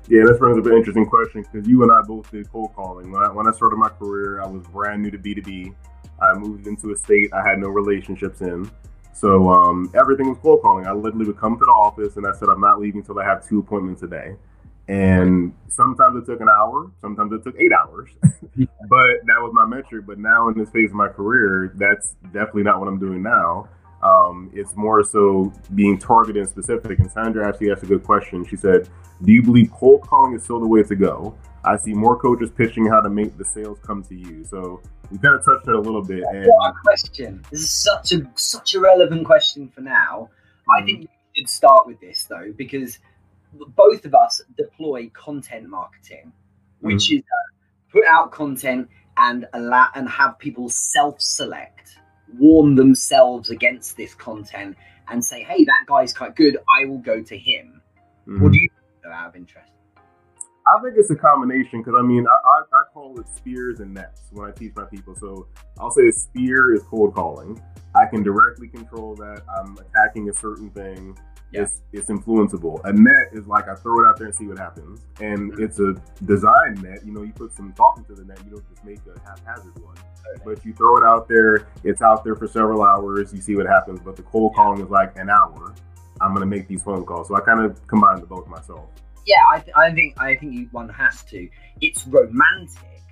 Yeah, 0.09 0.23
this 0.25 0.39
brings 0.39 0.57
up 0.57 0.67
an 0.67 0.73
interesting 0.73 1.07
question 1.07 1.45
because 1.51 1.67
you 1.67 1.83
and 1.83 1.91
I 1.91 2.01
both 2.07 2.31
did 2.31 2.51
cold 2.51 2.73
calling. 2.77 3.11
When 3.11 3.23
I, 3.23 3.31
when 3.33 3.49
I 3.49 3.51
started 3.51 3.77
my 3.77 3.89
career, 3.89 4.41
I 4.41 4.47
was 4.47 4.65
brand 4.69 5.03
new 5.03 5.11
to 5.11 5.19
B2B. 5.19 5.75
I 6.21 6.35
moved 6.35 6.69
into 6.69 6.93
a 6.93 6.97
state 6.97 7.33
I 7.33 7.47
had 7.47 7.59
no 7.59 7.69
relationships 7.69 8.41
in. 8.41 8.71
So 9.13 9.49
um, 9.49 9.91
everything 9.95 10.29
was 10.29 10.39
cold 10.41 10.63
calling. 10.63 10.87
I 10.87 10.93
literally 10.93 11.27
would 11.27 11.39
come 11.39 11.59
to 11.59 11.65
the 11.65 11.71
office 11.73 12.17
and 12.17 12.27
I 12.27 12.33
said, 12.33 12.49
I'm 12.51 12.61
not 12.61 12.79
leaving 12.81 13.01
until 13.01 13.19
I 13.19 13.25
have 13.25 13.47
two 13.47 13.59
appointments 13.59 14.03
a 14.03 14.07
day. 14.07 14.37
And 14.89 15.53
sometimes 15.69 16.17
it 16.23 16.31
took 16.31 16.41
an 16.41 16.49
hour, 16.49 16.91
sometimes 17.01 17.33
it 17.33 17.43
took 17.43 17.57
eight 17.59 17.73
hours. 17.73 18.11
but 18.23 19.11
that 19.27 19.41
was 19.41 19.51
my 19.53 19.67
metric. 19.67 20.05
But 20.07 20.19
now 20.19 20.49
in 20.49 20.59
this 20.59 20.71
phase 20.71 20.91
of 20.91 20.97
my 20.97 21.09
career, 21.09 21.73
that's 21.77 22.15
definitely 22.33 22.63
not 22.63 22.79
what 22.79 22.89
I'm 22.89 22.99
doing 22.99 23.23
now. 23.23 23.69
Um, 24.03 24.51
it's 24.55 24.77
more 24.77 25.03
so 25.03 25.53
being 25.75 25.99
targeted 25.99 26.43
and 26.43 26.49
specific. 26.49 26.99
And 27.01 27.11
Sandra 27.11 27.49
actually 27.49 27.73
asked 27.73 27.83
a 27.83 27.87
good 27.87 28.05
question. 28.05 28.45
She 28.45 28.57
said, 28.57 28.89
Do 29.23 29.33
you 29.33 29.43
believe 29.43 29.73
cold 29.73 30.03
calling 30.03 30.35
is 30.35 30.45
still 30.45 30.61
the 30.61 30.69
way 30.69 30.83
to 30.85 30.95
go? 30.95 31.37
I 31.65 31.77
see 31.79 31.93
more 31.93 32.17
coaches 32.17 32.51
pitching 32.57 32.87
how 32.87 33.01
to 33.01 33.11
make 33.11 33.37
the 33.37 33.45
sales 33.45 33.79
come 33.85 34.05
to 34.05 34.15
you. 34.15 34.45
So 34.45 34.81
we 35.11 35.19
kind 35.19 35.35
of 35.35 35.45
touched 35.45 35.67
on 35.67 35.75
it 35.75 35.79
a 35.79 35.81
little 35.81 36.05
bit. 36.05 36.23
And 36.33 36.47
What 36.47 36.71
a 36.71 36.75
question! 36.85 37.45
This 37.51 37.63
is 37.63 37.71
such 37.73 38.13
a 38.13 38.31
such 38.37 38.75
a 38.75 38.81
relevant 38.81 39.25
question 39.27 39.69
for 39.75 39.81
now. 39.81 40.29
I 40.71 40.83
Mhm. 40.83 40.85
think 40.87 41.01
you 41.03 41.09
should 41.35 41.49
start 41.49 41.87
with 41.89 41.99
this 42.01 42.23
though, 42.25 42.53
because 42.57 43.01
both 43.77 44.05
of 44.05 44.15
us 44.15 44.43
deploy 44.57 45.11
content 45.11 45.69
marketing, 45.69 46.33
which 46.81 47.09
mm-hmm. 47.09 47.17
is 47.17 47.23
uh, 47.23 47.93
put 47.93 48.05
out 48.07 48.33
content 48.33 48.89
and 49.17 49.47
allow 49.55 49.89
and 49.95 50.09
have 50.09 50.39
people 50.39 50.69
self-select, 50.69 51.99
warn 52.39 52.75
themselves 52.75 53.51
against 53.51 53.97
this 53.97 54.15
content, 54.15 54.77
and 55.09 55.25
say, 55.25 55.43
"Hey, 55.43 55.65
that 55.65 55.85
guy's 55.87 56.13
quite 56.13 56.37
good. 56.37 56.59
I 56.79 56.85
will 56.87 56.99
go 56.99 57.23
to 57.23 57.39
him." 57.39 57.81
Mm-hmm. 58.27 58.43
What 58.43 58.53
do 58.53 58.59
you 58.59 58.69
think 58.69 59.13
out 59.13 59.29
of 59.29 59.37
interest? 59.37 59.71
I 60.67 60.83
think 60.83 60.95
it's 60.97 61.11
a 61.11 61.17
combination 61.17 61.81
because 61.81 61.95
I 61.97 62.03
mean, 62.03 62.27
I, 62.27 62.33
I, 62.33 62.81
I, 62.81 62.83
call 62.93 63.21
it 63.21 63.29
spears 63.29 63.79
and 63.79 63.95
nets 63.95 64.23
when 64.33 64.49
I 64.49 64.53
teach 64.53 64.73
my 64.75 64.85
people. 64.85 65.15
So 65.15 65.47
I'll 65.79 65.93
say 65.93 66.09
a 66.09 66.13
spear 66.13 66.75
is 66.75 66.83
cold 66.83 67.15
calling. 67.15 67.63
I 67.95 68.07
can 68.07 68.25
directly 68.25 68.67
control 68.67 69.15
that. 69.15 69.43
I'm 69.59 69.79
attacking 69.79 70.29
a 70.29 70.35
certain 70.35 70.71
thing. 70.71 71.17
Yeah. 71.53 71.63
It's, 71.63 71.81
it's 71.93 72.09
influenceable. 72.09 72.81
A 72.85 72.93
net 72.93 73.29
is 73.33 73.47
like 73.47 73.69
I 73.69 73.75
throw 73.75 74.03
it 74.03 74.09
out 74.09 74.19
there 74.19 74.27
and 74.27 74.35
see 74.35 74.47
what 74.47 74.59
happens. 74.59 75.01
And 75.21 75.53
mm-hmm. 75.53 75.63
it's 75.63 75.79
a 75.79 75.95
design 76.25 76.75
net. 76.83 77.05
You 77.05 77.13
know, 77.13 77.23
you 77.23 77.33
put 77.33 77.53
some 77.53 77.73
thought 77.73 77.99
into 77.99 78.15
the 78.15 78.25
net. 78.25 78.39
You 78.45 78.51
don't 78.53 78.69
just 78.69 78.85
make 78.85 78.99
a 79.07 79.19
haphazard 79.21 79.79
one. 79.83 79.97
But 80.45 80.65
you 80.65 80.75
throw 80.75 80.97
it 80.97 81.05
out 81.05 81.29
there. 81.29 81.69
It's 81.85 82.03
out 82.03 82.25
there 82.25 82.35
for 82.35 82.49
several 82.49 82.83
hours. 82.83 83.33
You 83.33 83.41
see 83.41 83.55
what 83.55 83.67
happens. 83.67 84.01
But 84.01 84.17
the 84.17 84.23
cold 84.23 84.55
calling 84.55 84.83
is 84.83 84.91
like 84.91 85.17
an 85.17 85.31
hour. 85.31 85.75
I'm 86.21 86.31
going 86.31 86.41
to 86.41 86.47
make 86.47 86.67
these 86.67 86.83
phone 86.83 87.05
calls. 87.05 87.29
So 87.29 87.37
I 87.37 87.41
kind 87.41 87.61
of 87.61 87.87
combine 87.87 88.21
the 88.21 88.27
both 88.27 88.49
myself 88.49 88.89
yeah, 89.27 89.43
I, 89.53 89.59
th- 89.59 89.77
I 89.77 89.93
think 89.93 90.21
I 90.21 90.37
think 90.37 90.55
you, 90.55 90.69
one 90.71 90.89
has 90.89 91.23
to. 91.25 91.49
It's 91.81 92.07
romantic 92.07 93.03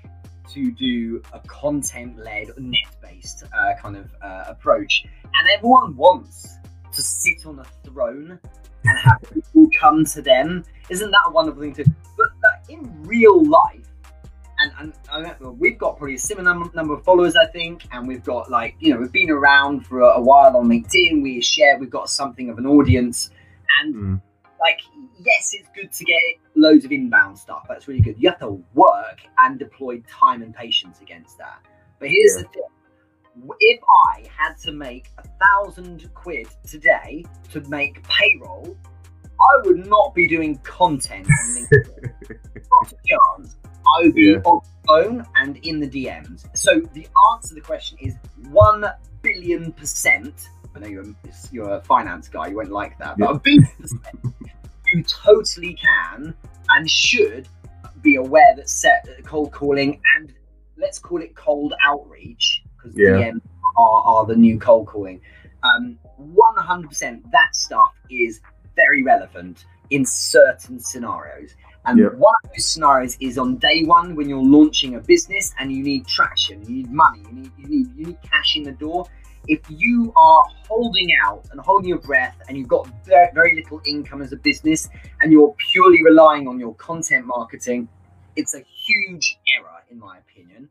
to 0.52 0.70
do 0.70 1.22
a 1.32 1.40
content-led, 1.40 2.48
net-based 2.56 3.44
uh, 3.52 3.72
kind 3.80 3.96
of 3.96 4.14
uh, 4.22 4.44
approach, 4.46 5.04
and 5.24 5.48
everyone 5.52 5.96
wants 5.96 6.56
to 6.94 7.02
sit 7.02 7.46
on 7.46 7.58
a 7.58 7.64
throne 7.88 8.38
and 8.84 8.98
have 8.98 9.22
people 9.32 9.68
come 9.78 10.04
to 10.04 10.22
them. 10.22 10.64
Isn't 10.90 11.10
that 11.10 11.20
a 11.26 11.30
wonderful 11.30 11.62
thing 11.62 11.74
to? 11.74 11.84
But, 12.16 12.28
but 12.40 12.64
in 12.68 13.02
real 13.02 13.44
life, 13.44 13.88
and, 14.58 14.92
and 15.12 15.58
we've 15.58 15.78
got 15.78 15.96
probably 15.96 16.14
a 16.14 16.18
similar 16.18 16.54
number 16.74 16.94
of 16.94 17.04
followers, 17.04 17.36
I 17.36 17.46
think, 17.46 17.86
and 17.92 18.06
we've 18.06 18.24
got 18.24 18.50
like 18.50 18.76
you 18.78 18.92
know 18.92 19.00
we've 19.00 19.12
been 19.12 19.30
around 19.30 19.86
for 19.86 20.00
a, 20.00 20.06
a 20.06 20.20
while 20.20 20.56
on 20.56 20.68
LinkedIn. 20.68 21.22
We 21.22 21.40
share, 21.40 21.78
we've 21.78 21.90
got 21.90 22.08
something 22.08 22.50
of 22.50 22.58
an 22.58 22.66
audience, 22.66 23.30
and 23.80 23.94
mm. 23.94 24.22
like 24.60 24.80
yes, 25.18 25.50
it's 25.54 25.68
good 25.74 25.92
to 25.92 26.04
get 26.04 26.20
loads 26.54 26.84
of 26.84 26.92
inbound 26.92 27.38
stuff. 27.38 27.66
That's 27.68 27.88
really 27.88 28.00
good. 28.00 28.16
You 28.18 28.30
have 28.30 28.38
to 28.40 28.62
work 28.74 29.20
and 29.38 29.58
deploy 29.58 30.02
time 30.08 30.42
and 30.42 30.54
patience 30.54 31.00
against 31.00 31.38
that. 31.38 31.60
But 31.98 32.10
here's 32.10 32.36
yeah. 32.36 32.42
the 32.42 32.48
thing 32.48 32.62
if 33.60 33.80
I 33.82 34.26
had 34.36 34.56
to 34.64 34.72
make 34.72 35.10
a 35.18 35.24
thousand 35.44 36.08
quid 36.14 36.48
today 36.66 37.24
to 37.52 37.60
make 37.62 38.02
payroll, 38.08 38.76
I 39.24 39.66
would 39.66 39.86
not 39.86 40.14
be 40.14 40.26
doing 40.28 40.58
content 40.58 41.26
on 41.26 41.56
LinkedIn. 41.56 42.10
not 42.30 42.92
a 42.92 42.96
chance. 43.06 43.56
I 43.64 44.02
would 44.04 44.14
be 44.14 44.22
yeah. 44.22 44.38
on 44.44 44.60
the 44.62 44.86
phone 44.86 45.26
and 45.36 45.56
in 45.58 45.80
the 45.80 45.88
DMs. 45.88 46.46
So 46.56 46.80
the 46.92 47.06
answer 47.32 47.48
to 47.48 47.54
the 47.54 47.60
question 47.60 47.98
is 48.00 48.14
one 48.48 48.84
billion 49.22 49.72
percent. 49.72 50.48
I 50.74 50.80
know 50.80 50.88
you're 50.88 51.02
a, 51.02 51.14
you're 51.52 51.74
a 51.74 51.82
finance 51.82 52.28
guy, 52.28 52.48
you 52.48 52.56
won't 52.56 52.70
like 52.70 52.98
that, 52.98 53.18
but 53.18 53.30
yeah. 53.30 53.36
a 53.36 53.38
billion 53.38 53.70
percent 53.80 54.34
you 54.94 55.02
totally 55.04 55.74
can 55.74 56.34
and 56.70 56.90
should 56.90 57.48
be 58.02 58.16
aware 58.16 58.54
that 58.56 58.68
set 58.68 59.06
cold 59.24 59.50
calling 59.52 60.00
and 60.16 60.32
let's 60.76 60.98
call 60.98 61.20
it 61.20 61.34
cold 61.34 61.74
outreach 61.82 62.63
because 62.84 62.98
yeah. 62.98 63.30
DMs 63.30 63.40
are, 63.76 64.02
are 64.02 64.26
the 64.26 64.36
new 64.36 64.58
cold 64.58 64.86
calling. 64.86 65.20
Um, 65.62 65.98
100% 66.20 67.22
that 67.32 67.56
stuff 67.56 67.92
is 68.10 68.40
very 68.76 69.02
relevant 69.02 69.64
in 69.90 70.04
certain 70.04 70.78
scenarios. 70.78 71.54
And 71.86 71.98
yep. 71.98 72.14
one 72.14 72.34
of 72.44 72.50
those 72.50 72.64
scenarios 72.64 73.16
is 73.20 73.36
on 73.36 73.56
day 73.56 73.84
one 73.84 74.14
when 74.14 74.28
you're 74.28 74.42
launching 74.42 74.94
a 74.94 75.00
business 75.00 75.54
and 75.58 75.72
you 75.72 75.82
need 75.82 76.06
traction, 76.06 76.62
you 76.62 76.76
need 76.76 76.90
money, 76.90 77.20
you 77.28 77.32
need 77.32 77.52
you 77.58 77.68
need 77.68 77.86
you 77.96 78.06
need 78.06 78.18
cash 78.22 78.56
in 78.56 78.62
the 78.62 78.72
door 78.72 79.06
if 79.48 79.60
you 79.68 80.12
are 80.16 80.44
holding 80.68 81.08
out 81.24 81.46
and 81.50 81.60
holding 81.60 81.88
your 81.88 81.98
breath 81.98 82.36
and 82.48 82.56
you've 82.56 82.68
got 82.68 82.88
very, 83.04 83.28
very 83.34 83.54
little 83.54 83.80
income 83.86 84.22
as 84.22 84.32
a 84.32 84.36
business 84.36 84.88
and 85.20 85.32
you're 85.32 85.54
purely 85.58 86.02
relying 86.02 86.48
on 86.48 86.58
your 86.58 86.74
content 86.74 87.26
marketing, 87.26 87.88
it's 88.36 88.54
a 88.54 88.60
huge 88.60 89.38
error, 89.56 89.82
in 89.90 89.98
my 89.98 90.18
opinion. 90.18 90.68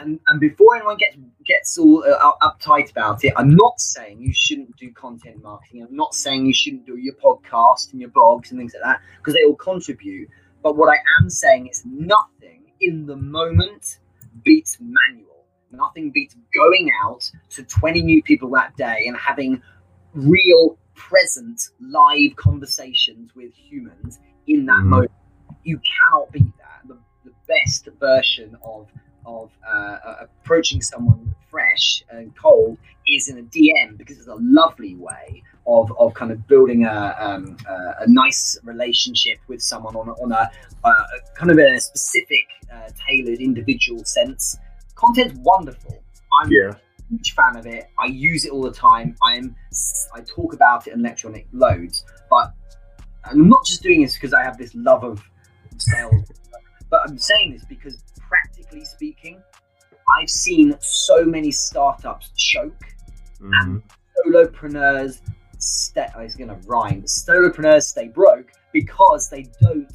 And, 0.00 0.20
and 0.28 0.38
before 0.38 0.76
anyone 0.76 0.96
gets 0.96 1.16
gets 1.44 1.76
all 1.76 2.04
uh, 2.04 2.32
uptight 2.40 2.90
about 2.90 3.24
it, 3.24 3.32
I'm 3.36 3.54
not 3.54 3.80
saying 3.80 4.20
you 4.20 4.32
shouldn't 4.32 4.76
do 4.76 4.92
content 4.92 5.42
marketing. 5.42 5.82
I'm 5.82 5.96
not 5.96 6.14
saying 6.14 6.46
you 6.46 6.54
shouldn't 6.54 6.86
do 6.86 6.96
your 6.96 7.14
podcast 7.14 7.92
and 7.92 8.00
your 8.00 8.10
blogs 8.10 8.50
and 8.50 8.60
things 8.60 8.74
like 8.74 8.84
that 8.84 9.00
because 9.18 9.34
they 9.34 9.44
all 9.44 9.56
contribute. 9.56 10.28
But 10.62 10.76
what 10.76 10.88
I 10.88 10.98
am 11.20 11.28
saying 11.28 11.66
is 11.66 11.82
nothing 11.84 12.62
in 12.80 13.06
the 13.06 13.16
moment 13.16 13.98
beats 14.44 14.78
manual 14.80 15.28
Nothing 15.70 16.10
beats 16.10 16.34
going 16.54 16.90
out 17.04 17.30
to 17.50 17.62
20 17.62 18.02
new 18.02 18.22
people 18.22 18.50
that 18.50 18.76
day 18.76 19.04
and 19.06 19.16
having 19.16 19.62
real, 20.14 20.78
present, 20.94 21.60
live 21.80 22.36
conversations 22.36 23.34
with 23.34 23.52
humans 23.54 24.18
in 24.46 24.64
that 24.66 24.80
mm. 24.80 24.86
moment. 24.86 25.12
You 25.64 25.78
cannot 25.78 26.32
beat 26.32 26.56
that. 26.58 26.88
The, 26.88 26.96
the 27.24 27.32
best 27.46 27.88
version 28.00 28.56
of 28.64 28.88
of 29.28 29.50
uh, 29.68 30.14
approaching 30.20 30.80
someone 30.82 31.34
fresh 31.50 32.02
and 32.10 32.36
cold 32.36 32.78
is 33.06 33.28
in 33.28 33.38
a 33.38 33.42
DM 33.42 33.96
because 33.96 34.18
it's 34.18 34.28
a 34.28 34.38
lovely 34.40 34.94
way 34.96 35.42
of, 35.66 35.92
of 35.98 36.14
kind 36.14 36.30
of 36.30 36.46
building 36.46 36.84
a, 36.84 37.16
um, 37.18 37.56
a, 37.68 38.04
a 38.04 38.06
nice 38.06 38.58
relationship 38.64 39.38
with 39.48 39.62
someone 39.62 39.94
on, 39.96 40.08
on 40.08 40.32
a, 40.32 40.50
a 40.84 40.94
kind 41.34 41.50
of 41.50 41.58
a 41.58 41.78
specific, 41.78 42.46
uh, 42.72 42.88
tailored 43.06 43.40
individual 43.40 44.04
sense 44.04 44.58
content's 44.98 45.38
wonderful. 45.42 46.02
I'm 46.32 46.50
yeah. 46.50 46.72
a 46.72 46.76
huge 47.08 47.34
fan 47.34 47.56
of 47.56 47.66
it. 47.66 47.88
I 47.98 48.06
use 48.06 48.44
it 48.44 48.52
all 48.52 48.62
the 48.62 48.72
time. 48.72 49.16
I'm 49.22 49.56
I 50.14 50.20
talk 50.20 50.52
about 50.52 50.86
it 50.86 50.92
and 50.92 51.02
lecture 51.02 51.28
on 51.28 51.36
it 51.36 51.46
loads. 51.52 52.04
But 52.28 52.52
I'm 53.24 53.48
not 53.48 53.64
just 53.64 53.82
doing 53.82 54.02
this 54.02 54.14
because 54.14 54.34
I 54.34 54.42
have 54.42 54.58
this 54.58 54.74
love 54.74 55.04
of 55.04 55.22
sales, 55.78 56.30
but 56.90 57.00
I'm 57.08 57.16
saying 57.16 57.52
this 57.52 57.64
because 57.64 58.02
practically 58.28 58.84
speaking, 58.84 59.42
I've 60.18 60.30
seen 60.30 60.74
so 60.80 61.24
many 61.24 61.50
startups 61.50 62.30
choke 62.36 62.84
mm-hmm. 63.40 63.52
and 63.52 63.82
solopreneurs 64.26 65.20
stay. 65.58 66.06
Oh, 66.16 66.20
it's 66.20 66.36
going 66.36 66.48
to 66.48 66.68
rhyme. 66.68 67.02
Solopreneurs 67.02 67.84
stay 67.84 68.08
broke 68.08 68.52
because 68.72 69.28
they 69.28 69.46
don't 69.60 69.92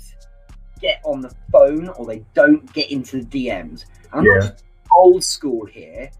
get 0.79 1.01
on 1.05 1.21
the 1.21 1.33
phone 1.51 1.89
or 1.89 2.05
they 2.05 2.23
don't 2.33 2.71
get 2.73 2.91
into 2.91 3.23
the 3.23 3.47
DMs. 3.47 3.85
And 4.11 4.21
I'm 4.21 4.25
yeah. 4.25 4.47
not 4.47 4.63
old 4.95 5.23
school 5.23 5.65
here. 5.65 6.11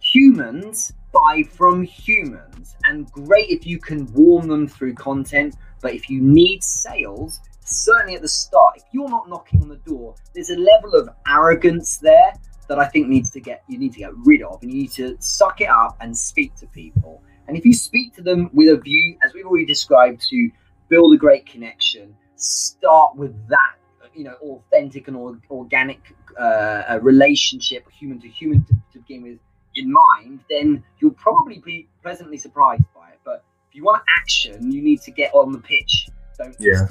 Humans 0.00 0.92
buy 1.12 1.42
from 1.42 1.82
humans, 1.82 2.76
and 2.84 3.10
great 3.12 3.48
if 3.48 3.66
you 3.66 3.78
can 3.78 4.12
warm 4.12 4.48
them 4.48 4.66
through 4.68 4.94
content. 4.94 5.56
But 5.80 5.94
if 5.94 6.10
you 6.10 6.20
need 6.20 6.62
sales, 6.62 7.40
certainly 7.64 8.14
at 8.14 8.22
the 8.22 8.28
start, 8.28 8.76
if 8.76 8.84
you're 8.92 9.08
not 9.08 9.28
knocking 9.28 9.62
on 9.62 9.68
the 9.68 9.76
door, 9.76 10.14
there's 10.34 10.50
a 10.50 10.56
level 10.56 10.94
of 10.94 11.08
arrogance 11.26 11.98
there 11.98 12.32
that 12.68 12.78
I 12.78 12.86
think 12.86 13.08
needs 13.08 13.30
to 13.32 13.40
get 13.40 13.62
you 13.68 13.78
need 13.78 13.92
to 13.92 13.98
get 13.98 14.14
rid 14.24 14.42
of, 14.42 14.62
and 14.62 14.72
you 14.72 14.82
need 14.82 14.92
to 14.92 15.16
suck 15.20 15.60
it 15.60 15.68
up 15.68 15.96
and 16.00 16.16
speak 16.16 16.54
to 16.56 16.66
people. 16.68 17.22
And 17.46 17.56
if 17.56 17.64
you 17.64 17.74
speak 17.74 18.14
to 18.14 18.22
them 18.22 18.48
with 18.54 18.68
a 18.68 18.80
view, 18.80 19.18
as 19.22 19.34
we've 19.34 19.44
already 19.44 19.66
described, 19.66 20.22
to 20.28 20.50
build 20.88 21.14
a 21.14 21.18
great 21.18 21.44
connection, 21.44 22.16
start 22.36 23.16
with 23.16 23.34
that 23.48 23.74
you 24.14 24.24
know 24.24 24.34
authentic 24.42 25.08
and 25.08 25.16
organic 25.50 26.14
uh, 26.38 26.98
relationship, 27.02 27.84
human 27.90 28.20
to 28.20 28.28
human, 28.28 28.64
to, 28.64 28.74
to 28.92 28.98
begin 29.00 29.22
with, 29.22 29.38
in 29.76 29.92
mind, 29.92 30.40
then 30.48 30.82
you'll 30.98 31.10
probably 31.12 31.58
be 31.64 31.88
pleasantly 32.02 32.38
surprised 32.38 32.84
by 32.94 33.10
it. 33.10 33.20
But 33.24 33.44
if 33.68 33.74
you 33.74 33.84
want 33.84 34.02
action, 34.20 34.70
you 34.70 34.82
need 34.82 35.00
to 35.02 35.10
get 35.10 35.34
on 35.34 35.52
the 35.52 35.58
pitch. 35.58 36.08
Don't 36.38 36.56
yeah. 36.58 36.86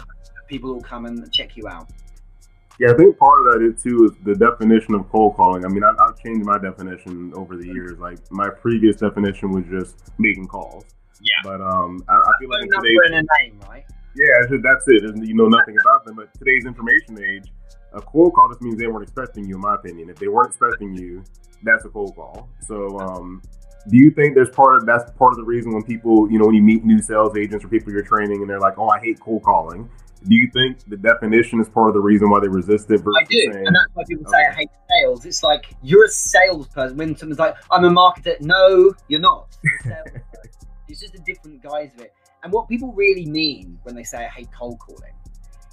People 0.48 0.74
will 0.74 0.82
come 0.82 1.06
and 1.06 1.32
check 1.32 1.56
you 1.56 1.68
out. 1.68 1.90
Yeah, 2.80 2.92
I 2.92 2.96
think 2.96 3.18
part 3.18 3.40
of 3.40 3.54
that 3.54 3.62
is 3.62 3.84
too 3.84 4.06
is 4.06 4.12
the 4.24 4.34
definition 4.34 4.96
of 4.96 5.08
cold 5.10 5.36
calling. 5.36 5.64
I 5.64 5.68
mean, 5.68 5.84
I've, 5.84 5.96
I've 6.00 6.18
changed 6.20 6.46
my 6.46 6.58
definition 6.58 7.32
over 7.36 7.56
the 7.56 7.68
years. 7.68 8.00
Like 8.00 8.20
my 8.32 8.50
previous 8.50 8.98
definition 8.98 9.52
was 9.52 9.64
just 9.70 10.12
making 10.18 10.48
calls. 10.48 10.84
Yeah. 11.22 11.42
But 11.44 11.62
um, 11.62 12.04
I, 12.08 12.16
I 12.16 12.32
feel 12.40 12.50
like 12.50 12.64
in 12.64 12.70
today's 12.70 13.26
name, 13.40 13.60
right? 13.70 13.86
Yeah, 14.16 14.58
that's 14.62 14.86
it. 14.88 15.04
And 15.04 15.28
you 15.28 15.36
know 15.36 15.48
nothing 15.48 15.76
about 15.82 16.06
them. 16.06 16.16
But 16.16 16.34
today's 16.38 16.66
information 16.66 17.24
age, 17.24 17.52
a 17.94 18.02
cold 18.02 18.34
call 18.34 18.50
just 18.50 18.62
means 18.62 18.78
they 18.78 18.88
weren't 18.88 19.04
expecting 19.04 19.46
you, 19.46 19.56
in 19.56 19.62
my 19.62 19.76
opinion. 19.76 20.10
If 20.10 20.18
they 20.18 20.28
weren't 20.28 20.50
expecting 20.50 20.96
you, 20.96 21.24
that's 21.64 21.86
a 21.86 21.90
cold 21.90 22.16
call. 22.16 22.50
So, 22.68 23.00
um, 23.00 23.42
do 23.90 23.98
you 23.98 24.12
think 24.12 24.34
there's 24.34 24.50
part 24.50 24.76
of 24.76 24.86
that's 24.86 25.12
part 25.12 25.34
of 25.34 25.38
the 25.38 25.44
reason 25.44 25.74
when 25.74 25.84
people, 25.84 26.32
you 26.32 26.40
know, 26.40 26.46
when 26.46 26.56
you 26.56 26.62
meet 26.62 26.86
new 26.86 27.02
sales 27.02 27.36
agents 27.38 27.66
or 27.66 27.68
people 27.68 27.92
you're 27.92 28.04
training 28.04 28.42
and 28.42 28.50
they're 28.50 28.60
like, 28.60 28.78
"Oh, 28.78 28.90
I 28.90 29.00
hate 29.00 29.20
cold 29.20 29.44
calling." 29.44 29.90
Do 30.28 30.36
you 30.36 30.50
think 30.54 30.80
the 30.88 30.98
definition 30.98 31.60
is 31.60 31.68
part 31.70 31.90
of 31.90 31.94
the 31.94 32.02
reason 32.02 32.30
why 32.30 32.40
they 32.40 32.48
resist 32.48 32.90
it? 32.92 33.02
I 33.02 33.24
do, 33.26 33.52
saying, 33.52 33.68
and 33.68 33.76
that's 33.76 33.90
why 33.94 34.04
people 34.08 34.32
say 34.32 34.38
I 34.38 34.54
hate 34.54 34.70
sales. 34.90 35.26
It's 35.26 35.44
like 35.44 35.76
you're 35.82 36.06
a 36.06 36.10
salesperson. 36.10 36.98
When 36.98 37.16
someone's 37.16 37.40
like, 37.40 37.56
"I'm 37.72 37.84
a 37.84 37.90
marketer," 37.90 38.40
no, 38.42 38.94
you're 39.08 39.20
not. 39.20 39.58
You're 39.86 40.04
it's 40.90 41.00
just 41.02 41.16
a 41.16 41.20
different 41.20 41.64
guise 41.64 41.90
of 41.96 42.02
it. 42.02 42.14
And 42.44 42.52
what 42.52 42.68
people 42.68 42.92
really 42.94 43.26
mean 43.26 43.80
when 43.84 43.96
they 43.96 44.04
say 44.04 44.26
I 44.26 44.30
hate 44.30 44.50
cold 44.58 44.80
calling 44.80 45.14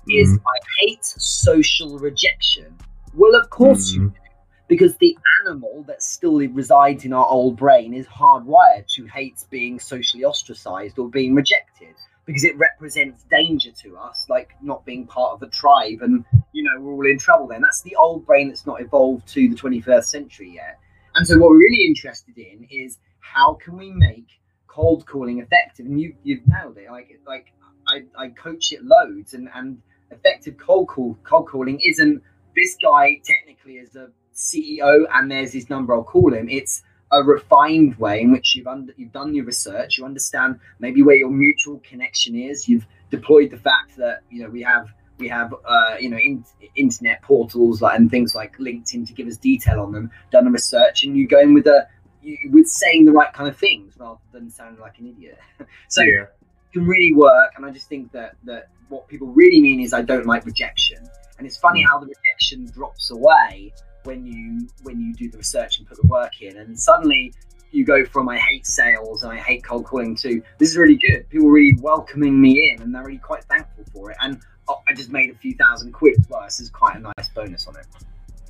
is 0.09 0.32
Mhm. 0.32 0.38
I 0.38 0.59
hate 0.80 1.05
social 1.05 1.98
rejection. 1.98 2.74
Well, 3.14 3.34
of 3.34 3.51
course 3.51 3.92
you 3.92 4.03
Mhm. 4.03 4.14
do, 4.14 4.20
because 4.68 4.96
the 4.96 5.18
animal 5.40 5.82
that 5.88 6.03
still 6.03 6.38
resides 6.38 7.05
in 7.05 7.12
our 7.12 7.26
old 7.26 7.57
brain 7.57 7.92
is 7.92 8.07
hardwired 8.07 8.86
to 8.94 9.05
hate 9.07 9.44
being 9.51 9.78
socially 9.80 10.24
ostracized 10.24 10.98
or 10.98 11.09
being 11.09 11.34
rejected 11.34 11.94
because 12.26 12.44
it 12.44 12.56
represents 12.56 13.24
danger 13.30 13.70
to 13.82 13.96
us, 13.96 14.26
like 14.28 14.50
not 14.62 14.84
being 14.84 15.06
part 15.06 15.32
of 15.32 15.40
the 15.40 15.48
tribe, 15.48 16.02
and 16.02 16.24
you 16.52 16.62
know 16.62 16.80
we're 16.80 16.92
all 16.92 17.06
in 17.06 17.18
trouble. 17.18 17.48
Then 17.48 17.62
that's 17.62 17.82
the 17.82 17.96
old 17.96 18.26
brain 18.26 18.48
that's 18.48 18.66
not 18.66 18.80
evolved 18.80 19.26
to 19.28 19.48
the 19.48 19.56
21st 19.56 20.04
century 20.04 20.52
yet. 20.54 20.78
And 21.14 21.26
so, 21.26 21.38
what 21.38 21.50
we're 21.50 21.58
really 21.58 21.86
interested 21.86 22.36
in 22.38 22.66
is 22.70 22.98
how 23.20 23.54
can 23.54 23.76
we 23.76 23.90
make 23.90 24.26
cold 24.66 25.06
calling 25.06 25.38
effective? 25.40 25.86
And 25.86 26.00
you 26.00 26.14
you've 26.22 26.46
nailed 26.46 26.78
it. 26.78 26.90
Like 26.90 27.20
like 27.26 27.46
I, 27.88 28.02
I 28.16 28.28
coach 28.28 28.72
it 28.72 28.80
loads, 28.82 29.34
and 29.34 29.48
and 29.54 29.78
effective 30.10 30.56
cold 30.56 30.88
call 30.88 31.18
cold 31.24 31.48
calling 31.48 31.80
isn't 31.84 32.22
this 32.56 32.76
guy 32.82 33.20
technically 33.24 33.74
is 33.74 33.94
a 33.94 34.08
CEO 34.34 35.04
and 35.14 35.30
there's 35.30 35.52
his 35.52 35.70
number. 35.70 35.94
I'll 35.94 36.02
call 36.02 36.32
him. 36.32 36.48
It's 36.48 36.82
a 37.12 37.22
refined 37.22 37.96
way 37.96 38.20
in 38.20 38.32
which 38.32 38.54
you've 38.54 38.66
under, 38.66 38.92
you've 38.96 39.12
done 39.12 39.34
your 39.34 39.44
research. 39.44 39.98
You 39.98 40.04
understand 40.04 40.61
maybe 40.78 41.02
where 41.02 41.16
your 41.16 41.30
mutual 41.30 41.80
connection 41.80 42.36
is. 42.36 42.68
You've 42.68 42.86
deployed 43.11 43.50
the 43.50 43.58
fact 43.58 43.96
that 43.96 44.22
you 44.30 44.42
know 44.42 44.48
we 44.48 44.62
have 44.62 44.88
we 45.18 45.28
have 45.28 45.54
uh, 45.64 45.96
you 45.98 46.08
know 46.08 46.18
in, 46.18 46.44
internet 46.76 47.22
portals 47.22 47.82
like, 47.82 47.98
and 47.98 48.11
things 48.11 48.34
like 48.34 48.56
LinkedIn 48.58 49.06
to 49.06 49.12
give 49.12 49.28
us 49.28 49.36
detail 49.36 49.80
on 49.80 49.92
them. 49.92 50.11
Done 50.30 50.44
the 50.44 50.50
research, 50.50 51.04
and 51.04 51.16
you 51.16 51.26
go 51.26 51.40
in 51.40 51.54
with 51.54 51.66
a 51.66 51.86
you, 52.22 52.36
with 52.50 52.66
saying 52.66 53.04
the 53.04 53.12
right 53.12 53.32
kind 53.32 53.48
of 53.48 53.56
things 53.56 53.94
rather 53.98 54.20
than 54.32 54.50
sounding 54.50 54.80
like 54.80 54.98
an 54.98 55.08
idiot. 55.08 55.38
so 55.88 56.02
yeah. 56.02 56.26
can 56.72 56.86
really 56.86 57.12
work. 57.14 57.52
And 57.56 57.66
I 57.66 57.70
just 57.70 57.88
think 57.88 58.12
that 58.12 58.36
that 58.44 58.68
what 58.88 59.08
people 59.08 59.28
really 59.28 59.61
mean 59.61 59.80
is 59.80 59.92
I 59.92 60.02
don't 60.02 60.26
like 60.26 60.44
rejection. 60.46 60.98
And 61.38 61.46
it's 61.46 61.56
funny 61.56 61.82
how 61.82 61.98
the 61.98 62.06
rejection 62.06 62.66
drops 62.66 63.11
away 63.11 63.72
when 64.05 64.26
you 64.26 64.68
when 64.82 65.01
you 65.01 65.14
do 65.14 65.30
the 65.30 65.38
research 65.38 65.78
and 65.78 65.88
put 65.88 66.01
the 66.01 66.09
work 66.09 66.40
in, 66.40 66.57
and 66.57 66.78
suddenly 66.78 67.32
you 67.72 67.84
go 67.84 68.05
from 68.05 68.28
I 68.28 68.38
hate 68.38 68.66
sales 68.66 69.22
and 69.22 69.32
I 69.32 69.38
hate 69.38 69.62
cold 69.64 69.84
calling 69.84 70.16
to 70.16 70.42
this 70.59 70.70
is 70.70 70.76
really 70.76 70.96
good. 70.96 71.28
People 71.28 71.48
are 71.48 71.53
really 71.53 71.76
welcoming 71.80 72.40
me 72.40 72.70
in, 72.70 72.82
and 72.82 72.94
they're 72.94 73.05
really 73.05 73.18
quite 73.18 73.44
thankful 73.44 73.84
for 73.92 74.11
it. 74.11 74.16
And 74.20 74.40
oh, 74.68 74.82
I 74.88 74.94
just 74.94 75.11
made 75.11 75.30
a 75.30 75.34
few 75.34 75.55
thousand 75.55 75.92
quid 75.92 76.18
as 76.18 76.28
well. 76.28 76.42
This 76.44 76.61
is 76.61 76.70
quite 76.70 76.96
a 76.96 77.01
nice 77.01 77.28
bonus 77.34 77.66
on 77.66 77.76
it. 77.76 77.86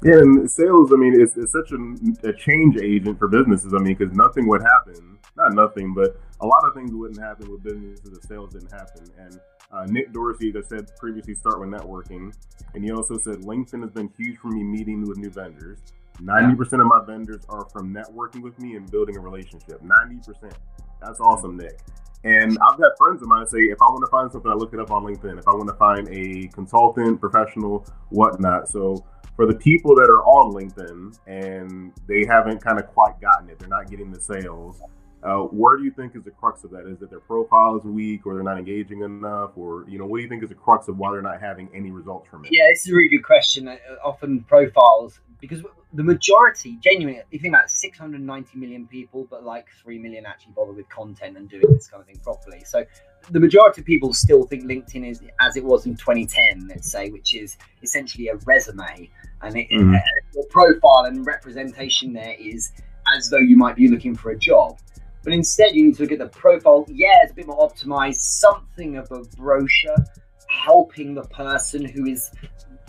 Yeah, 0.03 0.19
and 0.19 0.51
sales, 0.51 0.93
I 0.95 0.97
mean, 0.97 1.21
it's, 1.21 1.37
it's 1.37 1.53
such 1.53 1.73
a, 1.73 2.29
a 2.29 2.33
change 2.33 2.79
agent 2.79 3.19
for 3.19 3.29
businesses. 3.29 3.75
I 3.75 3.79
mean, 3.79 3.97
because 3.97 4.15
nothing 4.15 4.49
would 4.49 4.63
happen, 4.63 5.19
not 5.41 5.55
nothing, 5.55 5.95
but 5.95 6.21
a 6.41 6.47
lot 6.47 6.65
of 6.67 6.75
things 6.75 6.93
wouldn't 6.93 7.21
happen 7.21 7.51
with 7.51 7.63
businesses 7.63 8.01
if 8.05 8.21
the 8.21 8.27
sales 8.27 8.53
didn't 8.53 8.73
happen. 8.73 9.11
And 9.19 9.41
uh, 9.73 9.85
Nick 9.87 10.13
Dorsey 10.13 10.51
that 10.53 10.69
said 10.69 10.89
previously 10.97 11.35
start 11.35 11.61
with 11.61 11.69
networking. 11.69 12.35
And 12.75 12.85
he 12.85 12.93
also 12.93 13.19
said 13.19 13.39
LinkedIn 13.39 13.83
has 13.83 13.91
been 13.91 14.11
huge 14.17 14.39
for 14.39 14.49
me 14.49 14.63
meeting 14.63 15.07
with 15.07 15.19
new 15.19 15.31
vendors. 15.31 15.79
90% 16.21 16.81
of 16.81 16.87
my 16.87 17.03
vendors 17.07 17.43
are 17.49 17.67
from 17.71 17.95
networking 17.95 18.43
with 18.43 18.59
me 18.59 18.77
and 18.77 18.91
building 18.91 19.17
a 19.17 19.21
relationship. 19.21 19.81
90%. 19.83 20.53
That's 21.01 21.21
awesome, 21.21 21.57
Nick. 21.57 21.81
And 22.25 22.59
I've 22.69 22.79
had 22.79 22.91
friends 22.99 23.23
of 23.23 23.29
mine 23.29 23.47
say, 23.47 23.61
if 23.61 23.79
I 23.81 23.87
want 23.87 24.05
to 24.05 24.11
find 24.11 24.31
something, 24.31 24.51
I 24.51 24.55
look 24.55 24.75
it 24.75 24.81
up 24.81 24.91
on 24.91 25.05
LinkedIn. 25.05 25.39
If 25.39 25.49
I 25.49 25.53
want 25.53 25.69
to 25.69 25.75
find 25.75 26.07
a 26.09 26.49
consultant, 26.49 27.19
professional, 27.19 27.87
whatnot. 28.11 28.69
So 28.69 29.03
for 29.37 29.47
the 29.47 29.55
people 29.55 29.95
that 29.95 30.11
are 30.11 30.23
on 30.25 30.53
LinkedIn 30.53 31.19
and 31.27 31.93
they 32.07 32.27
haven't 32.29 32.63
kind 32.63 32.79
of 32.79 32.87
quite 32.89 33.19
gotten 33.23 33.49
it, 33.49 33.59
they're 33.59 33.69
not 33.69 33.91
getting 33.91 34.11
the 34.11 34.21
sales. 34.21 34.83
Uh, 35.23 35.41
where 35.43 35.77
do 35.77 35.85
you 35.85 35.91
think 35.91 36.17
is 36.17 36.23
the 36.25 36.31
crux 36.31 36.65
of 36.65 36.71
that? 36.71 36.87
Is 36.87 36.99
that 37.01 37.11
their 37.11 37.21
profile 37.21 37.77
is 37.77 37.85
weak, 37.85 38.27
or 38.27 38.35
they're 38.35 38.43
not 38.43 38.59
engaging 38.59 39.03
enough, 39.03 39.51
or 39.57 39.85
you 39.89 39.99
know, 39.99 40.07
what 40.07 40.19
do 40.19 40.23
you 40.23 40.29
think 40.29 40.43
is 40.43 40.49
the 40.49 40.55
crux 40.55 40.89
of 40.89 40.97
why 40.97 41.13
they're 41.13 41.21
not 41.21 41.41
having 41.41 41.69
any 41.75 41.91
results 41.91 42.27
from 42.29 42.45
it? 42.45 42.53
Yeah, 42.53 42.65
this 42.71 42.87
is 42.87 42.93
a 42.93 42.97
really 42.97 43.11
good 43.11 43.25
question. 43.25 43.69
Uh, 43.69 43.77
often 44.03 44.43
profiles 44.45 45.21
because 45.41 45.63
the 45.93 46.03
majority, 46.03 46.79
genuinely, 46.83 47.21
if 47.21 47.27
you 47.31 47.39
think 47.39 47.55
about 47.55 47.71
690 47.71 48.59
million 48.59 48.87
people, 48.87 49.27
but 49.29 49.45
like 49.45 49.67
3 49.83 49.99
million 49.99 50.25
actually 50.25 50.53
bother 50.53 50.73
with 50.73 50.89
content 50.89 51.37
and 51.37 51.49
doing 51.49 51.65
this 51.73 51.89
kind 51.89 52.01
of 52.01 52.07
thing 52.07 52.21
properly. 52.23 52.63
So 52.65 52.85
the 53.31 53.41
majority 53.41 53.81
of 53.81 53.87
people 53.87 54.13
still 54.13 54.45
think 54.45 54.65
LinkedIn 54.65 55.09
is 55.09 55.21
as 55.41 55.57
it 55.57 55.65
was 55.65 55.87
in 55.87 55.97
2010, 55.97 56.69
let's 56.69 56.91
say, 56.91 57.11
which 57.11 57.35
is 57.35 57.57
essentially 57.83 58.29
a 58.29 58.37
resume. 58.47 59.11
And 59.43 59.57
it, 59.57 59.71
Mhm. 59.71 59.97
uh, 59.97 60.01
your 60.35 60.45
profile 60.47 61.07
and 61.07 61.27
representation 61.27 62.13
there 62.13 62.37
is 62.39 62.73
as 63.17 63.29
though 63.31 63.39
you 63.39 63.57
might 63.57 63.77
be 63.77 63.89
looking 63.89 64.15
for 64.15 64.31
a 64.31 64.39
job. 64.39 64.79
But 65.23 65.33
instead, 65.33 65.75
you 65.75 65.85
need 65.85 65.97
to 65.97 66.03
look 66.03 66.13
at 66.13 66.19
the 66.19 66.29
profile. 66.29 66.87
Yeah, 66.89 67.09
it's 67.23 67.33
a 67.33 67.35
bit 67.35 67.47
more 67.47 67.69
optimized, 67.69 68.21
something 68.21 68.97
of 68.97 69.11
a 69.11 69.21
brochure, 69.37 69.97
helping 70.49 71.15
the 71.15 71.25
person 71.25 71.85
who 71.85 72.07
is 72.07 72.31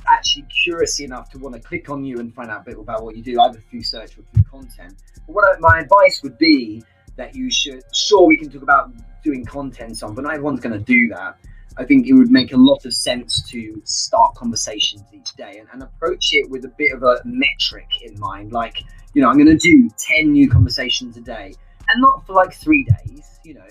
actually 0.08 0.46
curious 0.64 1.00
enough 1.00 1.30
to 1.32 1.38
want 1.38 1.56
to 1.56 1.62
click 1.62 1.90
on 1.90 2.04
you 2.04 2.20
and 2.20 2.34
find 2.34 2.50
out 2.50 2.62
a 2.62 2.64
bit 2.64 2.78
about 2.78 3.04
what 3.04 3.16
you 3.16 3.24
do, 3.24 3.40
either 3.42 3.60
through 3.70 3.84
search 3.84 4.18
or 4.18 4.24
through 4.34 4.44
content. 4.44 4.96
But 5.28 5.34
what 5.34 5.46
I, 5.46 5.60
my 5.60 5.80
advice 5.80 6.22
would 6.24 6.38
be 6.38 6.84
that 7.18 7.36
you 7.36 7.52
should, 7.52 7.84
sure, 7.94 8.26
we 8.26 8.38
can 8.38 8.50
talk 8.50 8.64
about 8.64 8.92
doing 9.24 9.46
content 9.46 10.02
on, 10.02 10.16
but 10.16 10.24
not 10.24 10.34
everyone's 10.34 10.62
going 10.62 10.78
to 10.78 10.84
do 10.84 11.10
that. 11.10 11.38
I 11.78 11.86
think 11.86 12.08
it 12.08 12.14
would 12.14 12.32
make 12.32 12.52
a 12.52 12.58
lot 12.58 12.86
of 12.86 12.94
sense 12.94 13.50
to 13.52 13.82
start 13.86 14.36
conversations 14.36 15.04
each 15.14 15.34
day 15.36 15.58
and, 15.60 15.68
and 15.72 15.84
approach 15.84 16.30
it 16.34 16.50
with 16.50 16.66
a 16.66 16.72
bit 16.78 16.94
of 16.94 17.04
a 17.04 17.22
metric 17.24 17.88
in 18.02 18.20
mind. 18.20 18.52
Like, 18.52 18.84
you 19.14 19.22
know, 19.22 19.30
I'm 19.30 19.38
going 19.38 19.48
to 19.48 19.56
do 19.56 19.90
10 19.98 20.34
new 20.34 20.50
conversations 20.50 21.16
a 21.16 21.22
day 21.22 21.54
and 21.92 22.02
not 22.02 22.26
for 22.26 22.34
like 22.34 22.54
three 22.54 22.86
days, 22.86 23.40
you 23.44 23.54
know, 23.54 23.68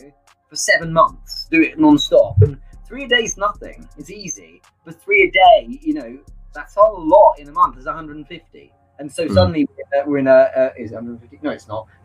for 0.48 0.56
seven 0.56 0.92
months, 0.92 1.48
do 1.50 1.62
it 1.62 1.78
non-stop. 1.78 2.36
And 2.42 2.58
three 2.86 3.04
a 3.04 3.08
day 3.08 3.22
is 3.22 3.36
nothing. 3.36 3.88
It's 3.96 4.10
easy. 4.10 4.62
But 4.84 5.00
three 5.00 5.22
a 5.22 5.30
day, 5.30 5.78
you 5.80 5.94
know, 5.94 6.18
that's 6.54 6.76
a 6.76 6.80
lot 6.80 7.34
in 7.38 7.48
a 7.48 7.52
month. 7.52 7.76
It's 7.76 7.86
150. 7.86 8.72
And 8.98 9.10
so 9.10 9.26
Mhm. 9.26 9.34
suddenly 9.34 9.68
we're 10.06 10.18
in 10.18 10.26
a, 10.26 10.30
uh, 10.30 10.70
is 10.76 10.90
it 10.92 10.94
150? 10.94 11.38
No, 11.42 11.50
it's 11.50 11.68
not. 11.68 11.86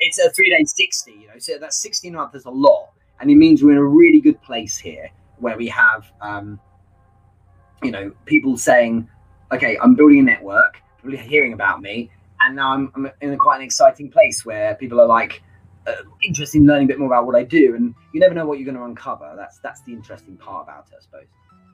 it's 0.00 0.18
a 0.18 0.30
three 0.30 0.50
day 0.50 0.64
60, 0.64 1.12
you 1.12 1.28
know, 1.28 1.38
so 1.38 1.58
that's 1.58 1.76
60 1.76 2.08
a 2.08 2.12
month 2.12 2.34
is 2.34 2.46
a 2.46 2.50
lot. 2.50 2.90
And 3.20 3.30
it 3.30 3.36
means 3.36 3.62
we're 3.62 3.72
in 3.72 3.76
a 3.78 3.84
really 3.84 4.20
good 4.20 4.40
place 4.42 4.78
here 4.78 5.10
where 5.38 5.56
we 5.56 5.68
have, 5.68 6.10
um, 6.20 6.58
you 7.82 7.90
know, 7.90 8.12
people 8.24 8.56
saying, 8.56 9.08
okay, 9.52 9.78
I'm 9.80 9.94
building 9.94 10.20
a 10.20 10.22
network, 10.22 10.82
people 10.96 11.18
are 11.18 11.22
hearing 11.22 11.52
about 11.52 11.82
me, 11.82 12.10
and 12.40 12.56
now 12.56 12.72
I'm, 12.72 12.92
I'm 12.94 13.10
in 13.20 13.32
a 13.32 13.36
quite 13.36 13.56
an 13.56 13.62
exciting 13.62 14.10
place 14.10 14.44
where 14.44 14.74
people 14.74 15.00
are 15.00 15.06
like 15.06 15.42
uh, 15.86 15.92
interested 16.22 16.58
in 16.58 16.66
learning 16.66 16.86
a 16.86 16.88
bit 16.88 16.98
more 16.98 17.08
about 17.08 17.26
what 17.26 17.36
I 17.36 17.42
do, 17.42 17.74
and 17.74 17.94
you 18.12 18.20
never 18.20 18.34
know 18.34 18.46
what 18.46 18.58
you're 18.58 18.66
going 18.66 18.76
to 18.76 18.84
uncover. 18.84 19.32
That's 19.36 19.58
that's 19.58 19.82
the 19.82 19.92
interesting 19.92 20.36
part 20.36 20.64
about 20.64 20.86
it, 20.90 20.96
I 20.96 21.02
suppose. 21.02 21.26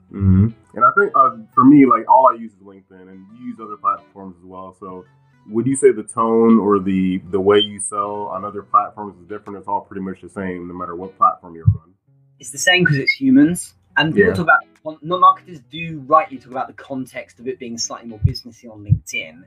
hmm 0.09 0.47
And 0.75 0.85
I 0.85 0.91
think 0.97 1.11
uh, 1.15 1.37
for 1.53 1.65
me, 1.65 1.85
like 1.85 2.09
all 2.09 2.27
I 2.31 2.35
use 2.35 2.53
is 2.53 2.59
LinkedIn, 2.59 3.09
and 3.09 3.25
you 3.39 3.47
use 3.47 3.59
other 3.61 3.77
platforms 3.77 4.35
as 4.39 4.45
well. 4.45 4.75
So, 4.79 5.05
would 5.49 5.65
you 5.65 5.75
say 5.75 5.91
the 5.91 6.03
tone 6.03 6.59
or 6.59 6.79
the 6.79 7.21
the 7.31 7.39
way 7.39 7.59
you 7.59 7.79
sell 7.79 8.27
on 8.27 8.45
other 8.45 8.61
platforms 8.61 9.15
is 9.21 9.27
different? 9.27 9.59
It's 9.59 9.67
all 9.67 9.81
pretty 9.81 10.01
much 10.01 10.21
the 10.21 10.29
same, 10.29 10.67
no 10.67 10.73
matter 10.73 10.95
what 10.95 11.17
platform 11.17 11.55
you're 11.55 11.65
on. 11.65 11.93
It's 12.39 12.51
the 12.51 12.57
same 12.57 12.83
because 12.83 12.97
it's 12.97 13.13
humans. 13.13 13.73
And 13.97 14.13
people 14.13 14.29
Yeah. 14.29 14.35
talk 14.35 14.43
about 14.43 15.01
marketers 15.01 15.59
do 15.71 15.99
rightly 16.07 16.37
talk 16.37 16.51
about 16.51 16.67
the 16.67 16.73
context 16.73 17.39
of 17.39 17.47
it 17.47 17.57
being 17.57 17.77
slightly 17.77 18.07
more 18.07 18.19
businessy 18.19 18.71
on 18.71 18.83
LinkedIn. 18.83 19.43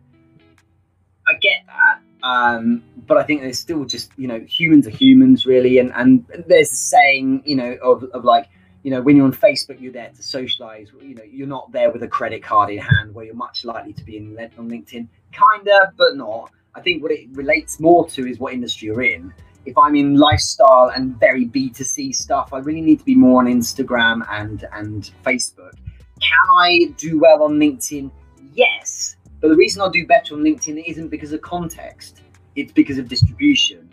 I 1.30 1.34
get 1.38 1.64
that, 1.66 2.00
um, 2.26 2.82
but 3.06 3.16
I 3.16 3.22
think 3.22 3.42
there's 3.42 3.58
still 3.58 3.84
just 3.84 4.10
you 4.16 4.26
know 4.26 4.40
humans 4.40 4.86
are 4.86 4.90
humans 4.90 5.46
really, 5.46 5.78
and 5.78 5.92
and 5.94 6.26
there's 6.46 6.72
a 6.72 6.76
saying 6.76 7.42
you 7.44 7.56
know 7.56 7.76
of, 7.82 8.04
of 8.04 8.24
like 8.24 8.48
you 8.82 8.90
know 8.90 9.00
when 9.00 9.16
you're 9.16 9.26
on 9.26 9.32
Facebook 9.32 9.80
you're 9.80 9.92
there 9.92 10.10
to 10.14 10.22
socialize. 10.22 10.88
You 11.00 11.14
know 11.14 11.22
you're 11.22 11.46
not 11.46 11.70
there 11.72 11.90
with 11.90 12.02
a 12.02 12.08
credit 12.08 12.42
card 12.42 12.70
in 12.70 12.78
hand 12.78 13.14
where 13.14 13.24
you're 13.24 13.34
much 13.34 13.64
likely 13.64 13.92
to 13.92 14.04
be 14.04 14.16
in 14.16 14.36
on 14.58 14.68
LinkedIn, 14.70 15.06
kinda, 15.32 15.92
but 15.96 16.16
not. 16.16 16.50
I 16.74 16.80
think 16.80 17.02
what 17.02 17.12
it 17.12 17.28
relates 17.32 17.80
more 17.80 18.08
to 18.10 18.26
is 18.26 18.38
what 18.38 18.52
industry 18.52 18.86
you're 18.86 19.02
in. 19.02 19.32
If 19.66 19.76
I'm 19.76 19.94
in 19.94 20.14
lifestyle 20.14 20.90
and 20.94 21.18
very 21.20 21.46
B2C 21.46 22.14
stuff, 22.14 22.52
I 22.52 22.58
really 22.58 22.80
need 22.80 22.98
to 23.00 23.04
be 23.04 23.14
more 23.14 23.40
on 23.40 23.46
Instagram 23.46 24.26
and 24.30 24.64
and 24.72 25.10
Facebook. 25.24 25.74
Can 26.20 26.46
I 26.58 26.92
do 26.96 27.18
well 27.18 27.42
on 27.42 27.58
LinkedIn? 27.58 28.10
Yes. 28.54 29.16
But 29.41 29.49
the 29.49 29.57
reason 29.57 29.80
I'll 29.80 29.91
do 29.91 30.07
better 30.07 30.34
on 30.34 30.41
LinkedIn 30.41 30.82
isn't 30.86 31.09
because 31.09 31.32
of 31.32 31.41
context. 31.41 32.22
It's 32.57 32.72
because 32.72 32.99
of 32.99 33.09
distribution. 33.09 33.91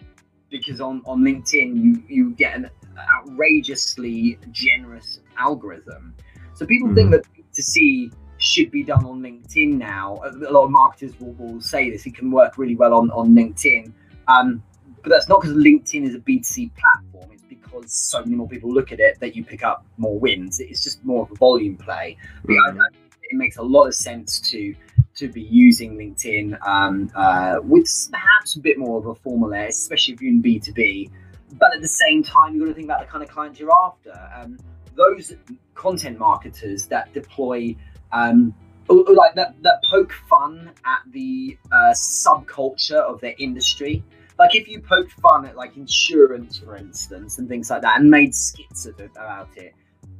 Because 0.50 0.82
on, 0.82 1.02
on 1.06 1.22
LinkedIn 1.22 1.82
you, 1.82 2.04
you 2.08 2.32
get 2.32 2.56
an 2.56 2.70
outrageously 2.98 4.40
generous 4.52 5.20
algorithm. 5.38 6.16
So 6.54 6.66
people 6.66 6.94
think 6.94 7.12
that 7.12 7.24
B2C 7.34 8.14
should 8.40 8.72
be 8.72 8.84
done 8.84 9.06
on 9.06 9.22
LinkedIn 9.22 9.74
now. 9.74 10.20
A 10.24 10.52
lot 10.52 10.66
of 10.66 10.72
marketers 10.72 11.20
will, 11.20 11.34
will 11.34 11.62
say 11.62 11.90
this. 11.90 12.06
It 12.06 12.16
can 12.16 12.32
work 12.32 12.58
really 12.58 12.76
well 12.76 12.94
on, 12.94 13.10
on 13.12 13.30
LinkedIn. 13.30 13.92
Um, 14.28 14.64
but 15.04 15.10
that's 15.10 15.30
not 15.30 15.42
because 15.42 15.56
LinkedIn 15.56 16.06
is 16.06 16.16
a 16.16 16.20
B2C 16.20 16.72
platform. 16.76 17.32
It's 17.32 17.44
because 17.44 17.92
so 17.94 18.20
many 18.22 18.36
more 18.36 18.48
people 18.48 18.74
look 18.74 18.92
at 18.92 19.00
it 19.00 19.20
that 19.20 19.36
you 19.36 19.44
pick 19.44 19.64
up 19.64 19.86
more 19.98 20.20
wins. 20.20 20.60
It's 20.60 20.84
just 20.84 21.04
more 21.06 21.24
of 21.24 21.32
a 21.32 21.36
volume 21.36 21.78
play. 21.78 22.18
But 22.44 22.54
I, 22.54 22.72
I, 22.72 22.88
it 23.24 23.36
makes 23.36 23.58
a 23.58 23.62
lot 23.62 23.88
of 23.88 23.96
sense 23.96 24.40
to 24.52 24.76
to 25.18 25.28
be 25.28 25.42
using 25.42 25.98
LinkedIn 25.98 26.58
um, 26.66 27.12
uh, 27.16 27.58
with 27.64 27.88
perhaps 28.12 28.56
a 28.56 28.60
bit 28.60 28.78
more 28.78 29.00
of 29.00 29.08
a 29.08 29.16
formal 29.16 29.54
air, 29.54 29.68
especially 29.68 30.14
if 30.14 30.22
you're 30.22 30.32
in 30.32 30.42
B2B. 30.42 31.10
but 31.60 31.74
at 31.74 31.82
the 31.82 31.88
same 31.88 32.24
time, 32.24 32.54
you've 32.54 32.64
got 32.64 32.70
to 32.70 32.74
think 32.74 32.86
about 32.86 33.00
the 33.00 33.08
kind 33.08 33.24
of 33.24 33.30
clients 33.30 33.60
you're 33.60 33.72
after. 33.86 34.14
Um, 34.36 34.58
those 34.96 35.34
content 35.76 36.18
marketers 36.20 36.88
that 36.88 37.14
deploy 37.14 37.76
um, 38.12 38.54
like 38.90 39.36
that, 39.36 39.56
that 39.62 39.84
poke 39.90 40.14
fun 40.30 40.72
at 40.86 41.00
the 41.12 41.58
uh, 41.72 41.94
subculture 41.94 43.00
of 43.00 43.20
their 43.22 43.36
industry. 43.38 44.04
Like 44.40 44.56
if 44.56 44.68
you 44.68 44.82
poked 44.82 45.14
fun 45.14 45.46
at 45.46 45.56
like 45.56 45.78
insurance, 45.78 46.58
for 46.58 46.76
instance, 46.76 47.40
and 47.40 47.50
things 47.50 47.70
like 47.70 47.82
that, 47.82 48.00
and 48.00 48.10
made 48.10 48.36
skits 48.36 48.86
about 48.86 49.50
it, 49.58 49.74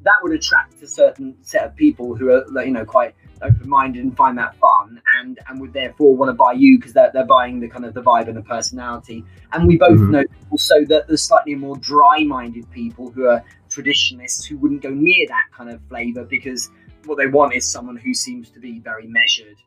that 0.04 0.16
would 0.22 0.34
attract 0.34 0.82
a 0.82 0.88
certain 0.88 1.38
set 1.42 1.66
of 1.66 1.76
people 1.76 2.16
who 2.16 2.32
are 2.32 2.64
you 2.64 2.72
know 2.72 2.86
quite 2.86 3.14
open-minded 3.42 4.04
and 4.04 4.16
find 4.16 4.38
that 4.38 4.56
fun 4.58 5.02
and 5.20 5.40
and 5.48 5.60
would 5.62 5.74
therefore 5.74 6.16
want 6.16 6.30
to 6.30 6.34
buy 6.34 6.52
you 6.52 6.78
because 6.78 6.94
they're, 6.94 7.12
they're 7.14 7.26
buying 7.26 7.60
the 7.60 7.68
kind 7.68 7.86
of 7.86 7.94
the 7.94 8.02
vibe 8.02 8.28
and 8.28 8.38
the 8.38 8.42
personality 8.42 9.24
and 9.54 9.68
we 9.68 9.78
both 9.78 9.92
mm-hmm. 9.92 10.12
know 10.12 10.24
also 10.52 10.86
that 10.86 11.08
there's 11.08 11.24
slightly 11.24 11.56
more 11.56 11.78
dry-minded 11.78 12.70
people 12.72 13.12
who 13.12 13.26
are 13.26 13.44
traditionalists 13.70 14.46
who 14.46 14.58
wouldn't 14.58 14.82
go 14.82 14.90
near 14.90 15.28
that 15.28 15.46
kind 15.56 15.70
of 15.70 15.80
flavor 15.90 16.24
because 16.24 16.70
what 17.06 17.18
they 17.18 17.28
want 17.28 17.54
is 17.54 17.66
someone 17.68 17.98
who 17.98 18.14
seems 18.14 18.50
to 18.50 18.60
be 18.60 18.80
very 18.80 19.08
measured 19.08 19.58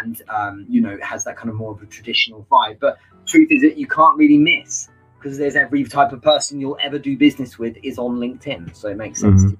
and 0.00 0.22
um, 0.28 0.66
you 0.68 0.80
know 0.80 0.98
has 1.02 1.24
that 1.24 1.36
kind 1.36 1.48
of 1.48 1.54
more 1.54 1.72
of 1.72 1.82
a 1.82 1.86
traditional 1.86 2.46
vibe. 2.50 2.78
But 2.80 2.98
truth 3.26 3.48
is 3.50 3.62
that 3.62 3.76
you 3.78 3.86
can't 3.86 4.16
really 4.16 4.38
miss 4.38 4.88
because 5.18 5.38
there's 5.38 5.56
every 5.56 5.84
type 5.84 6.12
of 6.12 6.22
person 6.22 6.60
you'll 6.60 6.78
ever 6.82 6.98
do 6.98 7.16
business 7.16 7.58
with 7.58 7.76
is 7.82 7.98
on 7.98 8.16
LinkedIn, 8.16 8.76
so 8.76 8.88
it 8.88 8.96
makes 8.96 9.20
sense. 9.20 9.44
Mm-hmm. 9.44 9.54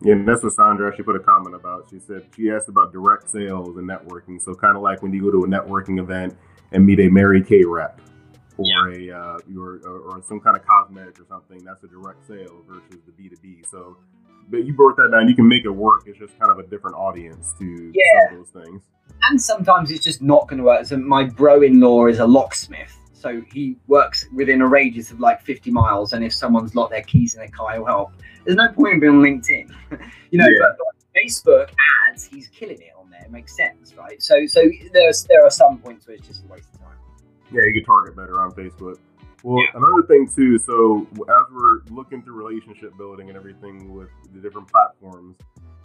Yeah, 0.00 0.12
and 0.14 0.28
that's 0.28 0.42
what 0.42 0.52
Sandra 0.52 0.88
actually 0.88 1.04
put 1.04 1.16
a 1.16 1.20
comment 1.20 1.54
about. 1.54 1.88
She 1.90 1.98
said 1.98 2.26
she 2.36 2.50
asked 2.50 2.68
about 2.68 2.92
direct 2.92 3.30
sales 3.30 3.76
and 3.76 3.88
networking. 3.88 4.40
So 4.40 4.54
kind 4.54 4.76
of 4.76 4.82
like 4.82 5.02
when 5.02 5.12
you 5.12 5.22
go 5.22 5.30
to 5.32 5.44
a 5.44 5.48
networking 5.48 5.98
event 5.98 6.36
and 6.72 6.86
meet 6.86 7.00
a 7.00 7.08
Mary 7.08 7.42
Kay 7.42 7.64
rep 7.64 8.00
or 8.56 8.90
yeah. 8.90 9.12
a 9.12 9.18
uh, 9.18 9.38
or, 9.58 9.80
or 9.86 10.22
some 10.26 10.40
kind 10.40 10.56
of 10.56 10.64
cosmetic 10.64 11.18
or 11.20 11.26
something, 11.28 11.64
that's 11.64 11.82
a 11.82 11.88
direct 11.88 12.26
sale 12.28 12.62
versus 12.68 13.00
the 13.06 13.12
B 13.12 13.28
two 13.28 13.36
B. 13.42 13.64
So 13.68 13.96
but 14.50 14.64
you 14.64 14.72
broke 14.72 14.96
that 14.96 15.10
down. 15.12 15.28
You 15.28 15.34
can 15.34 15.48
make 15.48 15.64
it 15.64 15.70
work. 15.70 16.04
It's 16.06 16.18
just 16.18 16.38
kind 16.38 16.50
of 16.50 16.58
a 16.58 16.66
different 16.66 16.96
audience 16.96 17.54
to 17.58 17.92
yeah. 17.94 18.28
sell 18.28 18.38
those 18.38 18.64
things. 18.64 18.82
And 19.24 19.40
sometimes 19.40 19.90
it's 19.90 20.04
just 20.04 20.22
not 20.22 20.48
going 20.48 20.58
to 20.58 20.64
work. 20.64 20.86
So 20.86 20.96
my 20.96 21.24
bro-in-law 21.24 22.06
is 22.06 22.18
a 22.18 22.26
locksmith, 22.26 22.96
so 23.12 23.42
he 23.52 23.76
works 23.86 24.26
within 24.34 24.60
a 24.60 24.66
radius 24.66 25.10
of 25.10 25.20
like 25.20 25.42
50 25.42 25.70
miles. 25.70 26.12
And 26.12 26.24
if 26.24 26.32
someone's 26.32 26.74
locked 26.74 26.92
their 26.92 27.02
keys 27.02 27.34
in 27.34 27.40
their 27.40 27.48
car, 27.48 27.74
he'll 27.74 27.84
help. 27.84 28.12
There's 28.48 28.56
no 28.56 28.68
point 28.72 28.94
in 28.94 29.00
being 29.00 29.12
on 29.12 29.22
LinkedIn, 29.22 29.70
you 30.30 30.38
know. 30.38 30.46
Yeah. 30.46 30.72
But, 30.78 30.86
Facebook 31.14 31.68
ads, 32.08 32.24
he's 32.24 32.48
killing 32.48 32.80
it 32.80 32.92
on 32.98 33.10
there. 33.10 33.20
It 33.20 33.30
makes 33.30 33.54
sense, 33.54 33.92
right? 33.94 34.22
So, 34.22 34.46
so 34.46 34.62
there's 34.94 35.24
there 35.24 35.44
are 35.44 35.50
some 35.50 35.76
points 35.76 36.06
where 36.06 36.16
it's 36.16 36.26
just 36.26 36.44
a 36.44 36.46
waste 36.46 36.72
of 36.72 36.80
time. 36.80 36.96
Yeah, 37.52 37.60
you 37.66 37.74
can 37.74 37.84
target 37.84 38.16
better 38.16 38.40
on 38.40 38.52
Facebook. 38.52 38.96
Well, 39.42 39.58
yeah. 39.58 39.78
another 39.78 40.06
thing 40.06 40.30
too. 40.34 40.58
So 40.58 41.06
as 41.12 41.52
we're 41.52 41.82
looking 41.90 42.22
through 42.22 42.42
relationship 42.42 42.96
building 42.96 43.28
and 43.28 43.36
everything 43.36 43.92
with 43.92 44.08
the 44.32 44.40
different 44.40 44.68
platforms, 44.68 45.36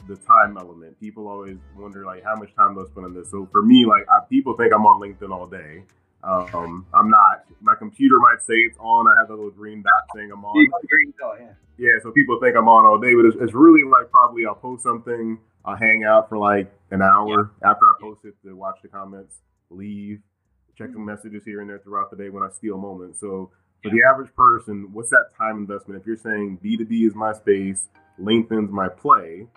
the 0.08 0.16
time 0.16 0.56
element. 0.58 0.98
People 1.02 1.28
always 1.28 1.58
wonder 1.78 2.06
like 2.06 2.24
how 2.24 2.36
much 2.36 2.56
time 2.56 2.76
do 2.76 2.86
I 2.86 2.86
spend 2.86 3.08
on 3.08 3.14
this. 3.14 3.30
So 3.30 3.46
for 3.52 3.62
me, 3.62 3.86
like 3.86 4.06
I, 4.10 4.20
people 4.30 4.56
think 4.56 4.72
I'm 4.74 4.86
on 4.86 5.02
LinkedIn 5.02 5.32
all 5.32 5.48
day. 5.48 5.84
Um, 6.24 6.86
I'm 6.94 7.10
not. 7.10 7.44
My 7.62 7.76
computer 7.76 8.18
might 8.20 8.42
say 8.42 8.54
it's 8.54 8.78
on. 8.80 9.08
I 9.08 9.22
have 9.22 9.30
a 9.30 9.34
little 9.34 9.52
green 9.52 9.84
dot 9.84 10.08
thing 10.16 10.32
I'm 10.32 10.46
on. 10.46 10.54
Green 10.88 11.14
dot, 11.20 11.38
yeah. 11.40 11.54
Yeah, 11.78 12.00
so 12.02 12.12
people 12.12 12.40
think 12.40 12.56
I'm 12.56 12.68
on 12.68 12.86
all 12.86 13.00
day, 13.00 13.14
but 13.16 13.26
it's, 13.26 13.36
it's 13.42 13.54
really 13.54 13.84
like 13.84 14.10
probably 14.12 14.46
I'll 14.46 14.56
post 14.56 14.84
something, 14.84 15.40
I'll 15.66 15.76
hang 15.76 16.04
out 16.08 16.30
for 16.30 16.38
like 16.38 16.72
an 16.92 17.02
hour 17.02 17.52
yeah. 17.62 17.72
after 17.72 17.86
I 17.90 17.94
post 18.00 18.22
it 18.26 18.36
to 18.46 18.56
watch 18.56 18.78
the 18.84 18.90
comments, 18.90 19.38
leave, 19.70 20.22
check 20.78 20.90
some 20.94 21.04
messages 21.04 21.44
here 21.44 21.62
and 21.62 21.70
there 21.70 21.80
throughout 21.80 22.12
the 22.12 22.18
day 22.18 22.30
when 22.30 22.44
I 22.44 22.50
steal 22.50 22.78
moments. 22.78 23.20
So 23.20 23.52
for 23.82 23.90
the 23.90 24.02
average 24.08 24.34
person, 24.36 24.90
what's 24.94 25.10
that 25.10 25.30
time 25.38 25.58
investment? 25.58 26.00
If 26.00 26.08
you're 26.08 26.16
saying 26.16 26.60
B2B 26.64 27.08
is 27.08 27.16
my 27.16 27.34
space, 27.34 27.90
LinkedIn's 28.22 28.72
my 28.72 28.88
play, 28.88 29.48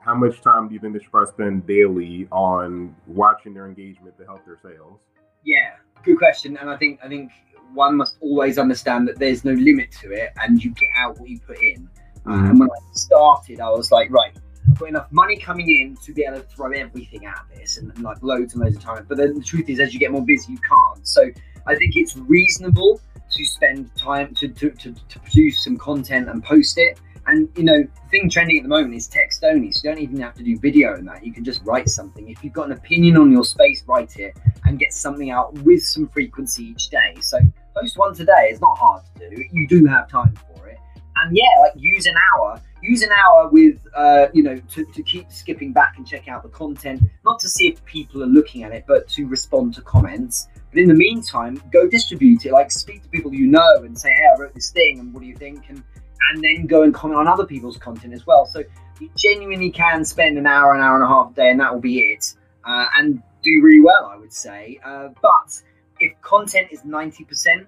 how 0.00 0.14
much 0.14 0.40
time 0.42 0.68
do 0.68 0.74
you 0.74 0.80
think 0.80 0.92
they 0.92 1.00
should 1.00 1.10
probably 1.10 1.32
spend 1.32 1.66
daily 1.66 2.28
on 2.30 2.94
watching 3.06 3.52
their 3.52 3.66
engagement 3.66 4.16
to 4.18 4.24
help 4.24 4.44
their 4.46 4.58
sales? 4.62 5.00
Yeah, 5.44 5.74
good 6.02 6.18
question. 6.18 6.56
And 6.56 6.70
I 6.70 6.76
think 6.76 7.00
I 7.02 7.08
think 7.08 7.30
one 7.72 7.96
must 7.96 8.16
always 8.20 8.58
understand 8.58 9.08
that 9.08 9.18
there's 9.18 9.44
no 9.44 9.52
limit 9.52 9.90
to 10.00 10.12
it 10.12 10.30
and 10.40 10.62
you 10.62 10.70
get 10.70 10.90
out 10.96 11.18
what 11.18 11.28
you 11.28 11.40
put 11.40 11.60
in. 11.62 11.88
Uh, 12.26 12.32
and 12.32 12.58
when 12.58 12.70
I 12.70 12.94
started, 12.94 13.60
I 13.60 13.68
was 13.70 13.92
like, 13.92 14.10
right, 14.10 14.32
I've 14.70 14.78
got 14.78 14.88
enough 14.88 15.12
money 15.12 15.36
coming 15.36 15.68
in 15.68 15.96
to 16.04 16.12
be 16.12 16.24
able 16.24 16.40
to 16.40 16.46
throw 16.46 16.70
everything 16.72 17.26
at 17.26 17.44
this 17.54 17.76
and, 17.76 17.90
and 17.92 18.02
like 18.02 18.22
loads 18.22 18.54
and 18.54 18.62
loads 18.62 18.76
of 18.76 18.82
time. 18.82 19.04
But 19.08 19.18
then 19.18 19.34
the 19.34 19.44
truth 19.44 19.68
is, 19.68 19.78
as 19.80 19.92
you 19.92 20.00
get 20.00 20.10
more 20.10 20.24
busy, 20.24 20.52
you 20.52 20.58
can't. 20.58 21.06
So 21.06 21.30
I 21.66 21.74
think 21.74 21.96
it's 21.96 22.16
reasonable 22.16 23.00
to 23.30 23.44
spend 23.44 23.94
time 23.96 24.34
to, 24.36 24.48
to, 24.48 24.70
to, 24.70 24.94
to 24.94 25.18
produce 25.18 25.64
some 25.64 25.76
content 25.76 26.28
and 26.28 26.42
post 26.42 26.78
it. 26.78 26.98
And 27.26 27.48
you 27.56 27.64
know, 27.64 27.82
the 27.82 28.08
thing 28.10 28.28
trending 28.28 28.58
at 28.58 28.62
the 28.62 28.68
moment 28.68 28.94
is 28.94 29.06
text 29.06 29.44
only, 29.44 29.72
so 29.72 29.80
you 29.84 29.94
don't 29.94 30.02
even 30.02 30.20
have 30.20 30.34
to 30.34 30.42
do 30.42 30.58
video 30.58 30.96
in 30.96 31.04
that. 31.06 31.24
You 31.24 31.32
can 31.32 31.44
just 31.44 31.62
write 31.64 31.88
something. 31.88 32.28
If 32.28 32.44
you've 32.44 32.52
got 32.52 32.66
an 32.66 32.72
opinion 32.72 33.16
on 33.16 33.32
your 33.32 33.44
space, 33.44 33.82
write 33.86 34.18
it 34.18 34.36
and 34.64 34.78
get 34.78 34.92
something 34.92 35.30
out 35.30 35.54
with 35.60 35.82
some 35.82 36.08
frequency 36.08 36.64
each 36.64 36.90
day. 36.90 37.16
So 37.20 37.38
post 37.76 37.96
once 37.98 38.20
a 38.20 38.24
day. 38.24 38.48
It's 38.50 38.60
not 38.60 38.76
hard 38.76 39.02
to 39.18 39.30
do. 39.30 39.42
You 39.52 39.66
do 39.68 39.86
have 39.86 40.08
time 40.08 40.34
for 40.34 40.68
it. 40.68 40.78
And 41.16 41.36
yeah, 41.36 41.60
like 41.62 41.72
use 41.76 42.06
an 42.06 42.16
hour 42.34 42.60
use 42.84 43.02
an 43.02 43.10
hour 43.12 43.48
with 43.48 43.78
uh, 43.94 44.26
you 44.32 44.42
know 44.42 44.60
to, 44.70 44.84
to 44.84 45.02
keep 45.02 45.30
skipping 45.32 45.72
back 45.72 45.94
and 45.96 46.06
check 46.06 46.28
out 46.28 46.42
the 46.42 46.48
content 46.50 47.02
not 47.24 47.38
to 47.40 47.48
see 47.48 47.68
if 47.68 47.84
people 47.84 48.22
are 48.22 48.26
looking 48.26 48.62
at 48.62 48.72
it 48.72 48.84
but 48.86 49.08
to 49.08 49.26
respond 49.26 49.74
to 49.74 49.80
comments 49.82 50.48
but 50.70 50.80
in 50.80 50.88
the 50.88 50.94
meantime 50.94 51.60
go 51.72 51.88
distribute 51.88 52.44
it 52.44 52.52
like 52.52 52.70
speak 52.70 53.02
to 53.02 53.08
people 53.08 53.32
you 53.32 53.46
know 53.46 53.82
and 53.84 53.98
say 53.98 54.10
hey 54.10 54.26
i 54.36 54.40
wrote 54.40 54.54
this 54.54 54.70
thing 54.70 54.98
and 55.00 55.12
what 55.12 55.20
do 55.20 55.26
you 55.26 55.36
think 55.36 55.64
and 55.68 55.82
and 56.30 56.42
then 56.42 56.66
go 56.66 56.82
and 56.82 56.94
comment 56.94 57.18
on 57.18 57.28
other 57.28 57.46
people's 57.46 57.76
content 57.76 58.12
as 58.12 58.26
well 58.26 58.46
so 58.46 58.62
you 59.00 59.10
genuinely 59.16 59.70
can 59.70 60.04
spend 60.04 60.38
an 60.38 60.46
hour 60.46 60.74
an 60.74 60.80
hour 60.80 60.94
and 60.96 61.04
a 61.04 61.08
half 61.08 61.30
a 61.32 61.34
day 61.34 61.50
and 61.50 61.60
that 61.60 61.72
will 61.72 61.80
be 61.80 62.00
it 62.00 62.34
uh, 62.64 62.86
and 62.98 63.22
do 63.42 63.60
really 63.62 63.80
well 63.80 64.10
i 64.12 64.16
would 64.16 64.32
say 64.32 64.78
uh, 64.84 65.08
but 65.22 65.62
if 66.00 66.12
content 66.22 66.68
is 66.72 66.80
90% 66.80 67.66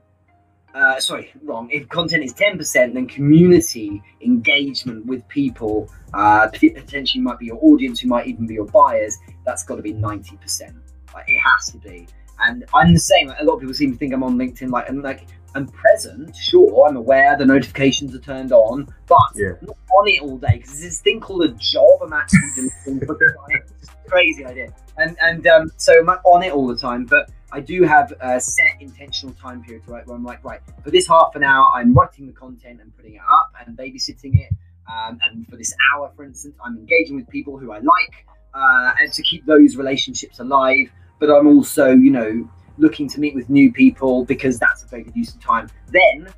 uh, 0.77 1.01
sorry, 1.01 1.33
wrong. 1.43 1.71
If 1.71 1.89
content 1.89 2.23
is 2.23 2.35
10%, 2.35 2.93
then 2.93 3.07
community 3.07 4.03
engagement 4.21 5.07
with 5.07 5.27
people, 5.29 5.91
uh, 6.13 6.49
potentially 6.49 7.23
might 7.23 7.39
be 7.39 7.47
your 7.47 7.59
audience, 7.63 8.01
who 8.01 8.09
might 8.09 8.27
even 8.27 8.47
be 8.47 8.55
your 8.55 8.67
buyers, 8.67 9.17
that's 9.47 9.65
got 9.65 9.77
to 9.77 9.83
be 9.83 9.95
90%. 9.95 10.75
Like, 11.15 11.25
it 11.29 11.39
has 11.39 11.73
to 11.73 11.79
be. 11.79 12.07
And 12.41 12.67
I'm 12.75 12.93
the 12.93 13.01
same. 13.01 13.31
a 13.31 13.45
lot 13.45 13.55
of 13.55 13.61
people 13.61 13.73
seem 13.75 13.93
to 13.93 13.99
think 13.99 14.13
I'm 14.13 14.23
on 14.23 14.37
LinkedIn, 14.37 14.71
like, 14.71 14.91
I'm 14.91 15.01
like, 15.01 15.27
I'm 15.57 15.67
present, 15.69 16.37
sure, 16.37 16.87
I'm 16.87 16.97
aware 16.97 17.35
the 17.39 17.47
notifications 17.47 18.15
are 18.15 18.19
turned 18.19 18.53
on, 18.53 18.93
but 19.07 19.19
yeah. 19.35 19.53
I'm 19.59 19.67
not 19.69 19.77
on 19.97 20.09
it 20.09 20.21
all 20.21 20.37
day 20.37 20.59
because 20.59 20.69
there's 20.69 20.83
this 20.83 21.01
thing 21.01 21.19
called 21.19 21.45
a 21.45 21.49
job 21.49 22.03
I'm 22.03 22.13
actually 22.13 22.41
doing 22.85 23.01
for 23.01 23.15
clients. 23.15 23.73
Crazy 24.07 24.45
idea. 24.45 24.75
And, 24.99 25.17
and 25.23 25.47
um, 25.47 25.73
so 25.79 25.99
I'm 25.99 26.05
not 26.05 26.21
on 26.27 26.43
it 26.43 26.53
all 26.53 26.67
the 26.67 26.77
time, 26.77 27.07
but 27.07 27.31
I 27.53 27.61
do 27.61 27.85
have 27.85 28.13
a 28.21 28.39
set 28.39 28.77
intentional 28.81 29.35
time 29.35 29.63
period 29.65 29.85
right 29.87 30.07
where 30.07 30.15
I'm 30.15 30.25
like, 30.25 30.45
right, 30.45 30.61
for 30.85 30.91
this 30.91 31.09
half 31.09 31.35
an 31.37 31.43
hour, 31.43 31.67
I'm 31.75 31.95
writing 31.95 32.27
the 32.27 32.35
content 32.35 32.83
and 32.83 32.95
putting 32.95 33.15
it 33.15 33.23
up 33.23 33.53
and 33.67 33.77
babysitting 33.79 34.39
it. 34.39 34.53
Um, 34.93 35.19
and 35.23 35.49
for 35.49 35.57
this 35.57 35.75
hour, 35.91 36.13
for 36.15 36.25
instance, 36.25 36.55
I'm 36.63 36.77
engaging 36.77 37.17
with 37.17 37.31
people 37.31 37.57
who 37.57 37.73
I 37.73 37.79
like 37.79 38.27
uh, 38.53 38.93
and 39.01 39.11
to 39.11 39.23
keep 39.23 39.47
those 39.47 39.77
relationships 39.77 40.39
alive. 40.39 40.93
But 41.19 41.31
I'm 41.31 41.47
also, 41.47 41.93
you 41.93 42.11
know, 42.11 42.47
looking 42.79 43.09
to 43.09 43.21
meet 43.21 43.35
with 43.35 43.49
new 43.49 43.73
people 43.73 44.25
because 44.25 44.59
that's 44.59 44.83
a 44.83 44.87
very 44.87 45.03
good 45.03 45.17
use 45.17 45.35
of 45.35 45.41
time. 45.41 45.69
Then 45.89 46.29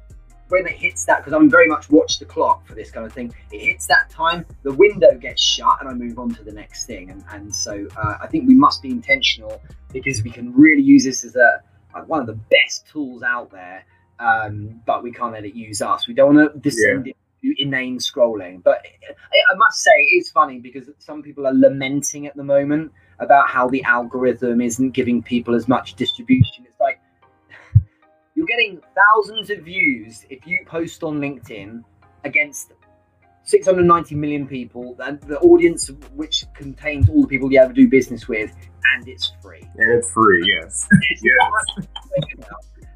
when 0.49 0.67
it 0.67 0.73
hits 0.73 1.05
that, 1.05 1.19
because 1.19 1.33
I'm 1.33 1.51
very 1.51 1.69
much 1.69 1.91
watch 1.91 2.19
the 2.19 2.25
clock 2.25 2.67
for 2.67 2.75
this 2.75 2.91
kind 2.91 3.07
of 3.07 3.13
thing, 3.13 3.35
it 3.53 3.61
hits 3.61 3.87
that 3.87 4.09
time, 4.11 4.47
the 4.63 4.73
window 4.73 5.17
gets 5.17 5.43
shut, 5.43 5.77
and 5.81 5.89
I 5.89 5.95
move 5.95 6.19
on 6.19 6.31
to 6.35 6.43
the 6.43 6.53
next 6.53 6.87
thing. 6.87 7.11
And, 7.11 7.25
and 7.31 7.55
so 7.55 7.87
uh, 7.97 8.15
I 8.23 8.27
think 8.27 8.49
we 8.49 8.55
must 8.55 8.83
be 8.83 8.91
intentional 8.91 9.61
because 9.93 10.23
we 10.23 10.31
can 10.31 10.53
really 10.55 10.83
use 10.83 11.05
this 11.05 11.25
as 11.25 11.37
a 11.37 11.63
like 11.95 12.09
one 12.09 12.21
of 12.21 12.27
the 12.27 12.39
best 12.51 12.87
tools 12.87 13.23
out 13.23 13.51
there. 13.51 13.85
Um, 14.21 14.81
but 14.85 15.03
we 15.03 15.13
can't 15.13 15.33
let 15.33 15.45
it 15.45 15.55
use 15.55 15.81
us. 15.81 16.09
We 16.09 16.15
don't 16.15 16.35
want 16.35 16.53
to 16.53 16.59
descend 16.59 17.07
yeah. 17.07 17.13
into 17.43 17.63
inane 17.63 17.99
scrolling. 17.99 18.63
But 18.63 18.85
I, 19.09 19.55
I 19.55 19.57
must 19.57 19.81
say, 19.81 19.93
it's 20.13 20.31
funny 20.31 20.59
because 20.59 20.91
some 20.99 21.23
people 21.23 21.47
are 21.47 21.55
lamenting 21.55 22.27
at 22.27 22.35
the 22.37 22.43
moment 22.43 22.93
about 23.21 23.49
how 23.49 23.69
the 23.69 23.83
algorithm 23.85 24.61
isn't 24.61 24.91
giving 24.91 25.23
people 25.23 25.55
as 25.55 25.69
much 25.69 25.95
distribution. 25.95 26.65
It's 26.67 26.81
like 26.81 27.01
you're 28.35 28.47
getting 28.47 28.81
thousands 28.95 29.51
of 29.51 29.61
views 29.61 30.25
if 30.31 30.47
you 30.47 30.65
post 30.67 31.03
on 31.03 31.19
LinkedIn 31.21 31.83
against 32.25 32.73
690 33.49 34.15
million 34.15 34.47
people, 34.47 34.95
and 35.01 35.21
the 35.23 35.39
audience 35.39 35.91
which 36.15 36.45
contains 36.55 37.09
all 37.09 37.23
the 37.23 37.29
people 37.29 37.51
you 37.51 37.59
ever 37.59 37.73
do 37.73 37.89
business 37.89 38.29
with, 38.29 38.55
and 38.95 39.09
it's 39.09 39.33
free. 39.41 39.63
And 39.77 39.91
it's 39.91 40.11
free, 40.13 40.45
yes. 40.47 40.87
yes. 41.23 41.89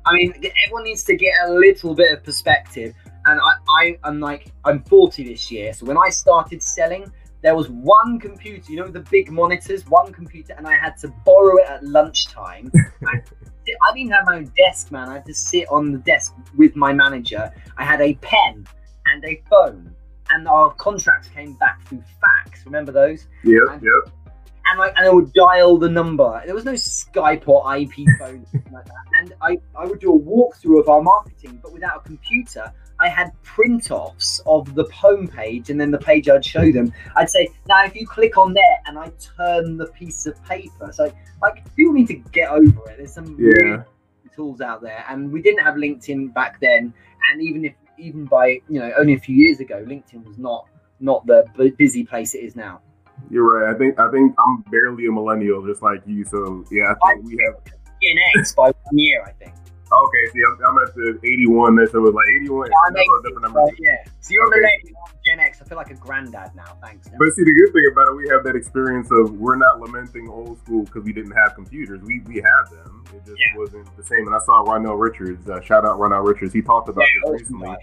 I 0.05 0.15
mean, 0.15 0.35
everyone 0.67 0.85
needs 0.85 1.05
to 1.05 1.17
get 1.17 1.33
a 1.47 1.53
little 1.53 1.95
bit 1.95 2.13
of 2.13 2.23
perspective. 2.23 2.93
And 3.25 3.41
I, 3.41 3.97
I, 4.05 4.09
am 4.09 4.21
like, 4.21 4.53
I'm 4.65 4.83
40 4.83 5.25
this 5.25 5.51
year. 5.51 5.73
So 5.73 5.87
when 5.87 5.97
I 5.97 6.11
started 6.11 6.63
selling, 6.63 7.11
there 7.43 7.55
was 7.57 7.69
one 7.69 8.19
computer, 8.21 8.71
you 8.73 8.79
know, 8.79 8.89
the 8.89 9.01
big 9.11 9.31
monitors, 9.31 9.87
one 9.89 10.13
computer, 10.13 10.55
and 10.57 10.67
I 10.67 10.75
had 10.77 10.97
to 10.99 11.09
borrow 11.25 11.57
it 11.59 11.69
at 11.69 11.85
lunchtime. 11.85 12.71
I 13.07 13.95
didn't 13.95 14.11
have 14.13 14.25
my 14.27 14.37
own 14.37 14.53
desk, 14.57 14.91
man. 14.93 15.09
I 15.09 15.15
had 15.15 15.27
to 15.27 15.35
sit 15.35 15.69
on 15.69 15.93
the 15.93 15.99
desk 15.99 16.35
with 16.57 16.75
my 16.77 16.93
manager. 16.93 17.53
I 17.77 17.85
had 17.85 18.01
a 18.01 18.15
pen 18.15 18.67
and 19.07 19.25
a 19.25 19.43
phone, 19.51 19.95
and 20.31 20.47
our 20.49 20.73
contracts 20.75 21.29
came 21.29 21.55
back 21.55 21.87
through 21.87 22.03
fax. 22.21 22.65
Remember 22.65 22.93
those? 22.93 23.27
Yep, 23.45 23.61
And- 23.71 23.83
yep. 23.83 24.15
and 24.71 24.81
I 24.81 24.89
and 24.97 25.07
I 25.07 25.11
would 25.11 25.33
dial 25.33 25.79
the 25.79 25.89
number. 25.89 26.43
There 26.45 26.55
was 26.55 26.65
no 26.65 26.73
Skype 26.73 27.47
or 27.49 27.77
IP 27.77 27.93
phone 28.19 28.47
like 28.73 28.85
that. 28.85 28.95
And 29.19 29.35
I, 29.43 29.59
I 29.77 29.85
would 29.85 30.01
do 30.01 30.13
a 30.15 30.19
walkthrough 30.19 30.81
of 30.81 30.89
our 30.89 31.03
marketing, 31.03 31.59
but 31.63 31.73
without 31.73 31.97
a 31.97 32.01
computer. 32.01 32.73
I 33.03 33.09
had 33.09 33.29
print 33.43 33.91
offs 33.91 34.41
of 34.47 34.75
the 34.75 34.85
homepage 34.85 35.71
and 35.71 35.81
then 35.81 35.91
the 35.91 35.99
page 35.99 36.29
I'd 36.29 36.45
show 36.45 36.71
them. 36.71 36.93
I'd 37.17 37.29
say, 37.31 37.49
now 37.69 37.85
if 37.85 37.95
you 37.97 38.07
click 38.07 38.39
on 38.39 38.55
there 38.55 38.77
and 38.87 38.99
I 38.99 39.11
turn 39.37 39.77
the 39.77 39.87
piece 39.87 40.27
of 40.27 40.43
paper. 40.45 40.91
So 40.93 41.13
like 41.43 41.57
people 41.77 41.93
need 41.95 42.07
to 42.09 42.15
get 42.39 42.49
over 42.51 42.81
it. 42.91 42.99
There's 42.99 43.13
some 43.13 43.37
Yeah. 43.39 43.83
tools 44.37 44.61
out 44.61 44.81
there. 44.83 45.05
And 45.09 45.33
we 45.33 45.43
didn't 45.43 45.63
have 45.65 45.75
LinkedIn 45.75 46.33
back 46.33 46.61
then. 46.61 46.95
And 47.31 47.43
even 47.43 47.65
if 47.65 47.75
even 47.99 48.25
by 48.25 48.47
you 48.69 48.79
know 48.81 48.91
only 48.99 49.15
a 49.15 49.19
few 49.19 49.37
years 49.37 49.61
ago, 49.61 49.85
LinkedIn 49.87 50.25
was 50.27 50.39
not 50.39 50.67
not 51.01 51.27
the 51.27 51.45
bu- 51.57 51.75
busy 51.77 52.05
place 52.05 52.35
it 52.35 52.39
is 52.49 52.55
now. 52.57 52.81
You're 53.31 53.49
right. 53.49 53.75
I 53.75 53.79
think 53.79 53.99
I 53.99 54.11
think 54.11 54.35
I'm 54.39 54.63
barely 54.71 55.07
a 55.07 55.13
millennial, 55.13 55.65
just 55.67 55.83
like 55.83 56.03
you. 56.07 56.25
So 56.25 56.65
yeah, 56.71 56.95
I 57.05 57.13
think 57.15 57.27
we 57.27 57.39
have. 57.45 57.57
Gen 58.03 58.17
X 58.37 58.55
by 58.55 58.71
one 58.87 58.99
year, 58.99 59.23
I 59.25 59.33
think. 59.33 59.55
Okay, 59.93 60.25
see, 60.33 60.41
I'm, 60.47 60.57
I'm 60.65 60.79
at 60.87 60.95
the 60.95 61.19
81. 61.23 61.77
That 61.77 61.91
so 61.93 61.99
it 61.99 62.01
was 62.01 62.15
like 62.15 62.27
81. 62.41 62.67
Yeah, 62.67 62.73
I'm 62.87 62.95
that's 62.95 63.05
a 63.05 63.13
80, 63.13 63.23
different 63.29 63.43
number. 63.43 63.61
Yeah. 63.79 64.05
So 64.21 64.29
you're 64.33 64.47
Okay. 64.49 64.95
Gen 65.25 65.39
X. 65.39 65.61
I 65.63 65.65
feel 65.67 65.77
like 65.79 65.91
a 65.91 65.95
granddad 65.95 66.55
now. 66.57 66.77
Thanks. 66.83 67.09
But 67.17 67.33
see, 67.35 67.45
the 67.45 67.53
good 67.53 67.73
thing 67.73 67.87
about 67.93 68.09
it, 68.09 68.17
we 68.17 68.27
have 68.29 68.43
that 68.45 68.57
experience 68.57 69.09
of 69.13 69.39
we're 69.39 69.55
not 69.57 69.81
lamenting 69.81 70.29
old 70.29 70.59
school 70.65 70.85
because 70.85 71.05
we 71.05 71.13
didn't 71.13 71.33
have 71.33 71.55
computers. 71.55 72.01
We 72.03 72.21
we 72.27 72.37
had 72.37 72.65
them. 72.73 73.05
It 73.15 73.25
just 73.25 73.39
Yeah. 73.39 73.59
wasn't 73.59 73.87
the 73.97 74.03
same. 74.03 74.27
And 74.27 74.35
I 74.35 74.39
saw 74.41 74.65
Ronell 74.65 74.99
Richards. 74.99 75.49
Uh, 75.49 75.61
shout 75.61 75.85
out 75.85 75.99
Ronell 76.01 76.27
Richards. 76.27 76.53
He 76.53 76.63
talked 76.63 76.89
about 76.89 77.05
Yeah, 77.05 77.31
this 77.33 77.43
recently. 77.43 77.77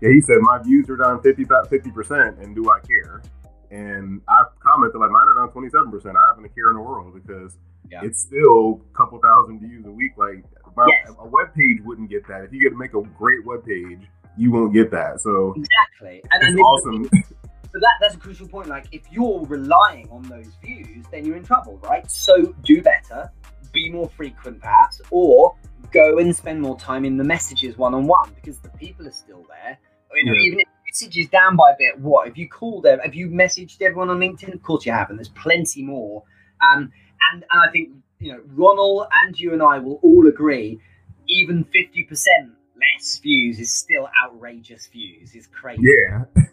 Yeah, 0.00 0.08
he 0.10 0.20
said 0.22 0.36
my 0.40 0.58
views 0.62 0.88
are 0.88 0.96
down 0.96 1.20
50 1.20 1.44
percent, 1.90 2.38
and 2.38 2.54
do 2.54 2.70
I 2.70 2.80
care? 2.86 3.20
And 3.70 4.20
I 4.26 4.44
commented 4.60 4.98
like 5.00 5.10
mine 5.10 5.28
are 5.28 5.34
down 5.34 5.52
27 5.52 5.90
percent. 5.90 6.16
I 6.16 6.26
haven't 6.30 6.44
a 6.44 6.48
care 6.48 6.70
in 6.70 6.76
the 6.76 6.82
world 6.82 7.12
because 7.14 7.58
Yeah. 7.90 8.00
it's 8.04 8.20
still 8.20 8.80
a 8.92 8.96
couple 8.96 9.18
thousand 9.20 9.60
views 9.60 9.84
a 9.84 9.90
week. 9.90 10.12
Like 10.16 10.44
Yes. 10.76 11.14
a 11.18 11.26
web 11.26 11.54
page 11.54 11.78
wouldn't 11.84 12.10
get 12.10 12.26
that. 12.28 12.44
If 12.44 12.52
you 12.52 12.60
get 12.60 12.70
to 12.70 12.76
make 12.76 12.94
a 12.94 13.02
great 13.18 13.44
web 13.44 13.64
page, 13.64 14.00
you 14.36 14.50
won't 14.52 14.72
get 14.72 14.90
that. 14.92 15.20
So 15.20 15.54
Exactly. 15.56 16.22
And, 16.30 16.42
it's 16.42 16.60
awesome. 16.60 17.08
But 17.72 17.82
that, 17.82 17.92
that's 18.00 18.14
a 18.14 18.18
crucial 18.18 18.48
point. 18.48 18.68
Like, 18.68 18.86
if 18.90 19.02
you're 19.12 19.44
relying 19.46 20.08
on 20.10 20.22
those 20.22 20.48
views, 20.64 21.04
then 21.12 21.24
you're 21.24 21.36
in 21.36 21.44
trouble, 21.44 21.78
right? 21.84 22.08
So 22.10 22.54
do 22.64 22.82
better, 22.82 23.30
be 23.72 23.90
more 23.90 24.08
frequent, 24.08 24.60
perhaps, 24.60 25.00
or 25.10 25.54
go 25.92 26.18
and 26.18 26.34
spend 26.34 26.60
more 26.60 26.78
time 26.78 27.04
in 27.04 27.16
the 27.16 27.24
messages 27.24 27.76
one 27.78 27.94
on 27.94 28.06
one 28.06 28.32
because 28.34 28.58
the 28.58 28.70
people 28.70 29.06
are 29.06 29.12
still 29.12 29.46
there. 29.48 29.78
You 30.14 30.24
know, 30.24 30.32
Yeah. 30.32 30.40
even 30.46 30.60
if 30.60 30.66
the 30.66 30.90
message 31.06 31.16
is 31.18 31.28
down 31.28 31.54
by 31.54 31.70
a 31.70 31.76
bit, 31.78 32.00
what? 32.00 32.26
have 32.26 32.36
you 32.36 32.48
called 32.48 32.82
them, 32.82 32.98
have 32.98 33.14
you 33.14 33.28
messaged 33.28 33.80
everyone 33.80 34.10
on 34.10 34.18
LinkedIn? 34.18 34.52
Of 34.52 34.62
course 34.62 34.84
you 34.84 34.90
have, 34.92 35.10
and 35.10 35.18
there's 35.18 35.28
plenty 35.28 35.82
more. 35.84 36.24
Um, 36.60 36.90
and, 37.32 37.44
and 37.48 37.60
I 37.68 37.70
think, 37.70 37.90
you 38.20 38.32
know, 38.32 38.40
Ronald 38.54 39.06
and 39.24 39.38
you 39.38 39.52
and 39.52 39.62
I 39.62 39.78
will 39.78 39.98
all 40.02 40.26
agree, 40.28 40.78
even 41.28 41.64
50% 41.64 42.06
less 42.76 43.18
views 43.18 43.58
is 43.58 43.72
still 43.72 44.08
outrageous 44.24 44.86
views, 44.86 45.34
is 45.34 45.46
crazy 45.46 45.82
yeah. 45.82 46.24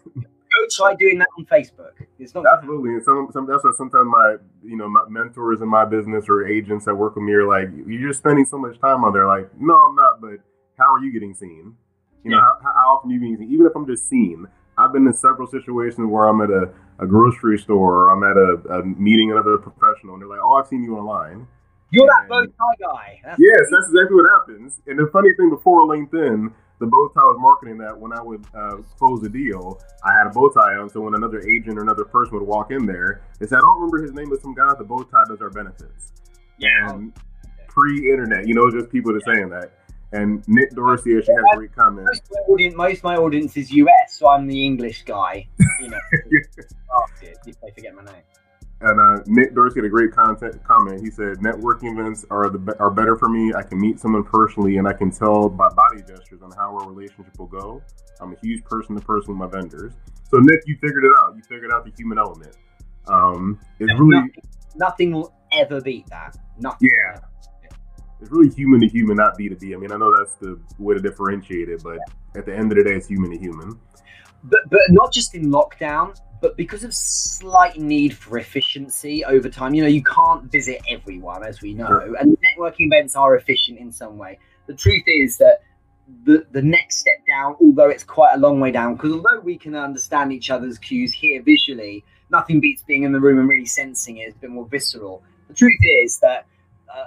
go 0.58 0.66
try 0.70 0.94
doing 0.94 1.18
that 1.18 1.28
on 1.38 1.46
Facebook. 1.46 1.92
It's 2.18 2.34
not 2.34 2.44
Absolutely, 2.52 2.90
and 2.90 3.04
some, 3.04 3.28
some 3.32 3.46
that's 3.46 3.64
what 3.64 3.76
sometimes 3.76 4.06
my 4.06 4.36
you 4.64 4.76
know 4.76 4.88
my 4.88 5.04
mentors 5.08 5.60
in 5.60 5.68
my 5.68 5.84
business 5.84 6.26
or 6.28 6.46
agents 6.46 6.84
that 6.86 6.94
work 6.94 7.16
with 7.16 7.24
me 7.24 7.32
are 7.32 7.46
like, 7.46 7.68
you're 7.86 8.08
just 8.08 8.20
spending 8.20 8.44
so 8.44 8.58
much 8.58 8.78
time 8.80 9.04
on 9.04 9.12
there. 9.12 9.26
Like, 9.26 9.50
no, 9.58 9.74
I'm 9.74 9.94
not. 9.94 10.20
But 10.20 10.40
how 10.76 10.92
are 10.92 11.00
you 11.00 11.12
getting 11.12 11.34
seen? 11.34 11.76
You 12.24 12.32
know, 12.32 12.40
how, 12.40 12.58
how 12.62 12.96
often 12.96 13.10
are 13.10 13.14
you 13.14 13.20
being 13.20 13.36
seen? 13.36 13.52
Even 13.52 13.66
if 13.66 13.72
I'm 13.76 13.86
just 13.86 14.08
seen, 14.08 14.46
I've 14.76 14.92
been 14.92 15.06
in 15.06 15.14
several 15.14 15.46
situations 15.46 16.08
where 16.10 16.26
I'm 16.26 16.40
at 16.40 16.50
a, 16.50 16.68
a 16.98 17.06
grocery 17.06 17.58
store 17.58 18.08
or 18.08 18.10
I'm 18.10 18.24
at 18.24 18.36
a, 18.36 18.80
a 18.80 18.84
meeting 18.84 19.30
another 19.30 19.56
professional, 19.58 20.14
and 20.14 20.22
they're 20.22 20.28
like, 20.28 20.40
oh, 20.42 20.54
I've 20.54 20.66
seen 20.66 20.82
you 20.82 20.96
online. 20.96 21.46
You're 21.90 22.06
that 22.06 22.28
bow 22.28 22.44
tie 22.44 22.76
guy. 22.80 23.20
That's 23.24 23.40
Yes, 23.40 23.60
that's 23.70 23.88
exactly 23.88 24.16
what 24.16 24.28
happens. 24.38 24.80
And 24.86 24.98
the 24.98 25.08
funny 25.12 25.32
thing, 25.34 25.50
before 25.50 25.82
LinkedIn, 25.88 26.52
the 26.80 26.86
bow 26.86 27.08
tie 27.14 27.22
was 27.22 27.38
marketing 27.40 27.78
that 27.78 27.98
when 27.98 28.12
I 28.12 28.22
would 28.22 28.44
uh, 28.54 28.76
close 28.98 29.24
a 29.24 29.28
deal, 29.28 29.80
I 30.04 30.12
had 30.12 30.26
a 30.26 30.30
bow 30.30 30.48
tie 30.50 30.76
on. 30.76 30.88
So 30.90 31.00
when 31.00 31.14
another 31.14 31.40
agent 31.40 31.78
or 31.78 31.82
another 31.82 32.04
person 32.04 32.34
would 32.34 32.46
walk 32.46 32.70
in 32.70 32.86
there, 32.86 33.22
they 33.38 33.46
said, 33.46 33.56
I 33.56 33.60
don't 33.60 33.80
remember 33.80 34.02
his 34.02 34.12
name, 34.12 34.28
but 34.28 34.40
some 34.42 34.54
guy 34.54 34.68
with 34.68 34.78
the 34.78 34.84
bow 34.84 35.02
tie 35.02 35.24
does 35.28 35.40
our 35.40 35.50
benefits. 35.50 36.12
yeah. 36.58 36.90
And 36.92 37.12
pre-internet, 37.68 38.46
you 38.46 38.54
know, 38.54 38.70
just 38.70 38.90
people 38.90 39.12
just 39.12 39.26
are 39.28 39.34
saying 39.34 39.50
that. 39.50 39.72
And 40.12 40.42
Nick 40.48 40.70
Dorsey 40.70 41.16
actually 41.16 41.34
had 41.34 41.44
a 41.52 41.56
great 41.56 41.74
comment. 41.74 42.06
Most 42.06 42.22
of, 42.22 42.30
my 42.30 42.52
audience, 42.52 42.74
most 42.76 42.98
of 42.98 43.04
my 43.04 43.16
audience 43.16 43.56
is 43.56 43.70
US, 43.72 44.18
so 44.18 44.28
I'm 44.28 44.46
the 44.46 44.64
English 44.64 45.04
guy. 45.04 45.46
You 45.80 45.90
know, 45.90 45.98
if 47.22 47.44
they 47.44 47.70
forget 47.74 47.94
my 47.94 48.04
name. 48.04 48.22
And 48.80 49.00
uh, 49.00 49.22
Nick 49.26 49.54
Dorsey 49.54 49.80
had 49.80 49.86
a 49.86 49.88
great 49.88 50.12
content 50.12 50.62
comment. 50.62 51.00
He 51.00 51.10
said, 51.10 51.38
"Networking 51.38 51.98
events 51.98 52.24
are 52.30 52.48
the 52.48 52.76
are 52.78 52.90
better 52.90 53.16
for 53.16 53.28
me. 53.28 53.52
I 53.54 53.62
can 53.62 53.80
meet 53.80 53.98
someone 53.98 54.22
personally, 54.22 54.76
and 54.76 54.86
I 54.86 54.92
can 54.92 55.10
tell 55.10 55.48
by 55.48 55.68
body 55.70 56.00
gestures 56.02 56.42
on 56.42 56.52
how 56.52 56.76
our 56.78 56.88
relationship 56.88 57.36
will 57.38 57.46
go. 57.46 57.82
I'm 58.20 58.32
a 58.32 58.36
huge 58.40 58.64
person 58.64 58.94
to 58.94 59.04
person 59.04 59.36
with 59.36 59.38
my 59.38 59.46
vendors. 59.48 59.94
So 60.30 60.38
Nick, 60.38 60.60
you 60.66 60.76
figured 60.80 61.04
it 61.04 61.12
out. 61.18 61.34
You 61.34 61.42
figured 61.42 61.72
out 61.72 61.84
the 61.84 61.92
human 61.96 62.18
element. 62.18 62.56
Um, 63.08 63.58
it's 63.80 63.92
really 63.98 64.16
Nothing, 64.16 64.32
nothing 64.76 65.12
will 65.12 65.34
ever 65.50 65.80
beat 65.80 66.06
that. 66.08 66.36
Nothing. 66.60 66.90
Yeah. 66.92 67.18
it's 68.20 68.30
really 68.30 68.50
human 68.50 68.80
to 68.80 68.88
human, 68.88 69.16
not 69.16 69.36
B 69.36 69.48
to 69.48 69.56
B. 69.56 69.74
I 69.74 69.76
mean, 69.76 69.90
I 69.90 69.96
know 69.96 70.14
that's 70.16 70.36
the 70.36 70.60
way 70.78 70.94
to 70.94 71.00
differentiate 71.00 71.68
it, 71.68 71.82
but 71.82 71.98
at 72.36 72.46
the 72.46 72.54
end 72.54 72.70
of 72.70 72.78
the 72.78 72.84
day, 72.84 72.94
it's 72.94 73.08
human 73.08 73.30
to 73.32 73.38
human. 73.38 73.78
But 74.44 74.60
but 74.70 74.82
not 74.90 75.12
just 75.12 75.34
in 75.34 75.50
lockdown, 75.50 76.16
but 76.40 76.56
because 76.56 76.84
of 76.84 76.94
slight 76.94 77.78
need 77.78 78.14
for 78.16 78.38
efficiency 78.38 79.24
over 79.24 79.48
time. 79.48 79.74
You 79.74 79.82
know, 79.82 79.88
you 79.88 80.02
can't 80.02 80.44
visit 80.50 80.80
everyone, 80.88 81.44
as 81.44 81.60
we 81.62 81.74
know, 81.74 81.86
Sure. 81.86 82.14
and 82.16 82.36
networking 82.46 82.86
events 82.86 83.16
are 83.16 83.36
efficient 83.36 83.78
in 83.78 83.90
some 83.92 84.18
way. 84.18 84.38
The 84.66 84.74
truth 84.74 85.04
is 85.06 85.38
that 85.38 85.62
the 86.24 86.46
the 86.52 86.62
next 86.62 86.98
step 86.98 87.18
down, 87.26 87.56
although 87.60 87.88
it's 87.88 88.04
quite 88.04 88.34
a 88.34 88.38
long 88.38 88.60
way 88.60 88.70
down, 88.70 88.94
because 88.94 89.12
although 89.12 89.40
we 89.42 89.58
can 89.58 89.74
understand 89.74 90.32
each 90.32 90.50
other's 90.50 90.78
cues 90.78 91.12
here 91.12 91.42
visually, 91.42 92.04
nothing 92.30 92.60
beats 92.60 92.82
being 92.82 93.02
in 93.02 93.12
the 93.12 93.20
room 93.20 93.38
and 93.38 93.48
really 93.48 93.66
sensing 93.66 94.18
it. 94.18 94.22
It's 94.28 94.36
a 94.36 94.40
bit 94.40 94.50
more 94.50 94.66
visceral. 94.66 95.22
The 95.48 95.54
truth 95.54 95.80
is 96.02 96.18
that 96.20 96.46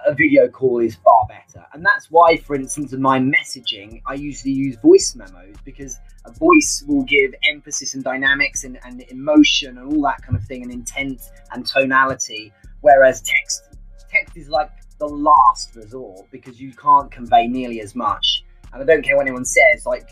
a 0.05 0.13
video 0.13 0.47
call 0.47 0.79
is 0.79 0.95
far 0.95 1.27
better, 1.27 1.65
and 1.73 1.83
that's 1.85 2.11
why, 2.11 2.37
for 2.37 2.55
instance, 2.55 2.93
in 2.93 3.01
my 3.01 3.19
messaging, 3.19 4.01
I 4.05 4.13
usually 4.13 4.53
use 4.53 4.75
voice 4.77 5.15
memos 5.15 5.55
because 5.65 5.99
a 6.25 6.31
voice 6.31 6.83
will 6.87 7.03
give 7.03 7.33
emphasis 7.49 7.93
and 7.95 8.03
dynamics 8.03 8.63
and, 8.63 8.79
and 8.83 9.01
emotion 9.09 9.77
and 9.77 9.93
all 9.93 10.01
that 10.03 10.21
kind 10.21 10.37
of 10.37 10.43
thing 10.43 10.63
and 10.63 10.71
intent 10.71 11.21
and 11.51 11.65
tonality 11.65 12.53
whereas 12.81 13.21
text 13.21 13.63
text 14.09 14.35
is 14.35 14.49
like 14.49 14.69
the 14.99 15.07
last 15.07 15.75
resort 15.75 16.29
because 16.31 16.59
you 16.59 16.73
can't 16.73 17.09
convey 17.11 17.47
nearly 17.47 17.81
as 17.81 17.95
much. 17.95 18.43
And 18.73 18.81
i 18.81 18.85
don't 18.85 19.03
care 19.03 19.17
what 19.17 19.23
anyone 19.27 19.45
says 19.45 19.85
like 19.85 20.09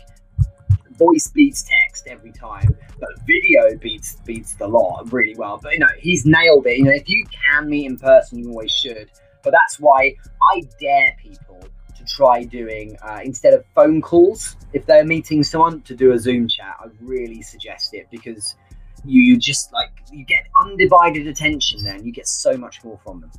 voice 0.98 1.28
beats 1.28 1.62
text 1.62 2.06
every 2.08 2.30
time 2.30 2.76
but 2.98 3.08
video 3.26 3.74
beats 3.78 4.16
beats 4.26 4.54
the 4.54 4.66
lot 4.66 5.12
really 5.12 5.34
well. 5.36 5.58
But 5.62 5.74
you 5.74 5.78
know 5.78 5.94
he's 5.98 6.26
nailed 6.26 6.66
it. 6.66 6.78
You 6.78 6.84
know 6.84 6.92
if 6.92 7.08
you 7.08 7.24
can 7.26 7.68
meet 7.68 7.86
in 7.86 7.98
person 7.98 8.38
you 8.38 8.50
always 8.50 8.72
should 8.72 9.10
but 9.42 9.50
that's 9.50 9.78
why 9.78 10.14
i 10.52 10.62
dare 10.80 11.14
people 11.22 11.60
to 11.96 12.04
try 12.04 12.42
doing 12.44 12.96
uh, 13.02 13.20
instead 13.22 13.52
of 13.52 13.64
phone 13.74 14.00
calls 14.00 14.56
if 14.72 14.86
they're 14.86 15.04
meeting 15.04 15.42
someone 15.42 15.80
to 15.82 15.94
do 15.94 16.12
a 16.12 16.18
zoom 16.18 16.48
chat 16.48 16.76
i 16.80 16.86
really 17.00 17.42
suggest 17.42 17.94
it 17.94 18.06
because 18.10 18.56
you, 19.04 19.22
you 19.22 19.38
just 19.38 19.72
like 19.72 19.90
you 20.10 20.24
get 20.24 20.46
undivided 20.60 21.26
attention 21.26 21.82
then 21.82 22.04
you 22.04 22.12
get 22.12 22.26
so 22.26 22.56
much 22.56 22.82
more 22.84 22.98
from 23.04 23.20
them 23.20 23.30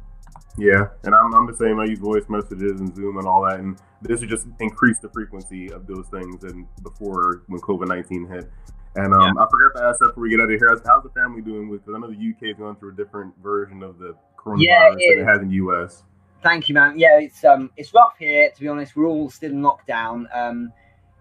Yeah, 0.58 0.88
and 1.04 1.16
I'm, 1.16 1.34
I'm 1.34 1.48
the 1.48 1.56
same. 1.56 1.80
I 1.80 1.86
use 1.86 2.00
voice 2.00 2.26
messages 2.28 2.82
and 2.82 2.94
Zoom 2.94 3.18
and 3.18 3.28
all 3.28 3.44
that, 3.46 3.60
and 3.60 3.80
this 4.02 4.20
would 4.20 4.30
just 4.30 4.48
increase 4.60 5.00
the 5.00 5.10
frequency 5.10 5.72
of 5.72 5.88
those 5.88 6.08
things. 6.12 6.44
And 6.44 6.68
before 6.84 7.44
when 7.48 7.62
COVID 7.62 7.88
nineteen 7.88 8.28
hit, 8.28 8.52
and 8.96 9.14
um, 9.14 9.38
I 9.38 9.48
forgot 9.50 9.80
to 9.80 9.88
ask 9.88 10.00
that 10.00 10.08
before 10.08 10.24
we 10.24 10.30
get 10.30 10.42
out 10.42 10.52
of 10.52 10.60
here. 10.60 10.68
How's, 10.86 11.04
the 11.04 11.10
family 11.10 11.42
doing 11.42 11.70
with? 11.70 11.86
Because 11.86 11.96
I 11.96 12.00
know 12.00 12.12
the 12.12 12.36
UK 12.36 12.52
is 12.52 12.58
going 12.58 12.76
through 12.76 12.92
a 12.92 12.96
different 12.96 13.34
version 13.42 13.82
of 13.82 13.98
the 13.98 14.16
coronavirus 14.46 14.64
Yeah, 14.64 14.94
it 14.98 15.16
than 15.16 15.28
it 15.28 15.28
has 15.28 15.42
in 15.42 15.50
the 15.50 15.56
US. 15.56 16.04
Thank 16.44 16.70
you, 16.70 16.76
man. 16.76 16.98
Yeah, 16.98 17.20
it's 17.20 17.44
um, 17.44 17.70
it's 17.78 17.94
rough 17.94 18.16
here. 18.18 18.50
To 18.50 18.62
be 18.62 18.68
honest, 18.68 18.96
we're 18.96 19.06
all 19.06 19.30
still 19.30 19.52
in 19.52 19.62
lockdown. 19.62 20.26
Um, 20.36 20.74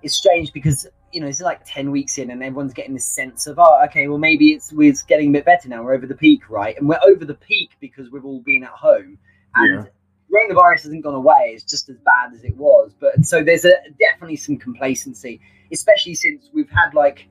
it's 0.03 0.15
strange 0.15 0.53
because 0.53 0.87
you 1.13 1.21
know 1.21 1.27
it's 1.27 1.41
like 1.41 1.61
ten 1.67 1.91
weeks 1.91 2.19
in, 2.19 2.31
and 2.31 2.43
everyone's 2.43 2.73
getting 2.73 2.95
this 2.95 3.05
sense 3.05 3.47
of 3.47 3.59
oh, 3.59 3.85
okay, 3.85 4.09
well 4.09 4.19
maybe 4.19 4.53
it's 4.53 4.73
we're 4.73 4.95
getting 5.09 5.29
a 5.29 5.33
bit 5.33 5.45
better 5.45 5.69
now. 5.69 5.83
We're 5.83 5.95
over 5.95 6.07
the 6.07 6.15
peak, 6.15 6.49
right? 6.49 6.77
And 6.79 6.89
we're 6.89 7.01
over 7.07 7.25
the 7.25 7.35
peak 7.35 7.73
because 7.81 8.11
we've 8.11 8.25
all 8.25 8.41
been 8.41 8.65
at 8.65 8.71
home, 8.71 9.19
and 9.55 9.89
coronavirus 10.31 10.85
hasn't 10.85 11.05
gone 11.05 11.15
away. 11.15 11.53
It's 11.55 11.65
just 11.65 11.89
as 11.89 11.97
bad 11.99 12.33
as 12.35 12.45
it 12.45 12.57
was. 12.57 12.95
But 12.99 13.27
so 13.27 13.43
there's 13.43 13.65
a 13.65 13.73
definitely 13.99 14.37
some 14.37 14.57
complacency, 14.57 15.41
especially 15.73 16.15
since 16.15 16.49
we've 16.53 16.71
had 16.71 16.95
like 16.95 17.29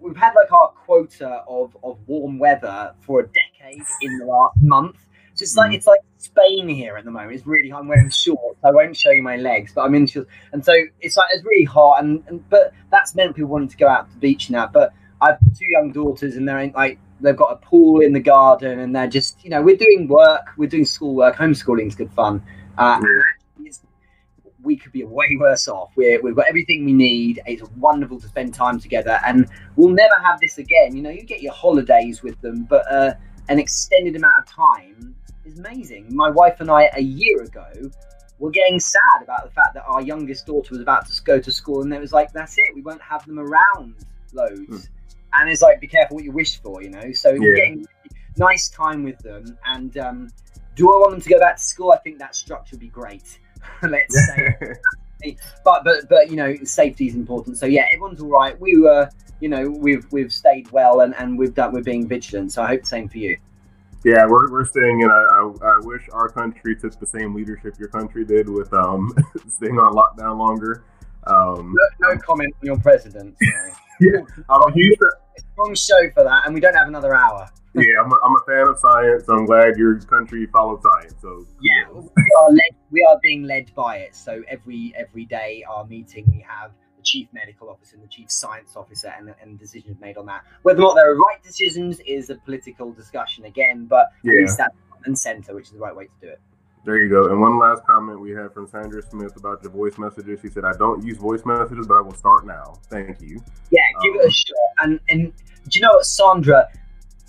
we've 0.00 0.16
had 0.16 0.34
like 0.34 0.52
our 0.52 0.68
quota 0.68 1.42
of 1.48 1.76
of 1.82 1.98
warm 2.06 2.38
weather 2.38 2.94
for 3.00 3.20
a 3.20 3.26
decade 3.26 3.82
in 4.02 4.18
the 4.18 4.26
last 4.26 4.58
month. 4.60 5.06
So 5.34 5.42
it's 5.42 5.56
like 5.56 5.70
mm. 5.70 5.74
it's 5.74 5.86
like 5.86 6.00
Spain 6.18 6.68
here 6.68 6.96
at 6.96 7.04
the 7.04 7.10
moment. 7.10 7.32
It's 7.32 7.46
really 7.46 7.72
I'm 7.72 7.88
wearing 7.88 8.10
shorts. 8.10 8.58
I 8.64 8.70
won't 8.70 8.96
show 8.96 9.10
you 9.10 9.22
my 9.22 9.36
legs, 9.36 9.72
but 9.74 9.82
I'm 9.82 9.94
in 9.94 10.06
shorts, 10.06 10.30
and 10.52 10.64
so 10.64 10.72
it's 11.00 11.16
like 11.16 11.28
it's 11.32 11.44
really 11.44 11.64
hot. 11.64 12.02
And, 12.02 12.22
and 12.28 12.48
but 12.50 12.72
that's 12.90 13.14
meant 13.14 13.36
people 13.36 13.50
wanting 13.50 13.68
to 13.68 13.76
go 13.76 13.88
out 13.88 14.08
to 14.08 14.14
the 14.14 14.20
beach 14.20 14.50
now. 14.50 14.66
But 14.66 14.92
I've 15.20 15.38
two 15.58 15.66
young 15.68 15.92
daughters, 15.92 16.36
and 16.36 16.48
they're 16.48 16.58
in, 16.58 16.72
like 16.72 16.98
they've 17.20 17.36
got 17.36 17.52
a 17.52 17.56
pool 17.56 18.00
in 18.00 18.12
the 18.12 18.20
garden, 18.20 18.80
and 18.80 18.94
they're 18.94 19.08
just 19.08 19.42
you 19.44 19.50
know 19.50 19.62
we're 19.62 19.76
doing 19.76 20.08
work, 20.08 20.48
we're 20.56 20.68
doing 20.68 20.84
school 20.84 21.14
work. 21.14 21.36
Homeschooling 21.36 21.86
is 21.86 21.94
good 21.94 22.12
fun. 22.12 22.42
Uh, 22.76 23.00
we 24.62 24.76
could 24.76 24.92
be 24.92 25.02
way 25.04 25.36
worse 25.38 25.68
off. 25.68 25.90
We're, 25.96 26.20
we've 26.20 26.36
got 26.36 26.46
everything 26.46 26.84
we 26.84 26.92
need. 26.92 27.40
It's 27.46 27.62
wonderful 27.78 28.20
to 28.20 28.28
spend 28.28 28.54
time 28.54 28.78
together, 28.78 29.18
and 29.26 29.48
we'll 29.76 29.94
never 29.94 30.14
have 30.22 30.40
this 30.40 30.58
again. 30.58 30.94
You 30.94 31.02
know, 31.02 31.10
you 31.10 31.22
get 31.22 31.42
your 31.42 31.52
holidays 31.52 32.22
with 32.22 32.40
them, 32.40 32.64
but 32.64 32.90
uh, 32.90 33.14
an 33.48 33.58
extended 33.58 34.16
amount 34.16 34.34
of 34.38 34.46
time 34.46 35.14
is 35.50 35.58
amazing. 35.58 36.06
My 36.10 36.30
wife 36.30 36.60
and 36.60 36.70
I, 36.70 36.90
a 36.94 37.02
year 37.02 37.42
ago, 37.42 37.90
were 38.38 38.50
getting 38.50 38.80
sad 38.80 39.22
about 39.22 39.44
the 39.44 39.50
fact 39.50 39.74
that 39.74 39.84
our 39.86 40.02
youngest 40.02 40.46
daughter 40.46 40.70
was 40.70 40.80
about 40.80 41.06
to 41.06 41.22
go 41.22 41.38
to 41.38 41.52
school, 41.52 41.82
and 41.82 41.92
it 41.92 42.00
was 42.00 42.12
like, 42.12 42.32
that's 42.32 42.56
it. 42.58 42.74
We 42.74 42.82
won't 42.82 43.02
have 43.02 43.24
them 43.26 43.38
around 43.38 43.96
loads. 44.32 44.66
Hmm. 44.68 44.76
And 45.34 45.50
it's 45.50 45.62
like, 45.62 45.80
be 45.80 45.86
careful 45.86 46.16
what 46.16 46.24
you 46.24 46.32
wish 46.32 46.60
for, 46.60 46.82
you 46.82 46.90
know. 46.90 47.12
So 47.12 47.30
yeah. 47.30 47.54
getting 47.54 47.86
nice 48.36 48.68
time 48.68 49.04
with 49.04 49.18
them, 49.18 49.58
and 49.66 49.96
um, 49.98 50.30
do 50.74 50.92
I 50.92 50.96
want 50.98 51.12
them 51.12 51.20
to 51.20 51.28
go 51.28 51.38
back 51.38 51.56
to 51.56 51.62
school? 51.62 51.92
I 51.92 51.98
think 51.98 52.18
that 52.18 52.34
structure 52.34 52.74
would 52.74 52.80
be 52.80 52.88
great. 52.88 53.38
Let's 53.82 54.26
say, 54.26 54.56
but 55.64 55.84
but 55.84 56.08
but 56.08 56.30
you 56.30 56.36
know, 56.36 56.56
safety 56.64 57.06
is 57.06 57.14
important. 57.14 57.58
So 57.58 57.66
yeah, 57.66 57.86
everyone's 57.92 58.20
all 58.20 58.30
right. 58.30 58.58
We 58.58 58.80
were, 58.80 59.08
you 59.40 59.48
know, 59.48 59.68
we've 59.68 60.10
we've 60.10 60.32
stayed 60.32 60.70
well, 60.72 61.02
and 61.02 61.14
and 61.16 61.38
we've 61.38 61.54
done. 61.54 61.72
We're 61.72 61.82
being 61.82 62.08
vigilant. 62.08 62.52
So 62.52 62.62
I 62.62 62.68
hope 62.68 62.80
the 62.80 62.86
same 62.86 63.08
for 63.08 63.18
you. 63.18 63.36
Yeah, 64.04 64.26
we're, 64.26 64.50
we're 64.50 64.64
staying 64.64 65.02
in. 65.02 65.10
I, 65.10 65.12
I, 65.12 65.74
I, 65.74 65.78
wish 65.80 66.08
our 66.12 66.28
country 66.28 66.74
took 66.74 66.98
the 66.98 67.06
same 67.06 67.34
leadership 67.34 67.78
your 67.78 67.88
country 67.88 68.24
did 68.24 68.48
with 68.48 68.72
um, 68.72 69.12
staying 69.48 69.78
on 69.78 69.92
lockdown 69.92 70.38
longer. 70.38 70.84
Um, 71.26 71.74
no, 72.00 72.08
no 72.08 72.18
comment 72.18 72.54
on 72.62 72.66
your 72.66 72.78
president. 72.78 73.36
yeah, 74.00 74.20
I'm 74.48 74.62
a 74.62 74.72
huge. 74.72 74.98
It's 75.36 75.44
a 75.44 75.48
wrong 75.58 75.74
show 75.74 76.10
for 76.14 76.24
that, 76.24 76.46
and 76.46 76.54
we 76.54 76.60
don't 76.60 76.74
have 76.74 76.88
another 76.88 77.14
hour. 77.14 77.46
yeah, 77.74 78.00
I'm 78.02 78.10
a, 78.10 78.16
I'm 78.24 78.36
a 78.36 78.44
fan 78.46 78.68
of 78.68 78.78
science. 78.78 79.26
So 79.26 79.34
I'm 79.36 79.44
glad 79.44 79.76
your 79.76 80.00
country 80.00 80.46
followed 80.46 80.82
science. 80.82 81.14
So 81.20 81.46
yeah, 81.60 81.92
we 81.92 82.24
are 82.40 82.50
led. 82.50 82.72
We 82.90 83.06
are 83.06 83.18
being 83.22 83.42
led 83.42 83.74
by 83.74 83.98
it. 83.98 84.16
So 84.16 84.42
every 84.48 84.94
every 84.96 85.26
day, 85.26 85.62
our 85.68 85.84
meeting, 85.84 86.24
we 86.30 86.44
have 86.48 86.70
the 87.00 87.04
chief 87.06 87.28
medical 87.32 87.68
officer 87.68 87.96
and 87.96 88.04
the 88.04 88.08
chief 88.08 88.30
science 88.30 88.76
officer, 88.76 89.12
and, 89.16 89.34
and 89.40 89.58
decisions 89.58 89.98
made 90.00 90.16
on 90.16 90.26
that. 90.26 90.44
Whether 90.62 90.80
or 90.80 90.88
not 90.88 90.94
there 90.94 91.10
are 91.10 91.16
right 91.16 91.42
decisions 91.42 92.00
is 92.00 92.30
a 92.30 92.36
political 92.36 92.92
discussion 92.92 93.44
again, 93.46 93.86
but 93.86 94.06
yeah. 94.22 94.32
at 94.32 94.38
least 94.38 94.58
that's 94.58 94.74
and 95.06 95.18
center, 95.18 95.54
which 95.54 95.66
is 95.66 95.72
the 95.72 95.78
right 95.78 95.96
way 95.96 96.04
to 96.04 96.12
do 96.20 96.28
it. 96.28 96.40
There 96.84 96.98
you 97.02 97.08
go. 97.08 97.30
And 97.30 97.40
one 97.40 97.58
last 97.58 97.82
comment 97.86 98.20
we 98.20 98.32
have 98.32 98.52
from 98.52 98.66
Sandra 98.66 99.02
Smith 99.02 99.36
about 99.36 99.62
your 99.62 99.72
voice 99.72 99.98
messages. 99.98 100.40
She 100.40 100.48
said, 100.48 100.64
"I 100.64 100.72
don't 100.76 101.02
use 101.04 101.18
voice 101.18 101.42
messages, 101.44 101.86
but 101.86 101.96
I 101.96 102.00
will 102.00 102.14
start 102.14 102.46
now. 102.46 102.74
Thank 102.90 103.20
you." 103.20 103.42
Yeah, 103.70 103.80
give 104.02 104.14
um, 104.14 104.20
it 104.20 104.24
a 104.24 104.26
um, 104.26 104.30
shot. 104.30 104.56
And 104.82 105.00
and 105.08 105.32
do 105.68 105.78
you 105.78 105.80
know 105.82 105.92
what, 105.92 106.06
Sandra? 106.06 106.68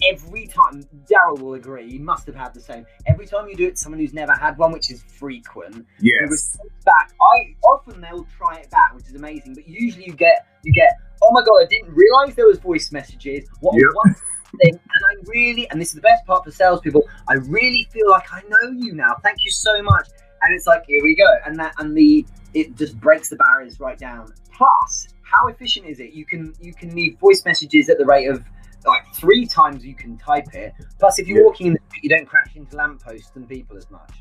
Every 0.09 0.47
time, 0.47 0.83
Daryl 1.05 1.39
will 1.39 1.53
agree. 1.53 1.87
You 1.87 1.99
must 1.99 2.25
have 2.25 2.35
had 2.35 2.53
the 2.53 2.59
same. 2.59 2.85
Every 3.05 3.25
time 3.27 3.47
you 3.47 3.55
do 3.55 3.67
it 3.67 3.75
to 3.75 3.77
someone 3.77 3.99
who's 3.99 4.13
never 4.13 4.33
had 4.33 4.57
one, 4.57 4.71
which 4.71 4.89
is 4.89 5.03
frequent, 5.03 5.85
yes. 5.99 6.57
Back, 6.85 7.13
I 7.21 7.55
often 7.63 8.01
they'll 8.01 8.27
try 8.37 8.57
it 8.57 8.69
back, 8.71 8.95
which 8.95 9.05
is 9.05 9.15
amazing. 9.15 9.53
But 9.53 9.67
usually 9.67 10.05
you 10.05 10.13
get 10.13 10.47
you 10.63 10.73
get, 10.73 10.93
oh 11.21 11.31
my 11.31 11.41
god, 11.43 11.63
I 11.63 11.65
didn't 11.65 11.93
realize 11.93 12.35
there 12.35 12.47
was 12.47 12.59
voice 12.59 12.91
messages. 12.91 13.47
What 13.59 13.75
yep. 13.75 13.85
one 13.93 14.15
thing, 14.61 14.73
and 14.73 14.79
I 14.81 15.23
really, 15.27 15.69
and 15.69 15.79
this 15.79 15.89
is 15.89 15.95
the 15.95 16.01
best 16.01 16.25
part 16.25 16.43
for 16.43 16.51
salespeople, 16.51 17.07
I 17.27 17.35
really 17.35 17.87
feel 17.91 18.09
like 18.09 18.31
I 18.33 18.41
know 18.47 18.71
you 18.71 18.93
now. 18.93 19.15
Thank 19.23 19.43
you 19.43 19.51
so 19.51 19.81
much. 19.81 20.07
And 20.41 20.55
it's 20.55 20.65
like, 20.65 20.83
here 20.87 21.03
we 21.03 21.15
go. 21.15 21.27
And 21.45 21.55
that, 21.59 21.73
and 21.77 21.95
the, 21.95 22.25
it 22.53 22.75
just 22.75 22.99
breaks 22.99 23.29
the 23.29 23.35
barriers 23.35 23.79
right 23.79 23.97
down. 23.97 24.33
Plus, 24.55 25.07
how 25.21 25.47
efficient 25.47 25.85
is 25.85 25.99
it? 25.99 26.13
You 26.13 26.25
can, 26.25 26.53
you 26.59 26.73
can 26.73 26.95
leave 26.95 27.17
voice 27.19 27.43
messages 27.45 27.89
at 27.89 27.97
the 27.97 28.05
rate 28.05 28.25
of 28.25 28.43
like 28.85 29.03
three 29.13 29.45
times 29.45 29.85
you 29.85 29.95
can 29.95 30.17
type 30.17 30.53
it. 30.53 30.73
Plus, 30.99 31.19
if 31.19 31.27
you're 31.27 31.39
yeah. 31.39 31.45
walking 31.45 31.67
in 31.67 31.73
the 31.73 31.79
street, 31.89 32.03
you 32.03 32.09
don't 32.09 32.25
crash 32.25 32.55
into 32.55 32.75
lampposts 32.75 33.31
and 33.35 33.47
people 33.47 33.77
as 33.77 33.89
much. 33.91 34.11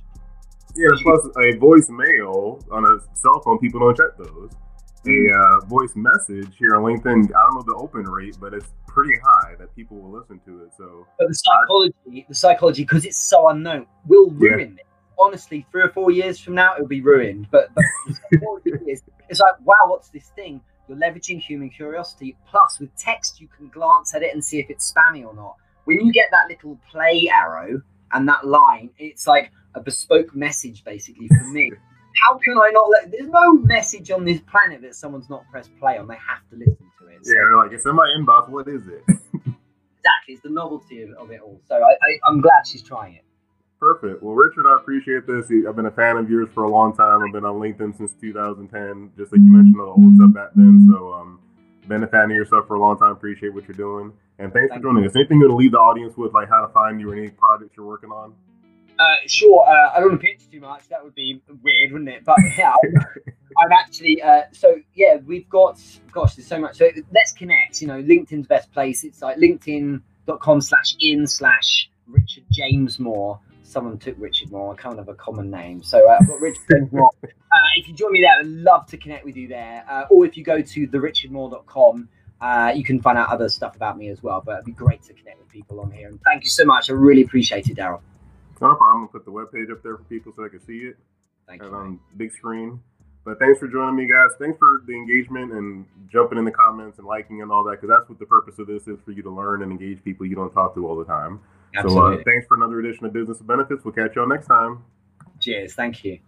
Yeah, 0.76 0.88
plus 1.02 1.24
a 1.36 1.58
voicemail 1.58 2.62
on 2.70 2.84
a 2.84 3.16
cell 3.16 3.40
phone, 3.44 3.58
people 3.58 3.80
don't 3.80 3.96
check 3.96 4.16
those 4.16 4.50
a 5.06 5.30
uh, 5.30 5.66
voice 5.66 5.92
message 5.96 6.56
here 6.58 6.76
on 6.76 6.82
LinkedIn. 6.82 7.06
I 7.06 7.46
don't 7.46 7.54
know 7.54 7.62
the 7.66 7.78
open 7.78 8.04
rate, 8.04 8.36
but 8.40 8.52
it's 8.52 8.68
pretty 8.86 9.14
high 9.24 9.54
that 9.58 9.74
people 9.74 9.96
will 9.98 10.11
listen 10.11 10.40
to 10.46 10.64
it. 10.64 10.72
So, 10.76 11.06
but 11.18 11.28
the 11.28 11.34
psychology, 11.34 11.94
I, 12.11 12.24
the 12.28 12.34
psychology, 12.34 12.82
because 12.82 13.04
it's 13.04 13.18
so 13.18 13.48
unknown, 13.48 13.86
will 14.06 14.30
ruin 14.30 14.74
yeah. 14.76 14.80
it. 14.80 14.86
Honestly, 15.18 15.66
three 15.70 15.82
or 15.82 15.90
four 15.90 16.11
years 16.11 16.38
from 16.38 16.54
now, 16.54 16.74
it'll 16.74 16.86
be 16.86 17.02
ruined. 17.02 17.48
But, 17.50 17.74
but 17.74 17.84
it's 18.64 19.40
like, 19.40 19.54
wow, 19.64 19.74
what's 19.86 20.08
this 20.08 20.28
thing? 20.30 20.61
You're 20.91 20.99
leveraging 20.99 21.41
human 21.41 21.70
curiosity. 21.70 22.36
Plus, 22.51 22.80
with 22.80 22.95
text, 22.97 23.41
you 23.41 23.49
can 23.57 23.68
glance 23.68 24.14
at 24.14 24.22
it 24.22 24.34
and 24.34 24.45
see 24.45 24.59
if 24.59 24.68
it's 24.68 24.93
spammy 24.93 25.24
or 25.24 25.32
not. 25.34 25.55
When 25.84 26.05
you 26.05 26.12
get 26.12 26.28
that 26.32 26.49
little 26.49 26.78
play 26.91 27.30
arrow 27.32 27.80
and 28.12 28.28
that 28.28 28.47
line, 28.47 28.91
it's 28.99 29.26
like 29.26 29.53
a 29.74 29.80
bespoke 29.80 30.34
message, 30.34 30.82
basically, 30.84 31.28
for 31.28 31.47
me 31.53 31.70
how 32.22 32.38
can 32.38 32.59
I 32.59 32.70
not 32.70 32.91
let? 32.91 33.11
There's 33.11 33.28
no 33.28 33.53
message 33.53 34.11
on 34.11 34.24
this 34.24 34.41
planet 34.41 34.82
that 34.82 34.95
someone's 34.95 35.30
not 35.30 35.45
pressed 35.51 35.70
play 35.78 35.99
on. 35.99 36.09
They 36.09 36.14
have 36.14 36.49
to 36.51 36.57
listen 36.57 36.86
to 36.99 37.07
it. 37.09 37.24
So. 37.24 37.32
Yeah, 37.32 37.62
like, 37.62 37.72
it's 37.72 37.86
in 37.86 37.95
my 37.95 38.14
inbox. 38.18 38.49
What 38.49 38.68
is 38.68 38.86
it? 38.88 39.03
exactly, 39.07 40.34
it's 40.34 40.43
the 40.43 40.51
novelty 40.51 41.03
of, 41.03 41.11
of 41.11 41.30
it 41.30 41.41
all. 41.41 41.61
So 41.66 41.76
I, 41.76 41.91
I, 41.91 42.18
I'm 42.28 42.41
glad 42.41 42.66
she's 42.66 42.82
trying 42.82 43.14
it. 43.14 43.24
Perfect. 43.81 44.22
Well, 44.22 44.35
Richard, 44.35 44.66
I 44.68 44.76
appreciate 44.76 45.26
this. 45.26 45.51
I've 45.66 45.74
been 45.74 45.87
a 45.87 45.91
fan 45.91 46.18
of 46.18 46.28
yours 46.28 46.51
for 46.53 46.64
a 46.64 46.70
long 46.70 46.95
time. 46.95 47.22
I've 47.22 47.33
been 47.33 47.47
on 47.47 47.57
LinkedIn 47.57 47.97
since 47.97 48.12
2010, 48.20 49.12
just 49.16 49.33
like 49.33 49.41
you 49.41 49.51
mentioned, 49.51 49.81
all 49.81 49.97
the 49.97 50.03
old 50.05 50.16
stuff 50.16 50.35
back 50.35 50.51
then. 50.55 50.87
So, 50.93 51.14
um, 51.14 51.41
been 51.89 52.03
a 52.05 52.07
fan 52.07 52.24
of 52.24 52.33
yourself 52.33 52.66
for 52.68 52.74
a 52.74 52.78
long 52.78 52.99
time. 52.99 53.12
Appreciate 53.12 53.55
what 53.55 53.66
you're 53.66 53.74
doing, 53.74 54.12
and 54.39 54.53
thanks 54.53 54.68
Thank 54.68 54.83
for 54.83 54.89
joining 54.89 55.05
you. 55.05 55.09
us. 55.09 55.16
Anything 55.16 55.39
you 55.39 55.49
want 55.49 55.53
to 55.53 55.57
leave 55.57 55.72
the 55.72 55.78
audience 55.78 56.14
with, 56.16 56.35
like 56.35 56.49
how 56.49 56.61
to 56.64 56.72
find 56.72 57.01
you 57.01 57.11
or 57.11 57.14
any 57.14 57.31
projects 57.31 57.74
you're 57.76 57.87
working 57.87 58.11
on? 58.11 58.35
Uh, 58.99 59.14
sure, 59.26 59.66
uh, 59.66 59.93
I 59.97 60.01
don't 60.01 60.11
want 60.11 60.20
to 60.20 60.26
pitch 60.26 60.43
too 60.51 60.61
much. 60.61 60.87
That 60.89 61.03
would 61.03 61.14
be 61.14 61.41
weird, 61.62 61.93
wouldn't 61.93 62.11
it? 62.11 62.22
But 62.22 62.37
yeah, 62.59 62.74
I'm 63.62 63.72
actually. 63.72 64.20
Uh, 64.22 64.43
so 64.53 64.76
yeah, 64.95 65.16
we've 65.24 65.49
got. 65.49 65.81
Gosh, 66.12 66.35
there's 66.35 66.47
so 66.47 66.61
much. 66.61 66.76
So 66.76 66.91
let's 67.14 67.33
connect. 67.33 67.81
You 67.81 67.89
know, 67.89 68.03
LinkedIn's 68.03 68.47
best 68.47 68.70
place. 68.72 69.05
It's 69.05 69.22
like 69.22 69.39
LinkedIn.com 69.39 70.61
slash 70.61 70.97
in 71.01 71.26
slash 71.26 71.91
Richard 72.07 72.45
James 72.53 72.99
Moore. 72.99 73.41
Someone 73.70 73.98
took 73.98 74.16
Richard 74.18 74.50
Moore, 74.50 74.72
I 74.72 74.76
kind 74.76 74.98
of 74.98 75.06
have 75.06 75.14
a 75.14 75.16
common 75.16 75.48
name. 75.48 75.80
So 75.82 76.10
uh, 76.10 76.18
Richard 76.40 76.92
Moore. 76.92 77.10
Uh, 77.52 77.58
if 77.76 77.88
you 77.88 77.94
join 77.94 78.12
me 78.12 78.20
there, 78.20 78.38
I'd 78.38 78.46
love 78.46 78.86
to 78.86 78.96
connect 78.96 79.24
with 79.24 79.36
you 79.36 79.48
there. 79.48 79.84
Uh, 79.90 80.04
or 80.08 80.24
if 80.24 80.36
you 80.36 80.44
go 80.44 80.62
to 80.62 80.86
therichardmoore.com, 80.86 82.08
uh, 82.40 82.72
you 82.72 82.84
can 82.84 83.02
find 83.02 83.18
out 83.18 83.28
other 83.28 83.48
stuff 83.48 83.74
about 83.74 83.98
me 83.98 84.08
as 84.08 84.22
well. 84.22 84.40
But 84.40 84.52
it'd 84.52 84.66
be 84.66 84.70
great 84.72 85.02
to 85.02 85.14
connect 85.14 85.40
with 85.40 85.48
people 85.48 85.80
on 85.80 85.90
here. 85.90 86.06
And 86.06 86.20
thank 86.22 86.44
you 86.44 86.48
so 86.48 86.64
much. 86.64 86.90
I 86.90 86.92
really 86.92 87.22
appreciate 87.22 87.68
it, 87.68 87.76
Daryl. 87.76 88.02
No 88.60 88.76
problem. 88.76 88.88
I'm 88.88 88.96
gonna 88.98 89.08
put 89.08 89.24
the 89.24 89.32
webpage 89.32 89.72
up 89.72 89.82
there 89.82 89.96
for 89.96 90.04
people 90.04 90.32
so 90.36 90.42
they 90.42 90.48
can 90.48 90.60
see 90.60 90.78
it. 90.78 90.96
Thank 91.48 91.62
and 91.62 91.72
you. 91.72 91.76
on 91.76 92.00
big 92.16 92.30
screen. 92.30 92.80
But 93.24 93.38
thanks 93.38 93.58
for 93.58 93.68
joining 93.68 93.96
me, 93.96 94.06
guys. 94.06 94.30
Thanks 94.38 94.58
for 94.58 94.82
the 94.86 94.94
engagement 94.94 95.52
and 95.52 95.84
jumping 96.10 96.38
in 96.38 96.44
the 96.44 96.50
comments 96.50 96.98
and 96.98 97.06
liking 97.06 97.42
and 97.42 97.52
all 97.52 97.62
that, 97.64 97.80
because 97.80 97.88
that's 97.88 98.08
what 98.08 98.18
the 98.18 98.26
purpose 98.26 98.58
of 98.58 98.66
this 98.66 98.88
is 98.88 98.98
for 99.04 99.12
you 99.12 99.22
to 99.22 99.30
learn 99.30 99.62
and 99.62 99.70
engage 99.70 100.02
people 100.02 100.24
you 100.26 100.34
don't 100.34 100.52
talk 100.52 100.74
to 100.74 100.86
all 100.86 100.96
the 100.96 101.04
time. 101.04 101.40
Absolutely. 101.74 102.16
So 102.16 102.20
uh, 102.20 102.24
thanks 102.24 102.46
for 102.46 102.56
another 102.56 102.80
edition 102.80 103.04
of 103.04 103.12
Business 103.12 103.38
of 103.40 103.46
Benefits. 103.46 103.84
We'll 103.84 103.94
catch 103.94 104.16
you 104.16 104.22
all 104.22 104.28
next 104.28 104.46
time. 104.46 104.82
Cheers. 105.38 105.74
Thank 105.74 106.02
you. 106.02 106.18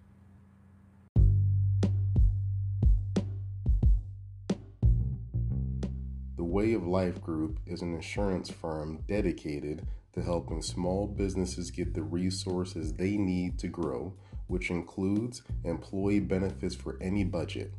The 6.36 6.45
Way 6.45 6.74
of 6.74 6.86
Life 6.86 7.22
Group 7.22 7.59
is 7.66 7.80
an 7.80 7.95
insurance 7.95 8.51
firm 8.51 9.03
dedicated 9.09 9.86
to 10.12 10.22
helping 10.22 10.61
small 10.61 11.07
businesses 11.07 11.70
get 11.70 11.95
the 11.95 12.03
resources 12.03 12.93
they 12.93 13.16
need 13.16 13.59
to 13.61 13.68
grow, 13.68 14.12
which 14.53 14.71
includes 14.71 15.41
employee 15.65 16.21
benefits 16.21 16.75
for 16.75 16.99
any 17.01 17.25
budget. 17.25 17.73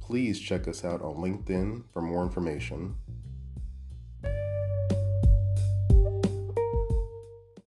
Please 0.00 0.40
check 0.40 0.66
us 0.66 0.84
out 0.84 1.00
on 1.00 1.14
LinkedIn 1.14 1.84
for 1.92 2.02
more 2.02 2.24
information 2.24 2.96